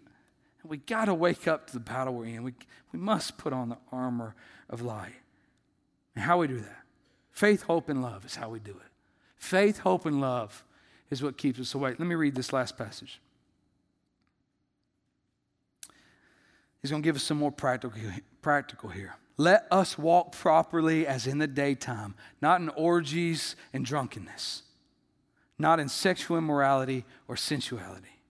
We 0.63 0.77
got 0.77 1.05
to 1.05 1.13
wake 1.13 1.45
up 1.45 1.67
to 1.67 1.73
the 1.73 1.81
battle 1.81 2.13
we're 2.13 2.27
in. 2.27 2.43
We, 2.43 2.53
we 2.93 2.99
must 2.99 3.37
put 3.37 3.51
on 3.51 3.67
the 3.67 3.77
armor 3.91 4.33
of 4.69 4.81
light. 4.81 5.15
And 6.15 6.23
how 6.23 6.39
we 6.39 6.47
do 6.47 6.59
that? 6.59 6.83
Faith, 7.31 7.63
hope, 7.63 7.89
and 7.89 8.01
love 8.01 8.25
is 8.25 8.35
how 8.35 8.49
we 8.49 8.59
do 8.59 8.71
it. 8.71 8.91
Faith, 9.37 9.79
hope, 9.79 10.05
and 10.05 10.21
love 10.21 10.63
is 11.09 11.21
what 11.21 11.37
keeps 11.37 11.59
us 11.59 11.75
awake. 11.75 11.99
Let 11.99 12.07
me 12.07 12.15
read 12.15 12.35
this 12.35 12.53
last 12.53 12.77
passage. 12.77 13.19
He's 16.81 16.91
going 16.91 17.03
to 17.03 17.05
give 17.05 17.15
us 17.15 17.23
some 17.23 17.37
more 17.37 17.51
practical, 17.51 17.99
practical 18.41 18.89
here. 18.89 19.15
Let 19.37 19.67
us 19.69 19.97
walk 19.97 20.31
properly 20.31 21.05
as 21.05 21.27
in 21.27 21.39
the 21.39 21.47
daytime, 21.47 22.15
not 22.41 22.61
in 22.61 22.69
orgies 22.69 23.55
and 23.73 23.83
drunkenness, 23.83 24.63
not 25.59 25.79
in 25.79 25.89
sexual 25.89 26.37
immorality 26.37 27.03
or 27.27 27.35
sensuality, 27.35 28.21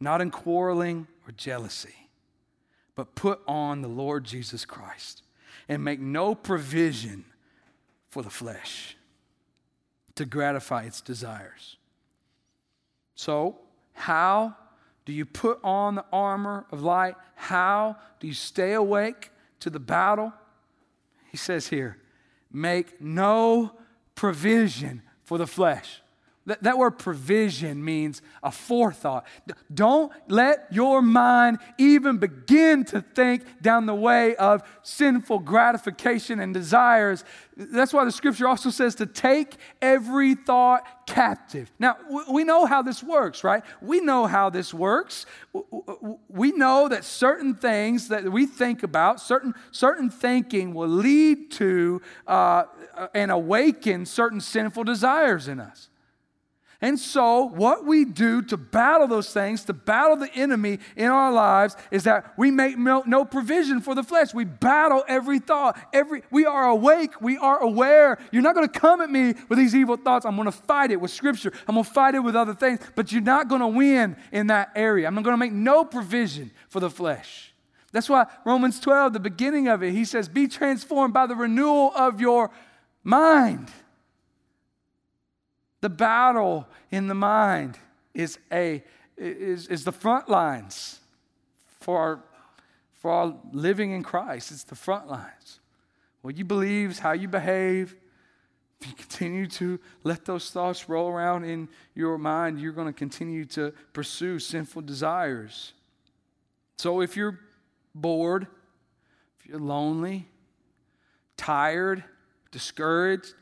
not 0.00 0.20
in 0.20 0.30
quarreling 0.30 1.06
or 1.26 1.32
jealousy, 1.32 2.10
but 2.94 3.14
put 3.14 3.40
on 3.46 3.80
the 3.80 3.88
Lord 3.88 4.24
Jesus 4.24 4.66
Christ 4.66 5.23
and 5.68 5.84
make 5.84 6.00
no 6.00 6.34
provision 6.34 7.24
for 8.08 8.22
the 8.22 8.30
flesh 8.30 8.96
to 10.14 10.24
gratify 10.24 10.84
its 10.84 11.00
desires. 11.00 11.76
So, 13.14 13.58
how 13.92 14.56
do 15.04 15.12
you 15.12 15.24
put 15.24 15.58
on 15.62 15.96
the 15.96 16.04
armor 16.12 16.66
of 16.70 16.82
light? 16.82 17.14
How 17.34 17.96
do 18.20 18.26
you 18.26 18.34
stay 18.34 18.72
awake 18.72 19.30
to 19.60 19.70
the 19.70 19.80
battle? 19.80 20.32
He 21.30 21.36
says 21.36 21.68
here, 21.68 21.98
make 22.52 23.00
no 23.00 23.72
provision 24.14 25.02
for 25.24 25.38
the 25.38 25.46
flesh. 25.46 26.00
That, 26.46 26.62
that 26.64 26.76
word 26.76 26.98
provision 26.98 27.82
means 27.82 28.20
a 28.42 28.50
forethought. 28.50 29.26
Don't 29.72 30.12
let 30.28 30.66
your 30.70 31.00
mind 31.00 31.58
even 31.78 32.18
begin 32.18 32.84
to 32.86 33.00
think 33.00 33.62
down 33.62 33.86
the 33.86 33.94
way 33.94 34.36
of 34.36 34.62
sinful 34.82 35.38
gratification 35.38 36.40
and 36.40 36.52
desires. 36.52 37.24
That's 37.56 37.94
why 37.94 38.04
the 38.04 38.12
scripture 38.12 38.46
also 38.46 38.68
says 38.68 38.94
to 38.96 39.06
take 39.06 39.56
every 39.80 40.34
thought 40.34 41.06
captive. 41.06 41.72
Now, 41.78 41.96
we 42.30 42.44
know 42.44 42.66
how 42.66 42.82
this 42.82 43.02
works, 43.02 43.42
right? 43.42 43.62
We 43.80 44.00
know 44.00 44.26
how 44.26 44.50
this 44.50 44.74
works. 44.74 45.24
We 46.28 46.52
know 46.52 46.88
that 46.88 47.04
certain 47.04 47.54
things 47.54 48.08
that 48.08 48.30
we 48.30 48.44
think 48.44 48.82
about, 48.82 49.18
certain, 49.18 49.54
certain 49.70 50.10
thinking 50.10 50.74
will 50.74 50.88
lead 50.88 51.52
to 51.52 52.02
uh, 52.26 52.64
and 53.14 53.30
awaken 53.30 54.04
certain 54.04 54.42
sinful 54.42 54.84
desires 54.84 55.48
in 55.48 55.58
us. 55.58 55.88
And 56.84 57.00
so, 57.00 57.44
what 57.44 57.86
we 57.86 58.04
do 58.04 58.42
to 58.42 58.58
battle 58.58 59.06
those 59.06 59.32
things, 59.32 59.64
to 59.64 59.72
battle 59.72 60.16
the 60.16 60.30
enemy 60.34 60.80
in 60.96 61.06
our 61.06 61.32
lives, 61.32 61.76
is 61.90 62.04
that 62.04 62.34
we 62.36 62.50
make 62.50 62.76
no, 62.76 63.24
provision 63.24 63.80
for 63.80 63.94
the 63.94 64.02
flesh. 64.02 64.34
We 64.34 64.44
battle 64.44 65.02
every 65.08 65.38
thought. 65.38 65.78
Every 65.94 66.24
we 66.30 66.44
are 66.44 66.68
awake. 66.68 67.22
We 67.22 67.38
are 67.38 67.58
aware. 67.58 68.18
You're 68.32 68.42
not 68.42 68.54
going 68.54 68.68
to 68.68 68.78
come 68.78 69.00
at 69.00 69.08
me 69.08 69.32
with 69.48 69.58
these 69.58 69.74
evil 69.74 69.96
thoughts. 69.96 70.26
I'm 70.26 70.36
going 70.36 70.44
to 70.44 70.52
fight 70.52 70.90
it 70.90 71.00
with 71.00 71.10
Scripture. 71.10 71.54
I'm 71.66 71.74
going 71.74 71.86
to 71.86 71.90
fight 71.90 72.16
it 72.16 72.20
with 72.20 72.36
other 72.36 72.52
things. 72.52 72.80
But 72.94 73.12
you're 73.12 73.22
not 73.22 73.48
going 73.48 73.62
to 73.62 73.68
win 73.68 74.14
in 74.30 74.48
that 74.48 74.70
area. 74.76 75.06
I'm 75.06 75.14
going 75.14 75.24
to 75.24 75.38
make 75.38 75.54
no 75.54 75.86
provision 75.86 76.50
for 76.68 76.80
the 76.80 76.90
flesh. 76.90 77.54
That's 77.92 78.10
why 78.10 78.26
Romans 78.44 78.78
12, 78.78 79.14
the 79.14 79.20
beginning 79.20 79.68
of 79.68 79.82
it, 79.82 79.92
he 79.92 80.04
says, 80.04 80.28
"Be 80.28 80.48
transformed 80.48 81.14
by 81.14 81.24
the 81.28 81.34
renewal 81.34 81.92
of 81.96 82.20
your 82.20 82.50
mind." 83.02 83.70
The 85.84 85.90
battle 85.90 86.66
in 86.90 87.08
the 87.08 87.14
mind 87.14 87.78
is, 88.14 88.38
a, 88.50 88.82
is, 89.18 89.66
is 89.66 89.84
the 89.84 89.92
front 89.92 90.30
lines 90.30 90.98
for 91.78 91.98
our, 91.98 92.24
for 92.94 93.10
our 93.10 93.36
living 93.52 93.90
in 93.90 94.02
Christ. 94.02 94.50
It's 94.50 94.64
the 94.64 94.76
front 94.76 95.08
lines. 95.08 95.60
What 96.22 96.38
you 96.38 96.44
believe 96.46 96.92
is 96.92 97.00
how 97.00 97.12
you 97.12 97.28
behave. 97.28 97.96
If 98.80 98.88
you 98.88 98.94
continue 98.94 99.46
to 99.46 99.78
let 100.04 100.24
those 100.24 100.50
thoughts 100.50 100.88
roll 100.88 101.10
around 101.10 101.44
in 101.44 101.68
your 101.94 102.16
mind, 102.16 102.60
you're 102.60 102.72
going 102.72 102.86
to 102.86 102.98
continue 102.98 103.44
to 103.44 103.74
pursue 103.92 104.38
sinful 104.38 104.80
desires. 104.80 105.74
So 106.78 107.02
if 107.02 107.14
you're 107.14 107.40
bored, 107.94 108.46
if 109.38 109.46
you're 109.50 109.60
lonely, 109.60 110.28
tired, 111.36 112.04
discouraged, 112.52 113.34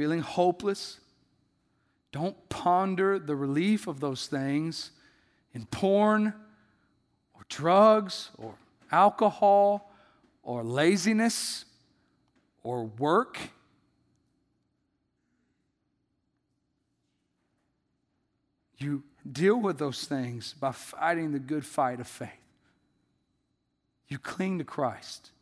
feeling 0.00 0.20
hopeless, 0.20 0.98
don't 2.10 2.48
ponder 2.48 3.18
the 3.18 3.36
relief 3.36 3.86
of 3.86 4.00
those 4.00 4.28
things 4.28 4.92
in 5.52 5.66
porn 5.66 6.32
or 7.34 7.42
drugs 7.50 8.30
or 8.38 8.54
alcohol 8.90 9.92
or 10.42 10.64
laziness 10.64 11.66
or 12.62 12.84
work. 12.84 13.38
You 18.78 19.02
deal 19.30 19.60
with 19.60 19.76
those 19.76 20.06
things 20.06 20.54
by 20.58 20.72
fighting 20.72 21.32
the 21.32 21.38
good 21.38 21.66
fight 21.66 22.00
of 22.00 22.06
faith. 22.06 22.30
You 24.08 24.18
cling 24.18 24.56
to 24.60 24.64
Christ. 24.64 25.32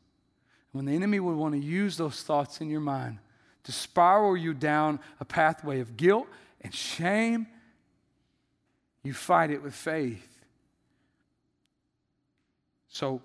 When 0.72 0.86
the 0.86 0.96
enemy 0.96 1.20
would 1.20 1.36
want 1.36 1.54
to 1.54 1.60
use 1.60 1.96
those 1.96 2.24
thoughts 2.24 2.60
in 2.60 2.68
your 2.70 2.80
mind 2.80 3.20
to 3.68 3.72
spiral 3.72 4.34
you 4.34 4.54
down 4.54 4.98
a 5.20 5.26
pathway 5.26 5.80
of 5.80 5.94
guilt 5.94 6.26
and 6.62 6.74
shame, 6.74 7.46
you 9.02 9.12
fight 9.12 9.50
it 9.50 9.62
with 9.62 9.74
faith. 9.74 10.42
So 12.88 13.20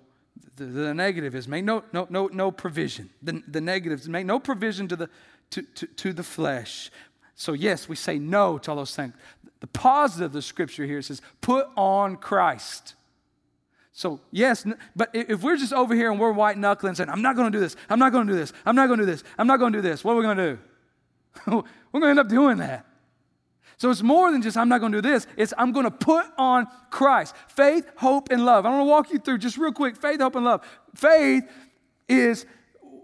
the, 0.57 0.65
the 0.65 0.93
negative 0.93 1.33
is 1.33 1.47
make 1.47 1.63
no, 1.63 1.85
no, 1.93 2.07
no, 2.09 2.27
no 2.27 2.51
provision. 2.51 3.09
The, 3.21 3.41
the 3.47 3.61
negative 3.61 4.01
is 4.01 4.09
make 4.09 4.25
no 4.25 4.37
provision 4.37 4.89
to 4.89 4.97
the, 4.97 5.09
to, 5.51 5.61
to, 5.61 5.87
to 5.87 6.11
the 6.11 6.23
flesh. 6.23 6.91
So, 7.35 7.53
yes, 7.53 7.87
we 7.87 7.95
say 7.95 8.19
no 8.19 8.57
to 8.57 8.71
all 8.71 8.75
those 8.75 8.97
things. 8.97 9.13
The 9.61 9.67
positive 9.67 10.25
of 10.25 10.33
the 10.33 10.41
scripture 10.41 10.85
here 10.85 11.01
says, 11.01 11.21
put 11.39 11.67
on 11.77 12.17
Christ. 12.17 12.95
So, 13.95 14.19
yes, 14.31 14.65
but 14.95 15.11
if 15.13 15.43
we're 15.43 15.55
just 15.55 15.71
over 15.71 15.93
here 15.93 16.11
and 16.11 16.19
we're 16.19 16.31
white 16.31 16.57
knuckling 16.57 16.95
saying, 16.95 17.11
I'm 17.11 17.21
not 17.21 17.35
going 17.35 17.51
to 17.51 17.55
do 17.55 17.61
this, 17.61 17.75
I'm 17.89 17.99
not 17.99 18.11
going 18.11 18.25
to 18.25 18.33
do 18.33 18.39
this, 18.39 18.51
I'm 18.65 18.75
not 18.75 18.87
going 18.87 18.97
to 18.99 19.05
do 19.05 19.11
this, 19.11 19.23
I'm 19.37 19.45
not 19.45 19.59
going 19.59 19.71
to 19.71 19.77
do 19.77 19.87
this, 19.87 20.03
what 20.03 20.13
are 20.13 20.15
we 20.15 20.23
going 20.23 20.37
to 20.37 20.55
do? 20.55 20.59
we're 21.91 21.99
going 21.99 22.03
to 22.03 22.09
end 22.09 22.19
up 22.19 22.27
doing 22.27 22.57
that. 22.57 22.87
So 23.77 23.91
it's 23.91 24.01
more 24.01 24.31
than 24.31 24.41
just, 24.41 24.57
I'm 24.57 24.67
not 24.67 24.79
going 24.79 24.93
to 24.93 25.01
do 25.01 25.07
this. 25.07 25.27
It's, 25.35 25.53
I'm 25.57 25.71
going 25.71 25.85
to 25.85 25.91
put 25.91 26.25
on 26.37 26.67
Christ. 26.89 27.35
Faith, 27.49 27.89
hope, 27.97 28.31
and 28.31 28.45
love. 28.45 28.65
I 28.65 28.69
want 28.69 28.81
to 28.81 28.89
walk 28.89 29.11
you 29.11 29.19
through 29.19 29.39
just 29.39 29.57
real 29.57 29.71
quick 29.71 29.97
faith, 29.97 30.21
hope, 30.21 30.35
and 30.35 30.45
love. 30.45 30.65
Faith 30.95 31.43
is 32.07 32.45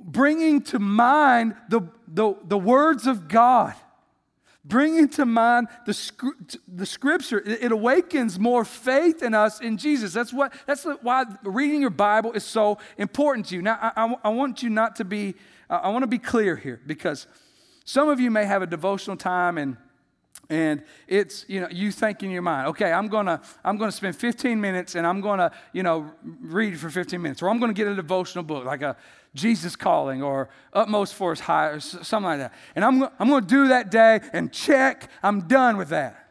bringing 0.02 0.62
to 0.64 0.80
mind 0.80 1.56
the, 1.70 1.82
the, 2.08 2.36
the 2.46 2.58
words 2.58 3.08
of 3.08 3.28
God. 3.28 3.74
Bringing 4.66 5.07
to 5.10 5.26
mind 5.26 5.68
the, 5.86 6.12
the 6.68 6.86
scripture, 6.86 7.41
it 7.45 7.72
awakens 7.72 8.38
more 8.38 8.66
faith 8.66 9.24
in 9.24 9.34
us 9.34 9.62
in 9.62 9.78
Jesus. 9.78 10.12
That's, 10.12 10.34
what, 10.34 10.53
that's 10.68 10.86
why 11.01 11.26
reading 11.43 11.82
your 11.82 11.89
Bible 11.89 12.34
is 12.34 12.43
so 12.43 12.78
important 12.97 13.47
to 13.47 13.55
you. 13.55 13.62
Now, 13.62 13.80
I, 13.82 13.91
I, 13.95 14.16
I 14.26 14.30
want 14.30 14.62
you 14.62 14.70
not 14.70 14.97
to 14.97 15.05
be, 15.05 15.36
I 15.70 15.89
want 15.89 16.03
to 16.03 16.07
be 16.07 16.20
clear 16.20 16.57
here 16.57 16.82
because 16.86 17.26
some 17.86 18.10
of 18.10 18.20
you 18.20 18.30
may 18.30 18.45
have 18.45 18.62
a 18.62 18.68
devotional 18.68 19.16
time 19.16 19.57
and 19.57 19.78
and 20.49 20.84
it's 21.07 21.45
you 21.47 21.62
know 21.62 21.68
you 21.70 21.91
think 21.91 22.24
in 22.24 22.32
your 22.32 22.41
mind 22.41 22.68
okay 22.68 22.91
i'm 22.91 23.07
gonna 23.07 23.39
i'm 23.64 23.78
gonna 23.78 23.91
spend 23.91 24.16
15 24.16 24.60
minutes 24.60 24.95
and 24.95 25.05
i'm 25.05 25.22
gonna 25.22 25.51
you 25.74 25.84
know 25.84 26.12
read 26.41 26.80
for 26.80 26.89
15 26.89 27.22
minutes 27.22 27.41
or 27.41 27.49
i'm 27.49 27.60
gonna 27.60 27.74
get 27.74 27.88
a 27.88 27.95
devotional 27.95 28.43
book 28.43 28.66
like 28.66 28.82
a 28.82 28.95
jesus 29.34 29.75
calling 29.75 30.21
or 30.23 30.49
utmost 30.73 31.13
for 31.13 31.32
his 31.32 31.39
highest 31.41 31.95
or 31.95 32.03
something 32.03 32.30
like 32.30 32.39
that. 32.39 32.53
And 32.75 32.84
i'm, 32.84 33.03
I'm 33.19 33.30
gonna 33.30 33.45
do 33.45 33.67
that 33.69 33.91
day 33.91 34.21
and 34.34 34.51
check 34.51 35.09
i'm 35.23 35.47
done 35.47 35.77
with 35.77 35.89
that 35.89 36.28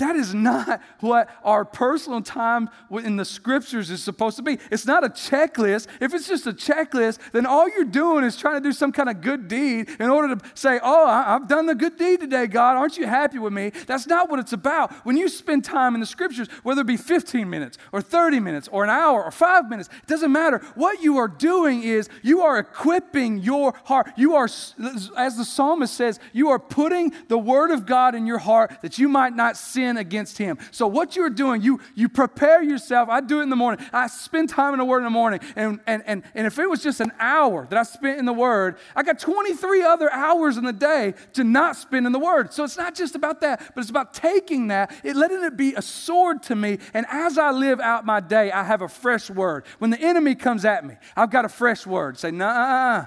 that 0.00 0.16
is 0.16 0.34
not 0.34 0.80
what 1.00 1.30
our 1.44 1.64
personal 1.64 2.20
time 2.20 2.68
in 2.90 3.16
the 3.16 3.24
scriptures 3.24 3.90
is 3.90 4.02
supposed 4.02 4.36
to 4.36 4.42
be. 4.42 4.58
It's 4.70 4.86
not 4.86 5.04
a 5.04 5.08
checklist. 5.08 5.86
If 6.00 6.12
it's 6.12 6.26
just 6.26 6.46
a 6.46 6.52
checklist, 6.52 7.18
then 7.32 7.46
all 7.46 7.68
you're 7.68 7.84
doing 7.84 8.24
is 8.24 8.36
trying 8.36 8.60
to 8.60 8.68
do 8.68 8.72
some 8.72 8.92
kind 8.92 9.08
of 9.08 9.20
good 9.20 9.48
deed 9.48 9.88
in 10.00 10.10
order 10.10 10.34
to 10.34 10.44
say, 10.54 10.80
Oh, 10.82 11.06
I've 11.06 11.48
done 11.48 11.66
the 11.66 11.74
good 11.74 11.96
deed 11.96 12.20
today, 12.20 12.46
God. 12.46 12.76
Aren't 12.76 12.96
you 12.96 13.06
happy 13.06 13.38
with 13.38 13.52
me? 13.52 13.70
That's 13.86 14.06
not 14.06 14.28
what 14.28 14.40
it's 14.40 14.52
about. 14.52 14.92
When 15.04 15.16
you 15.16 15.28
spend 15.28 15.64
time 15.64 15.94
in 15.94 16.00
the 16.00 16.06
scriptures, 16.06 16.48
whether 16.62 16.80
it 16.80 16.86
be 16.86 16.96
15 16.96 17.48
minutes 17.48 17.78
or 17.92 18.02
30 18.02 18.40
minutes 18.40 18.68
or 18.72 18.84
an 18.84 18.90
hour 18.90 19.22
or 19.22 19.30
five 19.30 19.68
minutes, 19.68 19.88
it 20.02 20.08
doesn't 20.08 20.32
matter. 20.32 20.58
What 20.74 21.02
you 21.02 21.18
are 21.18 21.28
doing 21.28 21.82
is 21.82 22.08
you 22.22 22.40
are 22.42 22.58
equipping 22.58 23.38
your 23.38 23.74
heart. 23.84 24.10
You 24.16 24.34
are, 24.34 24.44
as 24.44 25.36
the 25.36 25.44
psalmist 25.44 25.94
says, 25.94 26.18
you 26.32 26.48
are 26.50 26.58
putting 26.58 27.12
the 27.28 27.38
word 27.38 27.70
of 27.70 27.86
God 27.86 28.14
in 28.14 28.26
your 28.26 28.38
heart 28.38 28.72
that 28.82 28.98
you 28.98 29.08
might 29.08 29.36
not 29.36 29.56
sin 29.56 29.89
sin 29.90 29.96
against 29.96 30.38
him. 30.38 30.58
So 30.70 30.86
what 30.86 31.16
you're 31.16 31.30
doing, 31.30 31.62
you 31.62 31.80
you 31.94 32.08
prepare 32.08 32.62
yourself. 32.62 33.08
I 33.08 33.20
do 33.20 33.40
it 33.40 33.42
in 33.44 33.50
the 33.50 33.56
morning. 33.56 33.84
I 33.92 34.06
spend 34.06 34.48
time 34.48 34.72
in 34.72 34.78
the 34.78 34.84
word 34.84 34.98
in 34.98 35.04
the 35.04 35.10
morning. 35.10 35.40
And 35.56 35.80
and 35.86 36.02
and, 36.06 36.22
and 36.34 36.46
if 36.46 36.58
it 36.58 36.68
was 36.68 36.82
just 36.82 37.00
an 37.00 37.12
hour 37.18 37.66
that 37.68 37.78
I 37.78 37.82
spent 37.82 38.18
in 38.18 38.24
the 38.24 38.32
word, 38.32 38.76
I 38.94 39.02
got 39.02 39.18
23 39.18 39.82
other 39.82 40.12
hours 40.12 40.56
in 40.56 40.64
the 40.64 40.72
day 40.72 41.14
to 41.34 41.44
not 41.44 41.76
spend 41.76 42.06
in 42.06 42.12
the 42.12 42.18
word. 42.18 42.52
So 42.52 42.64
it's 42.64 42.76
not 42.76 42.94
just 42.94 43.14
about 43.14 43.40
that, 43.40 43.72
but 43.74 43.80
it's 43.80 43.90
about 43.90 44.14
taking 44.14 44.68
that, 44.68 44.92
it 45.04 45.16
letting 45.16 45.42
it 45.42 45.56
be 45.56 45.74
a 45.74 45.82
sword 45.82 46.42
to 46.44 46.54
me. 46.54 46.78
And 46.94 47.06
as 47.10 47.38
I 47.38 47.50
live 47.50 47.80
out 47.80 48.06
my 48.06 48.20
day, 48.20 48.52
I 48.52 48.64
have 48.64 48.82
a 48.82 48.88
fresh 48.88 49.28
word. 49.30 49.64
When 49.78 49.90
the 49.90 50.00
enemy 50.00 50.34
comes 50.34 50.64
at 50.64 50.84
me, 50.84 50.94
I've 51.16 51.30
got 51.30 51.44
a 51.44 51.48
fresh 51.48 51.86
word. 51.86 52.18
Say, 52.18 52.30
nah. 52.30 53.06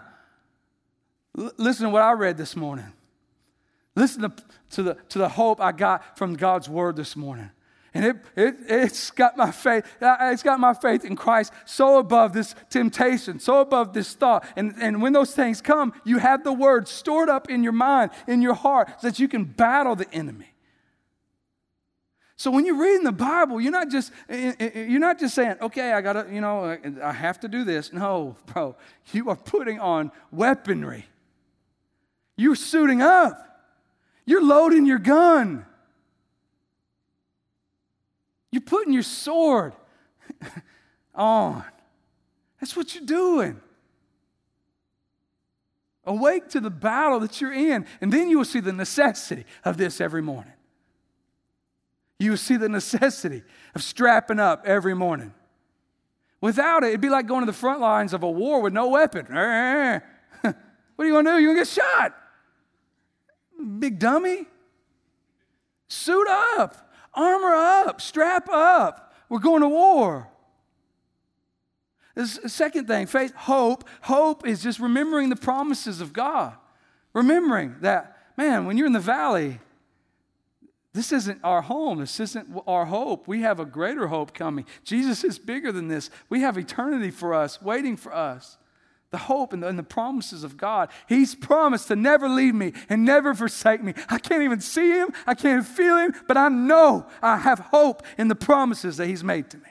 L- 1.37 1.51
listen 1.57 1.85
to 1.85 1.89
what 1.89 2.01
I 2.01 2.11
read 2.11 2.37
this 2.37 2.55
morning. 2.55 2.91
Listen 3.95 4.21
to, 4.23 4.33
to, 4.71 4.83
the, 4.83 4.97
to 5.09 5.19
the 5.19 5.29
hope 5.29 5.61
I 5.61 5.71
got 5.71 6.17
from 6.17 6.35
God's 6.35 6.67
word 6.67 6.95
this 6.95 7.15
morning. 7.15 7.51
And 7.93 8.05
it, 8.05 8.15
it, 8.35 8.55
it's 8.67 9.11
got 9.11 9.37
my 9.37 9.51
faith, 9.51 9.85
uh, 10.01 10.17
it's 10.21 10.41
got 10.41 10.59
my 10.59 10.73
faith 10.73 11.05
in 11.05 11.15
Christ 11.15 11.53
so 11.65 11.99
above 11.99 12.33
this 12.33 12.55
temptation, 12.71 13.39
so 13.39 13.59
above 13.59 13.93
this 13.93 14.13
thought. 14.13 14.47
And, 14.55 14.73
and 14.79 14.99
when 14.99 15.13
those 15.13 15.35
things 15.35 15.61
come, 15.61 15.93
you 16.03 16.17
have 16.17 16.43
the 16.43 16.53
word 16.53 16.87
stored 16.87 17.29
up 17.29 17.51
in 17.51 17.63
your 17.63 17.73
mind, 17.73 18.09
in 18.27 18.41
your 18.41 18.55
heart, 18.55 18.89
so 18.99 19.07
that 19.07 19.19
you 19.19 19.27
can 19.27 19.43
battle 19.43 19.95
the 19.95 20.11
enemy. 20.11 20.47
So 22.35 22.49
when 22.49 22.65
you're 22.65 22.81
reading 22.81 23.03
the 23.03 23.11
Bible, 23.11 23.61
you're 23.61 23.71
not 23.71 23.91
just 23.91 24.11
eh, 24.27 24.53
eh, 24.59 24.69
eh, 24.73 24.83
you're 24.85 24.99
not 24.99 25.19
just 25.19 25.35
saying, 25.35 25.57
"Okay, 25.61 25.93
I 25.93 26.01
got 26.01 26.13
to, 26.13 26.33
you 26.33 26.41
know, 26.41 26.77
I 27.01 27.13
have 27.13 27.39
to 27.41 27.47
do 27.47 27.63
this." 27.63 27.93
No, 27.93 28.35
bro. 28.47 28.75
You 29.11 29.29
are 29.29 29.35
putting 29.35 29.79
on 29.79 30.11
weaponry. 30.31 31.05
You're 32.35 32.55
suiting 32.55 33.03
up. 33.03 33.52
You're 34.25 34.43
loading 34.43 34.85
your 34.85 34.99
gun. 34.99 35.65
You're 38.51 38.61
putting 38.61 38.93
your 38.93 39.03
sword 39.03 39.73
on. 41.15 41.63
That's 42.59 42.75
what 42.75 42.93
you're 42.95 43.05
doing. 43.05 43.59
Awake 46.05 46.49
to 46.49 46.59
the 46.59 46.69
battle 46.69 47.19
that 47.21 47.41
you're 47.41 47.53
in, 47.53 47.85
and 48.01 48.11
then 48.11 48.29
you 48.29 48.37
will 48.37 48.45
see 48.45 48.59
the 48.59 48.73
necessity 48.73 49.45
of 49.65 49.77
this 49.77 49.99
every 49.99 50.21
morning. 50.21 50.53
You 52.19 52.31
will 52.31 52.37
see 52.37 52.57
the 52.57 52.69
necessity 52.69 53.43
of 53.73 53.83
strapping 53.83 54.39
up 54.39 54.63
every 54.65 54.93
morning. 54.93 55.33
Without 56.41 56.83
it, 56.83 56.87
it'd 56.87 57.01
be 57.01 57.09
like 57.09 57.25
going 57.25 57.41
to 57.41 57.45
the 57.45 57.53
front 57.53 57.79
lines 57.79 58.13
of 58.13 58.21
a 58.23 58.29
war 58.29 58.61
with 58.61 58.73
no 58.73 58.89
weapon. 58.89 59.25
what 59.31 59.35
are 59.35 61.05
you 61.05 61.13
going 61.13 61.25
to 61.25 61.31
do? 61.31 61.39
You're 61.39 61.55
going 61.55 61.65
to 61.65 61.71
get 61.71 61.83
shot. 61.83 62.13
Big 63.63 63.99
dummy. 63.99 64.47
Suit 65.87 66.27
up, 66.27 66.91
armor 67.13 67.53
up, 67.53 68.01
strap 68.01 68.49
up. 68.49 69.13
We're 69.29 69.39
going 69.39 69.61
to 69.61 69.69
war. 69.69 70.29
The 72.15 72.27
second 72.27 72.87
thing, 72.87 73.07
faith, 73.07 73.33
hope. 73.35 73.87
Hope 74.01 74.47
is 74.47 74.61
just 74.61 74.79
remembering 74.79 75.29
the 75.29 75.35
promises 75.35 76.01
of 76.01 76.13
God. 76.13 76.55
Remembering 77.13 77.75
that, 77.81 78.17
man, 78.37 78.65
when 78.65 78.77
you're 78.77 78.87
in 78.87 78.93
the 78.93 78.99
valley, 78.99 79.59
this 80.93 81.11
isn't 81.11 81.39
our 81.43 81.61
home. 81.61 81.99
This 81.99 82.19
isn't 82.19 82.47
our 82.67 82.85
hope. 82.85 83.27
We 83.27 83.41
have 83.41 83.59
a 83.59 83.65
greater 83.65 84.07
hope 84.07 84.33
coming. 84.33 84.65
Jesus 84.83 85.23
is 85.23 85.39
bigger 85.39 85.71
than 85.71 85.87
this. 85.87 86.11
We 86.29 86.41
have 86.41 86.57
eternity 86.57 87.09
for 87.09 87.33
us, 87.33 87.61
waiting 87.61 87.97
for 87.97 88.13
us 88.13 88.57
the 89.13 89.19
hope 89.19 89.53
and 89.53 89.61
the, 89.61 89.67
and 89.67 89.77
the, 89.77 89.83
promises 89.83 90.43
of 90.43 90.57
God. 90.57 90.89
He's 91.07 91.35
promised 91.35 91.87
to 91.89 91.95
never 91.95 92.27
leave 92.27 92.55
me 92.55 92.73
and 92.89 93.05
never 93.05 93.35
forsake 93.35 93.83
me. 93.83 93.93
I 94.09 94.17
can't 94.17 94.41
even 94.41 94.59
see 94.59 94.89
him, 94.89 95.09
I 95.27 95.35
can't 95.35 95.65
feel 95.65 95.97
him, 95.97 96.15
but 96.27 96.35
I 96.35 96.49
know 96.49 97.05
I 97.21 97.37
have 97.37 97.59
hope 97.59 98.01
in 98.17 98.27
the 98.27 98.35
promises 98.35 98.97
that 98.97 99.05
he's 99.05 99.23
made 99.23 99.51
to 99.51 99.57
me. 99.57 99.69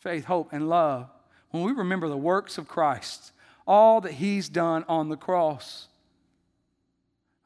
Faith, 0.00 0.26
hope, 0.26 0.52
and 0.52 0.68
love. 0.68 1.08
When 1.50 1.62
we 1.62 1.72
remember 1.72 2.08
the 2.08 2.16
works 2.16 2.58
of 2.58 2.68
Christ, 2.68 3.32
all 3.66 4.02
that 4.02 4.12
he's 4.12 4.50
done 4.50 4.84
on 4.86 5.08
the 5.08 5.16
cross, 5.16 5.88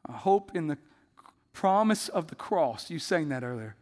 I 0.04 0.12
hope 0.12 0.56
in 0.56 0.66
the 0.66 0.78
promise 1.52 2.08
of 2.08 2.26
the 2.26 2.34
cross. 2.34 2.90
You 2.90 2.98
sang 2.98 3.28
that 3.28 3.44
earlier. 3.44 3.76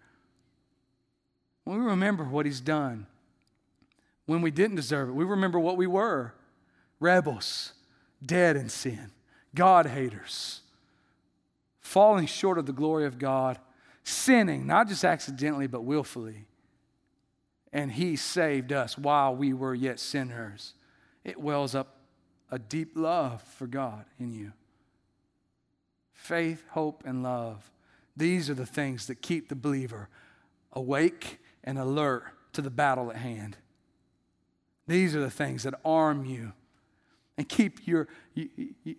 When 1.64 1.78
we 1.78 1.86
remember 1.86 2.24
what 2.24 2.44
he's 2.44 2.60
done, 2.60 3.06
when 4.26 4.42
we 4.42 4.50
didn't 4.50 4.76
deserve 4.76 5.08
it. 5.08 5.12
We 5.12 5.24
remember 5.24 5.58
what 5.58 5.76
we 5.76 5.86
were 5.86 6.34
rebels, 7.00 7.72
dead 8.24 8.56
in 8.56 8.68
sin, 8.68 9.10
God 9.54 9.86
haters, 9.86 10.60
falling 11.80 12.26
short 12.26 12.58
of 12.58 12.66
the 12.66 12.72
glory 12.72 13.04
of 13.04 13.18
God, 13.18 13.58
sinning, 14.04 14.66
not 14.66 14.88
just 14.88 15.04
accidentally, 15.04 15.66
but 15.66 15.84
willfully. 15.84 16.46
And 17.72 17.92
He 17.92 18.16
saved 18.16 18.72
us 18.72 18.96
while 18.96 19.34
we 19.34 19.52
were 19.52 19.74
yet 19.74 20.00
sinners. 20.00 20.74
It 21.24 21.40
wells 21.40 21.74
up 21.74 21.96
a 22.50 22.58
deep 22.58 22.92
love 22.94 23.42
for 23.42 23.66
God 23.66 24.04
in 24.18 24.32
you. 24.32 24.52
Faith, 26.12 26.64
hope, 26.70 27.02
and 27.04 27.22
love. 27.22 27.70
These 28.16 28.48
are 28.48 28.54
the 28.54 28.64
things 28.64 29.08
that 29.08 29.20
keep 29.20 29.48
the 29.48 29.56
believer 29.56 30.08
awake 30.72 31.38
and 31.64 31.78
alert 31.78 32.24
to 32.52 32.62
the 32.62 32.70
battle 32.70 33.10
at 33.10 33.16
hand. 33.16 33.56
These 34.86 35.16
are 35.16 35.20
the 35.20 35.30
things 35.30 35.62
that 35.62 35.74
arm 35.84 36.24
you 36.24 36.52
and 37.36 37.48
keep 37.48 37.86
your, 37.86 38.06
you, 38.34 38.48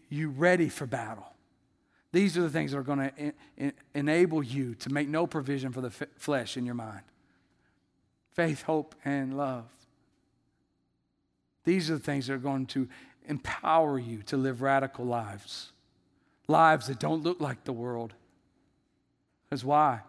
you 0.09 0.29
ready 0.29 0.69
for 0.69 0.85
battle. 0.85 1.27
These 2.11 2.37
are 2.37 2.41
the 2.41 2.49
things 2.49 2.71
that 2.71 2.77
are 2.77 2.83
going 2.83 3.11
to 3.57 3.73
enable 3.93 4.41
you 4.41 4.75
to 4.75 4.89
make 4.89 5.07
no 5.09 5.27
provision 5.27 5.71
for 5.71 5.81
the 5.81 5.87
f- 5.87 6.07
flesh 6.17 6.57
in 6.57 6.65
your 6.65 6.75
mind 6.75 7.01
faith, 8.31 8.63
hope, 8.63 8.95
and 9.05 9.37
love. 9.37 9.65
These 11.63 11.89
are 11.89 11.93
the 11.93 12.03
things 12.03 12.27
that 12.27 12.33
are 12.33 12.37
going 12.37 12.65
to 12.67 12.87
empower 13.27 13.97
you 13.97 14.21
to 14.23 14.37
live 14.37 14.61
radical 14.61 15.05
lives, 15.05 15.71
lives 16.47 16.87
that 16.87 16.99
don't 16.99 17.23
look 17.23 17.39
like 17.39 17.63
the 17.63 17.73
world. 17.73 18.13
Because 19.43 19.63
why? 19.63 20.01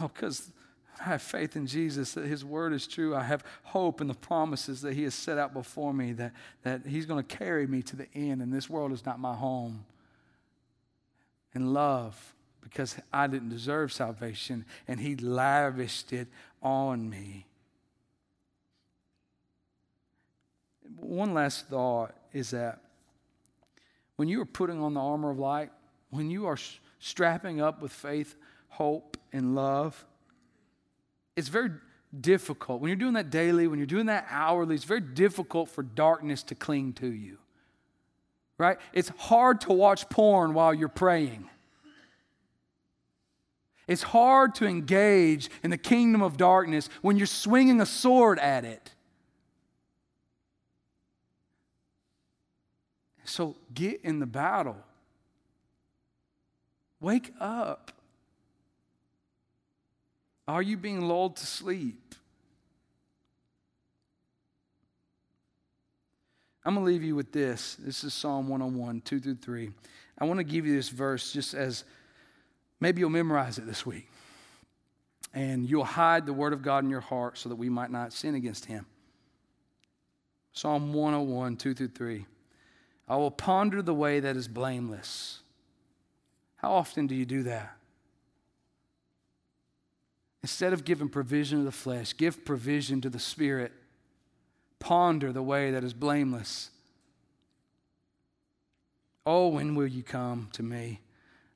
Oh, 0.00 0.08
because 0.08 0.50
I 0.98 1.04
have 1.04 1.22
faith 1.22 1.56
in 1.56 1.66
Jesus 1.66 2.12
that 2.12 2.26
His 2.26 2.44
word 2.44 2.72
is 2.72 2.86
true. 2.86 3.14
I 3.14 3.22
have 3.22 3.44
hope 3.62 4.00
in 4.00 4.06
the 4.06 4.14
promises 4.14 4.82
that 4.82 4.94
He 4.94 5.04
has 5.04 5.14
set 5.14 5.38
out 5.38 5.54
before 5.54 5.94
me, 5.94 6.12
that, 6.14 6.32
that 6.62 6.86
He's 6.86 7.06
going 7.06 7.22
to 7.24 7.36
carry 7.36 7.66
me 7.66 7.82
to 7.82 7.96
the 7.96 8.06
end, 8.14 8.42
and 8.42 8.52
this 8.52 8.68
world 8.68 8.92
is 8.92 9.06
not 9.06 9.18
my 9.18 9.34
home. 9.34 9.84
And 11.54 11.72
love, 11.72 12.34
because 12.60 12.96
I 13.12 13.26
didn't 13.26 13.48
deserve 13.48 13.92
salvation, 13.92 14.64
and 14.88 15.00
He 15.00 15.16
lavished 15.16 16.12
it 16.12 16.28
on 16.62 17.08
me. 17.08 17.46
One 20.96 21.34
last 21.34 21.68
thought 21.68 22.14
is 22.32 22.50
that 22.50 22.80
when 24.16 24.28
you 24.28 24.40
are 24.42 24.46
putting 24.46 24.82
on 24.82 24.92
the 24.94 25.00
armor 25.00 25.30
of 25.30 25.38
light, 25.38 25.70
when 26.10 26.30
you 26.30 26.46
are 26.46 26.58
strapping 26.98 27.60
up 27.60 27.80
with 27.80 27.90
faith, 27.90 28.36
hope, 28.68 29.16
and 29.32 29.54
love, 29.54 30.04
it's 31.36 31.48
very 31.48 31.70
difficult. 32.18 32.80
When 32.80 32.88
you're 32.88 32.96
doing 32.96 33.14
that 33.14 33.30
daily, 33.30 33.66
when 33.66 33.78
you're 33.78 33.86
doing 33.86 34.06
that 34.06 34.26
hourly, 34.30 34.74
it's 34.74 34.84
very 34.84 35.00
difficult 35.00 35.68
for 35.68 35.82
darkness 35.82 36.42
to 36.44 36.54
cling 36.54 36.94
to 36.94 37.06
you. 37.06 37.38
Right? 38.58 38.78
It's 38.92 39.10
hard 39.16 39.62
to 39.62 39.72
watch 39.72 40.08
porn 40.08 40.52
while 40.52 40.74
you're 40.74 40.88
praying. 40.88 41.48
It's 43.86 44.02
hard 44.02 44.54
to 44.56 44.66
engage 44.66 45.50
in 45.64 45.70
the 45.70 45.78
kingdom 45.78 46.22
of 46.22 46.36
darkness 46.36 46.88
when 47.02 47.16
you're 47.16 47.26
swinging 47.26 47.80
a 47.80 47.86
sword 47.86 48.38
at 48.38 48.64
it. 48.64 48.94
So 53.24 53.56
get 53.72 54.00
in 54.02 54.18
the 54.18 54.26
battle. 54.26 54.76
Wake 57.00 57.32
up. 57.40 57.92
Are 60.50 60.62
you 60.62 60.76
being 60.76 61.02
lulled 61.02 61.36
to 61.36 61.46
sleep? 61.46 62.16
I'm 66.64 66.74
going 66.74 66.84
to 66.84 66.92
leave 66.92 67.04
you 67.04 67.14
with 67.14 67.30
this. 67.30 67.76
This 67.76 68.02
is 68.02 68.12
Psalm 68.12 68.48
101, 68.48 69.02
2 69.02 69.20
through 69.20 69.36
3. 69.36 69.70
I 70.18 70.24
want 70.24 70.38
to 70.38 70.44
give 70.44 70.66
you 70.66 70.74
this 70.74 70.88
verse 70.88 71.32
just 71.32 71.54
as 71.54 71.84
maybe 72.80 72.98
you'll 72.98 73.10
memorize 73.10 73.58
it 73.58 73.66
this 73.66 73.86
week. 73.86 74.08
And 75.32 75.70
you'll 75.70 75.84
hide 75.84 76.26
the 76.26 76.32
word 76.32 76.52
of 76.52 76.62
God 76.62 76.82
in 76.82 76.90
your 76.90 77.00
heart 77.00 77.38
so 77.38 77.48
that 77.48 77.54
we 77.54 77.68
might 77.68 77.92
not 77.92 78.12
sin 78.12 78.34
against 78.34 78.64
him. 78.64 78.86
Psalm 80.52 80.92
101, 80.92 81.58
2 81.58 81.74
through 81.74 81.88
3. 81.88 82.26
I 83.08 83.16
will 83.16 83.30
ponder 83.30 83.82
the 83.82 83.94
way 83.94 84.18
that 84.18 84.36
is 84.36 84.48
blameless. 84.48 85.42
How 86.56 86.72
often 86.72 87.06
do 87.06 87.14
you 87.14 87.24
do 87.24 87.44
that? 87.44 87.76
Instead 90.42 90.72
of 90.72 90.84
giving 90.84 91.08
provision 91.08 91.58
to 91.58 91.64
the 91.64 91.72
flesh, 91.72 92.16
give 92.16 92.44
provision 92.44 93.00
to 93.00 93.10
the 93.10 93.18
spirit. 93.18 93.72
Ponder 94.78 95.32
the 95.32 95.42
way 95.42 95.70
that 95.70 95.84
is 95.84 95.92
blameless. 95.92 96.70
Oh, 99.26 99.48
when 99.48 99.74
will 99.74 99.86
you 99.86 100.02
come 100.02 100.48
to 100.54 100.62
me? 100.62 101.00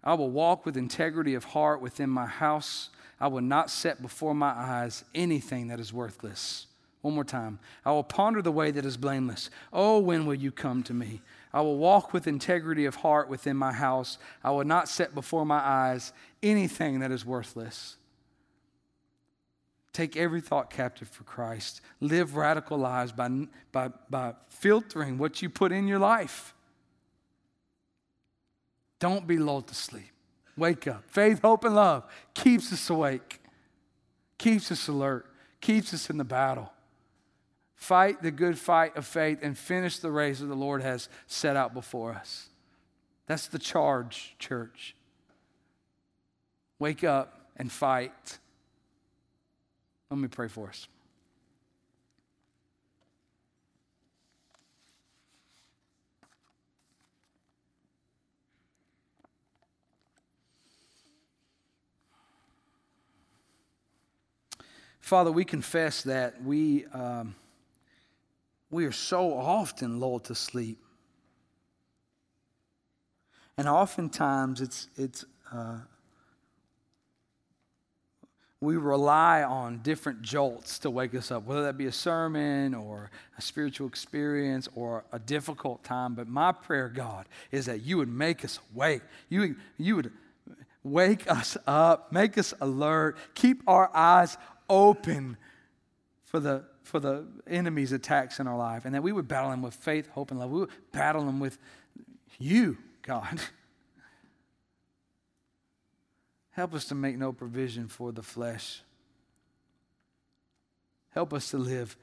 I 0.02 0.12
will 0.14 0.30
walk 0.30 0.66
with 0.66 0.76
integrity 0.76 1.34
of 1.34 1.44
heart 1.44 1.80
within 1.80 2.10
my 2.10 2.26
house. 2.26 2.90
I 3.18 3.28
will 3.28 3.40
not 3.40 3.70
set 3.70 4.02
before 4.02 4.34
my 4.34 4.50
eyes 4.50 5.02
anything 5.14 5.68
that 5.68 5.80
is 5.80 5.92
worthless. 5.92 6.66
One 7.00 7.14
more 7.14 7.24
time. 7.24 7.58
I 7.84 7.92
will 7.92 8.02
ponder 8.02 8.42
the 8.42 8.52
way 8.52 8.70
that 8.70 8.84
is 8.84 8.98
blameless. 8.98 9.48
Oh, 9.72 9.98
when 9.98 10.26
will 10.26 10.34
you 10.34 10.50
come 10.50 10.82
to 10.84 10.94
me? 10.94 11.22
I 11.52 11.62
will 11.62 11.78
walk 11.78 12.12
with 12.12 12.26
integrity 12.26 12.84
of 12.84 12.96
heart 12.96 13.28
within 13.28 13.56
my 13.56 13.72
house. 13.72 14.18
I 14.42 14.50
will 14.50 14.64
not 14.64 14.88
set 14.88 15.14
before 15.14 15.46
my 15.46 15.58
eyes 15.58 16.12
anything 16.42 17.00
that 17.00 17.10
is 17.10 17.24
worthless. 17.24 17.96
Take 19.94 20.16
every 20.16 20.40
thought 20.40 20.70
captive 20.70 21.08
for 21.08 21.22
Christ. 21.22 21.80
Live 22.00 22.34
radical 22.34 22.76
lives 22.76 23.12
by, 23.12 23.30
by, 23.70 23.90
by 24.10 24.34
filtering 24.48 25.18
what 25.18 25.40
you 25.40 25.48
put 25.48 25.70
in 25.70 25.86
your 25.86 26.00
life. 26.00 26.52
Don't 28.98 29.26
be 29.26 29.38
lulled 29.38 29.68
to 29.68 29.74
sleep. 29.74 30.10
Wake 30.56 30.88
up. 30.88 31.04
Faith, 31.06 31.40
hope, 31.42 31.64
and 31.64 31.76
love 31.76 32.04
keeps 32.34 32.72
us 32.72 32.90
awake, 32.90 33.40
keeps 34.36 34.72
us 34.72 34.88
alert, 34.88 35.26
keeps 35.60 35.94
us 35.94 36.10
in 36.10 36.18
the 36.18 36.24
battle. 36.24 36.72
Fight 37.76 38.20
the 38.20 38.30
good 38.32 38.58
fight 38.58 38.96
of 38.96 39.06
faith 39.06 39.38
and 39.42 39.56
finish 39.56 39.98
the 39.98 40.10
race 40.10 40.40
that 40.40 40.46
the 40.46 40.56
Lord 40.56 40.82
has 40.82 41.08
set 41.28 41.56
out 41.56 41.72
before 41.72 42.12
us. 42.12 42.48
That's 43.26 43.46
the 43.46 43.58
charge, 43.58 44.34
church. 44.40 44.96
Wake 46.80 47.04
up 47.04 47.50
and 47.56 47.70
fight. 47.70 48.38
Let 50.14 50.20
me 50.20 50.28
pray 50.28 50.46
for 50.46 50.68
us. 50.68 50.86
Father, 65.00 65.32
we 65.32 65.44
confess 65.44 66.02
that 66.02 66.40
we, 66.44 66.86
um, 66.92 67.34
we 68.70 68.84
are 68.84 68.92
so 68.92 69.36
often 69.36 69.98
lulled 69.98 70.26
to 70.26 70.36
sleep. 70.36 70.78
And 73.58 73.68
oftentimes 73.68 74.60
it's, 74.60 74.86
it's 74.94 75.24
uh, 75.52 75.78
we 78.64 78.76
rely 78.76 79.42
on 79.42 79.78
different 79.82 80.22
jolts 80.22 80.78
to 80.80 80.90
wake 80.90 81.14
us 81.14 81.30
up, 81.30 81.44
whether 81.44 81.62
that 81.64 81.76
be 81.76 81.86
a 81.86 81.92
sermon 81.92 82.74
or 82.74 83.10
a 83.38 83.42
spiritual 83.42 83.86
experience 83.86 84.68
or 84.74 85.04
a 85.12 85.18
difficult 85.18 85.84
time. 85.84 86.14
But 86.14 86.28
my 86.28 86.52
prayer, 86.52 86.88
God, 86.88 87.26
is 87.52 87.66
that 87.66 87.82
you 87.82 87.98
would 87.98 88.08
make 88.08 88.44
us 88.44 88.58
awake. 88.74 89.02
You, 89.28 89.56
you 89.76 89.96
would 89.96 90.12
wake 90.82 91.30
us 91.30 91.56
up, 91.66 92.12
make 92.12 92.36
us 92.38 92.54
alert, 92.60 93.16
keep 93.34 93.62
our 93.66 93.90
eyes 93.94 94.36
open 94.68 95.36
for 96.24 96.40
the, 96.40 96.64
for 96.82 97.00
the 97.00 97.26
enemy's 97.46 97.92
attacks 97.92 98.40
in 98.40 98.46
our 98.46 98.56
life, 98.56 98.84
and 98.84 98.94
that 98.94 99.02
we 99.02 99.12
would 99.12 99.28
battle 99.28 99.50
them 99.50 99.62
with 99.62 99.74
faith, 99.74 100.08
hope, 100.08 100.30
and 100.30 100.40
love. 100.40 100.50
We 100.50 100.60
would 100.60 100.92
battle 100.92 101.24
them 101.24 101.40
with 101.40 101.58
you, 102.38 102.76
God. 103.02 103.40
Help 106.54 106.72
us 106.72 106.84
to 106.86 106.94
make 106.94 107.18
no 107.18 107.32
provision 107.32 107.88
for 107.88 108.12
the 108.12 108.22
flesh. 108.22 108.82
Help 111.10 111.32
us 111.32 111.50
to 111.50 111.58
live 111.58 111.96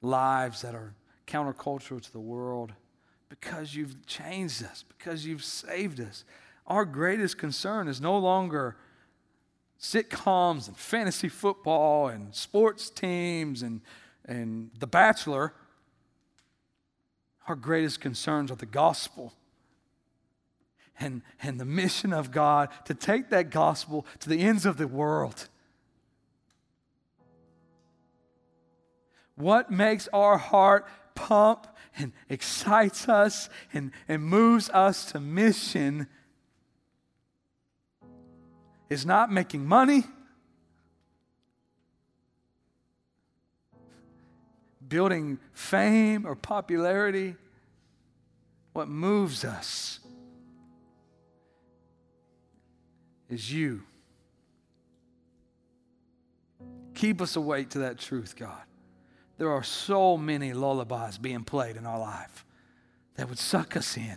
lives 0.00 0.62
that 0.62 0.74
are 0.74 0.94
countercultural 1.26 2.00
to 2.00 2.12
the 2.12 2.20
world 2.20 2.72
because 3.28 3.74
you've 3.74 4.06
changed 4.06 4.62
us, 4.62 4.84
because 4.96 5.26
you've 5.26 5.42
saved 5.42 6.00
us. 6.00 6.24
Our 6.68 6.84
greatest 6.84 7.36
concern 7.36 7.88
is 7.88 8.00
no 8.00 8.16
longer 8.16 8.76
sitcoms 9.80 10.68
and 10.68 10.76
fantasy 10.76 11.28
football 11.28 12.08
and 12.08 12.32
sports 12.32 12.88
teams 12.88 13.62
and, 13.62 13.80
and 14.24 14.70
The 14.78 14.86
Bachelor. 14.86 15.54
Our 17.48 17.56
greatest 17.56 18.00
concerns 18.00 18.52
are 18.52 18.56
the 18.56 18.64
gospel 18.64 19.32
and, 21.00 21.22
and 21.42 21.60
the 21.60 21.64
mission 21.64 22.12
of 22.12 22.30
God 22.30 22.68
to 22.84 22.94
take 22.94 23.30
that 23.30 23.50
gospel 23.50 24.06
to 24.20 24.28
the 24.28 24.40
ends 24.40 24.64
of 24.66 24.76
the 24.76 24.86
world. 24.86 25.48
What 29.36 29.70
makes 29.70 30.08
our 30.12 30.38
heart 30.38 30.86
pump 31.14 31.66
and 31.96 32.12
excites 32.28 33.08
us 33.08 33.48
and, 33.72 33.92
and 34.08 34.22
moves 34.22 34.70
us 34.70 35.06
to 35.12 35.20
mission 35.20 36.06
is 38.88 39.04
not 39.04 39.32
making 39.32 39.66
money, 39.66 40.04
building 44.86 45.38
fame 45.52 46.26
or 46.26 46.36
popularity. 46.36 47.34
What 48.72 48.88
moves 48.88 49.44
us 49.44 50.00
is 53.28 53.52
you. 53.52 53.82
Keep 56.94 57.20
us 57.20 57.36
awake 57.36 57.70
to 57.70 57.78
that 57.80 57.98
truth, 57.98 58.36
God. 58.36 58.62
There 59.36 59.50
are 59.50 59.64
so 59.64 60.16
many 60.16 60.52
lullabies 60.52 61.18
being 61.18 61.42
played 61.42 61.76
in 61.76 61.86
our 61.86 61.98
life 61.98 62.44
that 63.16 63.28
would 63.28 63.38
suck 63.38 63.76
us 63.76 63.96
in 63.96 64.16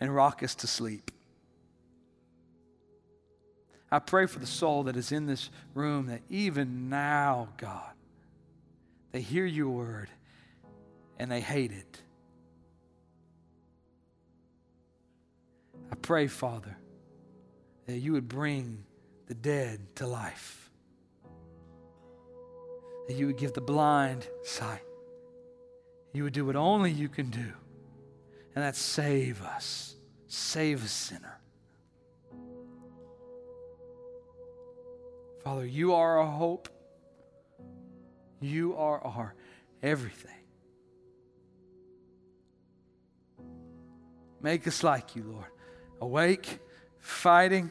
and 0.00 0.14
rock 0.14 0.42
us 0.42 0.54
to 0.56 0.66
sleep. 0.66 1.10
I 3.90 4.00
pray 4.00 4.26
for 4.26 4.38
the 4.38 4.46
soul 4.46 4.82
that 4.84 4.96
is 4.96 5.12
in 5.12 5.26
this 5.26 5.48
room 5.74 6.06
that 6.06 6.20
even 6.28 6.88
now, 6.90 7.48
God, 7.56 7.92
they 9.12 9.20
hear 9.20 9.46
your 9.46 9.70
word 9.70 10.10
and 11.18 11.30
they 11.30 11.40
hate 11.40 11.72
it. 11.72 12.02
I 15.90 15.94
pray, 15.94 16.26
Father, 16.26 16.76
that 17.88 17.96
you 18.00 18.12
would 18.12 18.28
bring 18.28 18.84
the 19.28 19.34
dead 19.34 19.80
to 19.96 20.06
life, 20.06 20.70
that 23.08 23.14
you 23.14 23.26
would 23.26 23.38
give 23.38 23.54
the 23.54 23.62
blind 23.62 24.28
sight. 24.44 24.82
You 26.12 26.24
would 26.24 26.34
do 26.34 26.44
what 26.44 26.54
only 26.54 26.90
you 26.90 27.08
can 27.08 27.30
do, 27.30 27.50
and 28.54 28.62
that's 28.62 28.78
save 28.78 29.42
us, 29.42 29.94
save 30.26 30.84
a 30.84 30.88
sinner. 30.88 31.40
Father, 35.42 35.64
you 35.64 35.94
are 35.94 36.18
our 36.18 36.26
hope. 36.26 36.68
You 38.40 38.76
are 38.76 39.02
our 39.02 39.34
everything. 39.82 40.30
Make 44.42 44.68
us 44.68 44.84
like 44.84 45.16
you, 45.16 45.22
Lord. 45.22 45.50
Awake, 46.02 46.58
fighting, 47.00 47.70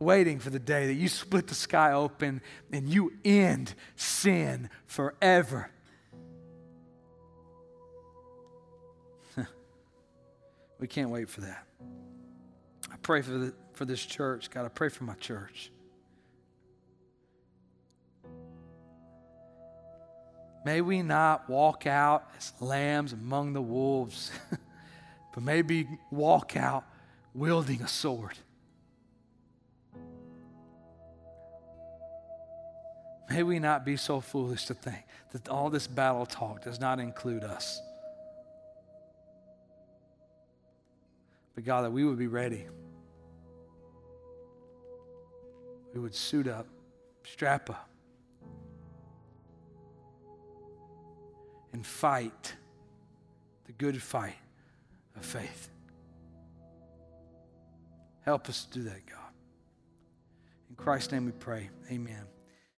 waiting 0.00 0.40
for 0.40 0.50
the 0.50 0.58
day 0.58 0.88
that 0.88 0.94
you 0.94 1.08
split 1.08 1.46
the 1.46 1.54
sky 1.54 1.92
open 1.92 2.40
and 2.72 2.88
you 2.88 3.12
end 3.24 3.74
sin 3.94 4.68
forever. 4.86 5.70
we 10.80 10.88
can't 10.88 11.10
wait 11.10 11.28
for 11.28 11.42
that. 11.42 11.64
I 12.90 12.96
pray 13.02 13.22
for 13.22 13.30
the 13.30 13.54
for 13.74 13.84
this 13.84 14.04
church. 14.04 14.50
God, 14.50 14.64
I 14.64 14.68
pray 14.68 14.88
for 14.88 15.04
my 15.04 15.14
church. 15.14 15.70
May 20.64 20.82
we 20.82 21.02
not 21.02 21.48
walk 21.48 21.86
out 21.86 22.28
as 22.36 22.52
lambs 22.60 23.14
among 23.14 23.54
the 23.54 23.62
wolves, 23.62 24.30
but 25.34 25.42
maybe 25.42 25.88
walk 26.10 26.56
out 26.56 26.84
wielding 27.32 27.80
a 27.80 27.88
sword. 27.88 28.36
May 33.30 33.42
we 33.42 33.58
not 33.58 33.84
be 33.84 33.96
so 33.96 34.20
foolish 34.20 34.66
to 34.66 34.74
think 34.74 35.04
that 35.32 35.48
all 35.48 35.70
this 35.70 35.86
battle 35.86 36.26
talk 36.26 36.64
does 36.64 36.80
not 36.80 36.98
include 36.98 37.44
us. 37.44 37.80
But 41.54 41.64
God, 41.64 41.82
that 41.82 41.92
we 41.92 42.04
would 42.04 42.18
be 42.18 42.26
ready. 42.26 42.66
we 45.94 46.00
would 46.00 46.14
suit 46.14 46.46
up, 46.46 46.66
strap 47.24 47.70
up, 47.70 47.88
and 51.72 51.84
fight 51.84 52.54
the 53.66 53.72
good 53.72 54.00
fight 54.00 54.36
of 55.16 55.24
faith. 55.24 55.70
Help 58.22 58.48
us 58.48 58.66
do 58.70 58.82
that, 58.84 59.06
God. 59.06 59.18
In 60.68 60.76
Christ's 60.76 61.12
name 61.12 61.26
we 61.26 61.32
pray. 61.32 61.70
Amen. 61.90 62.24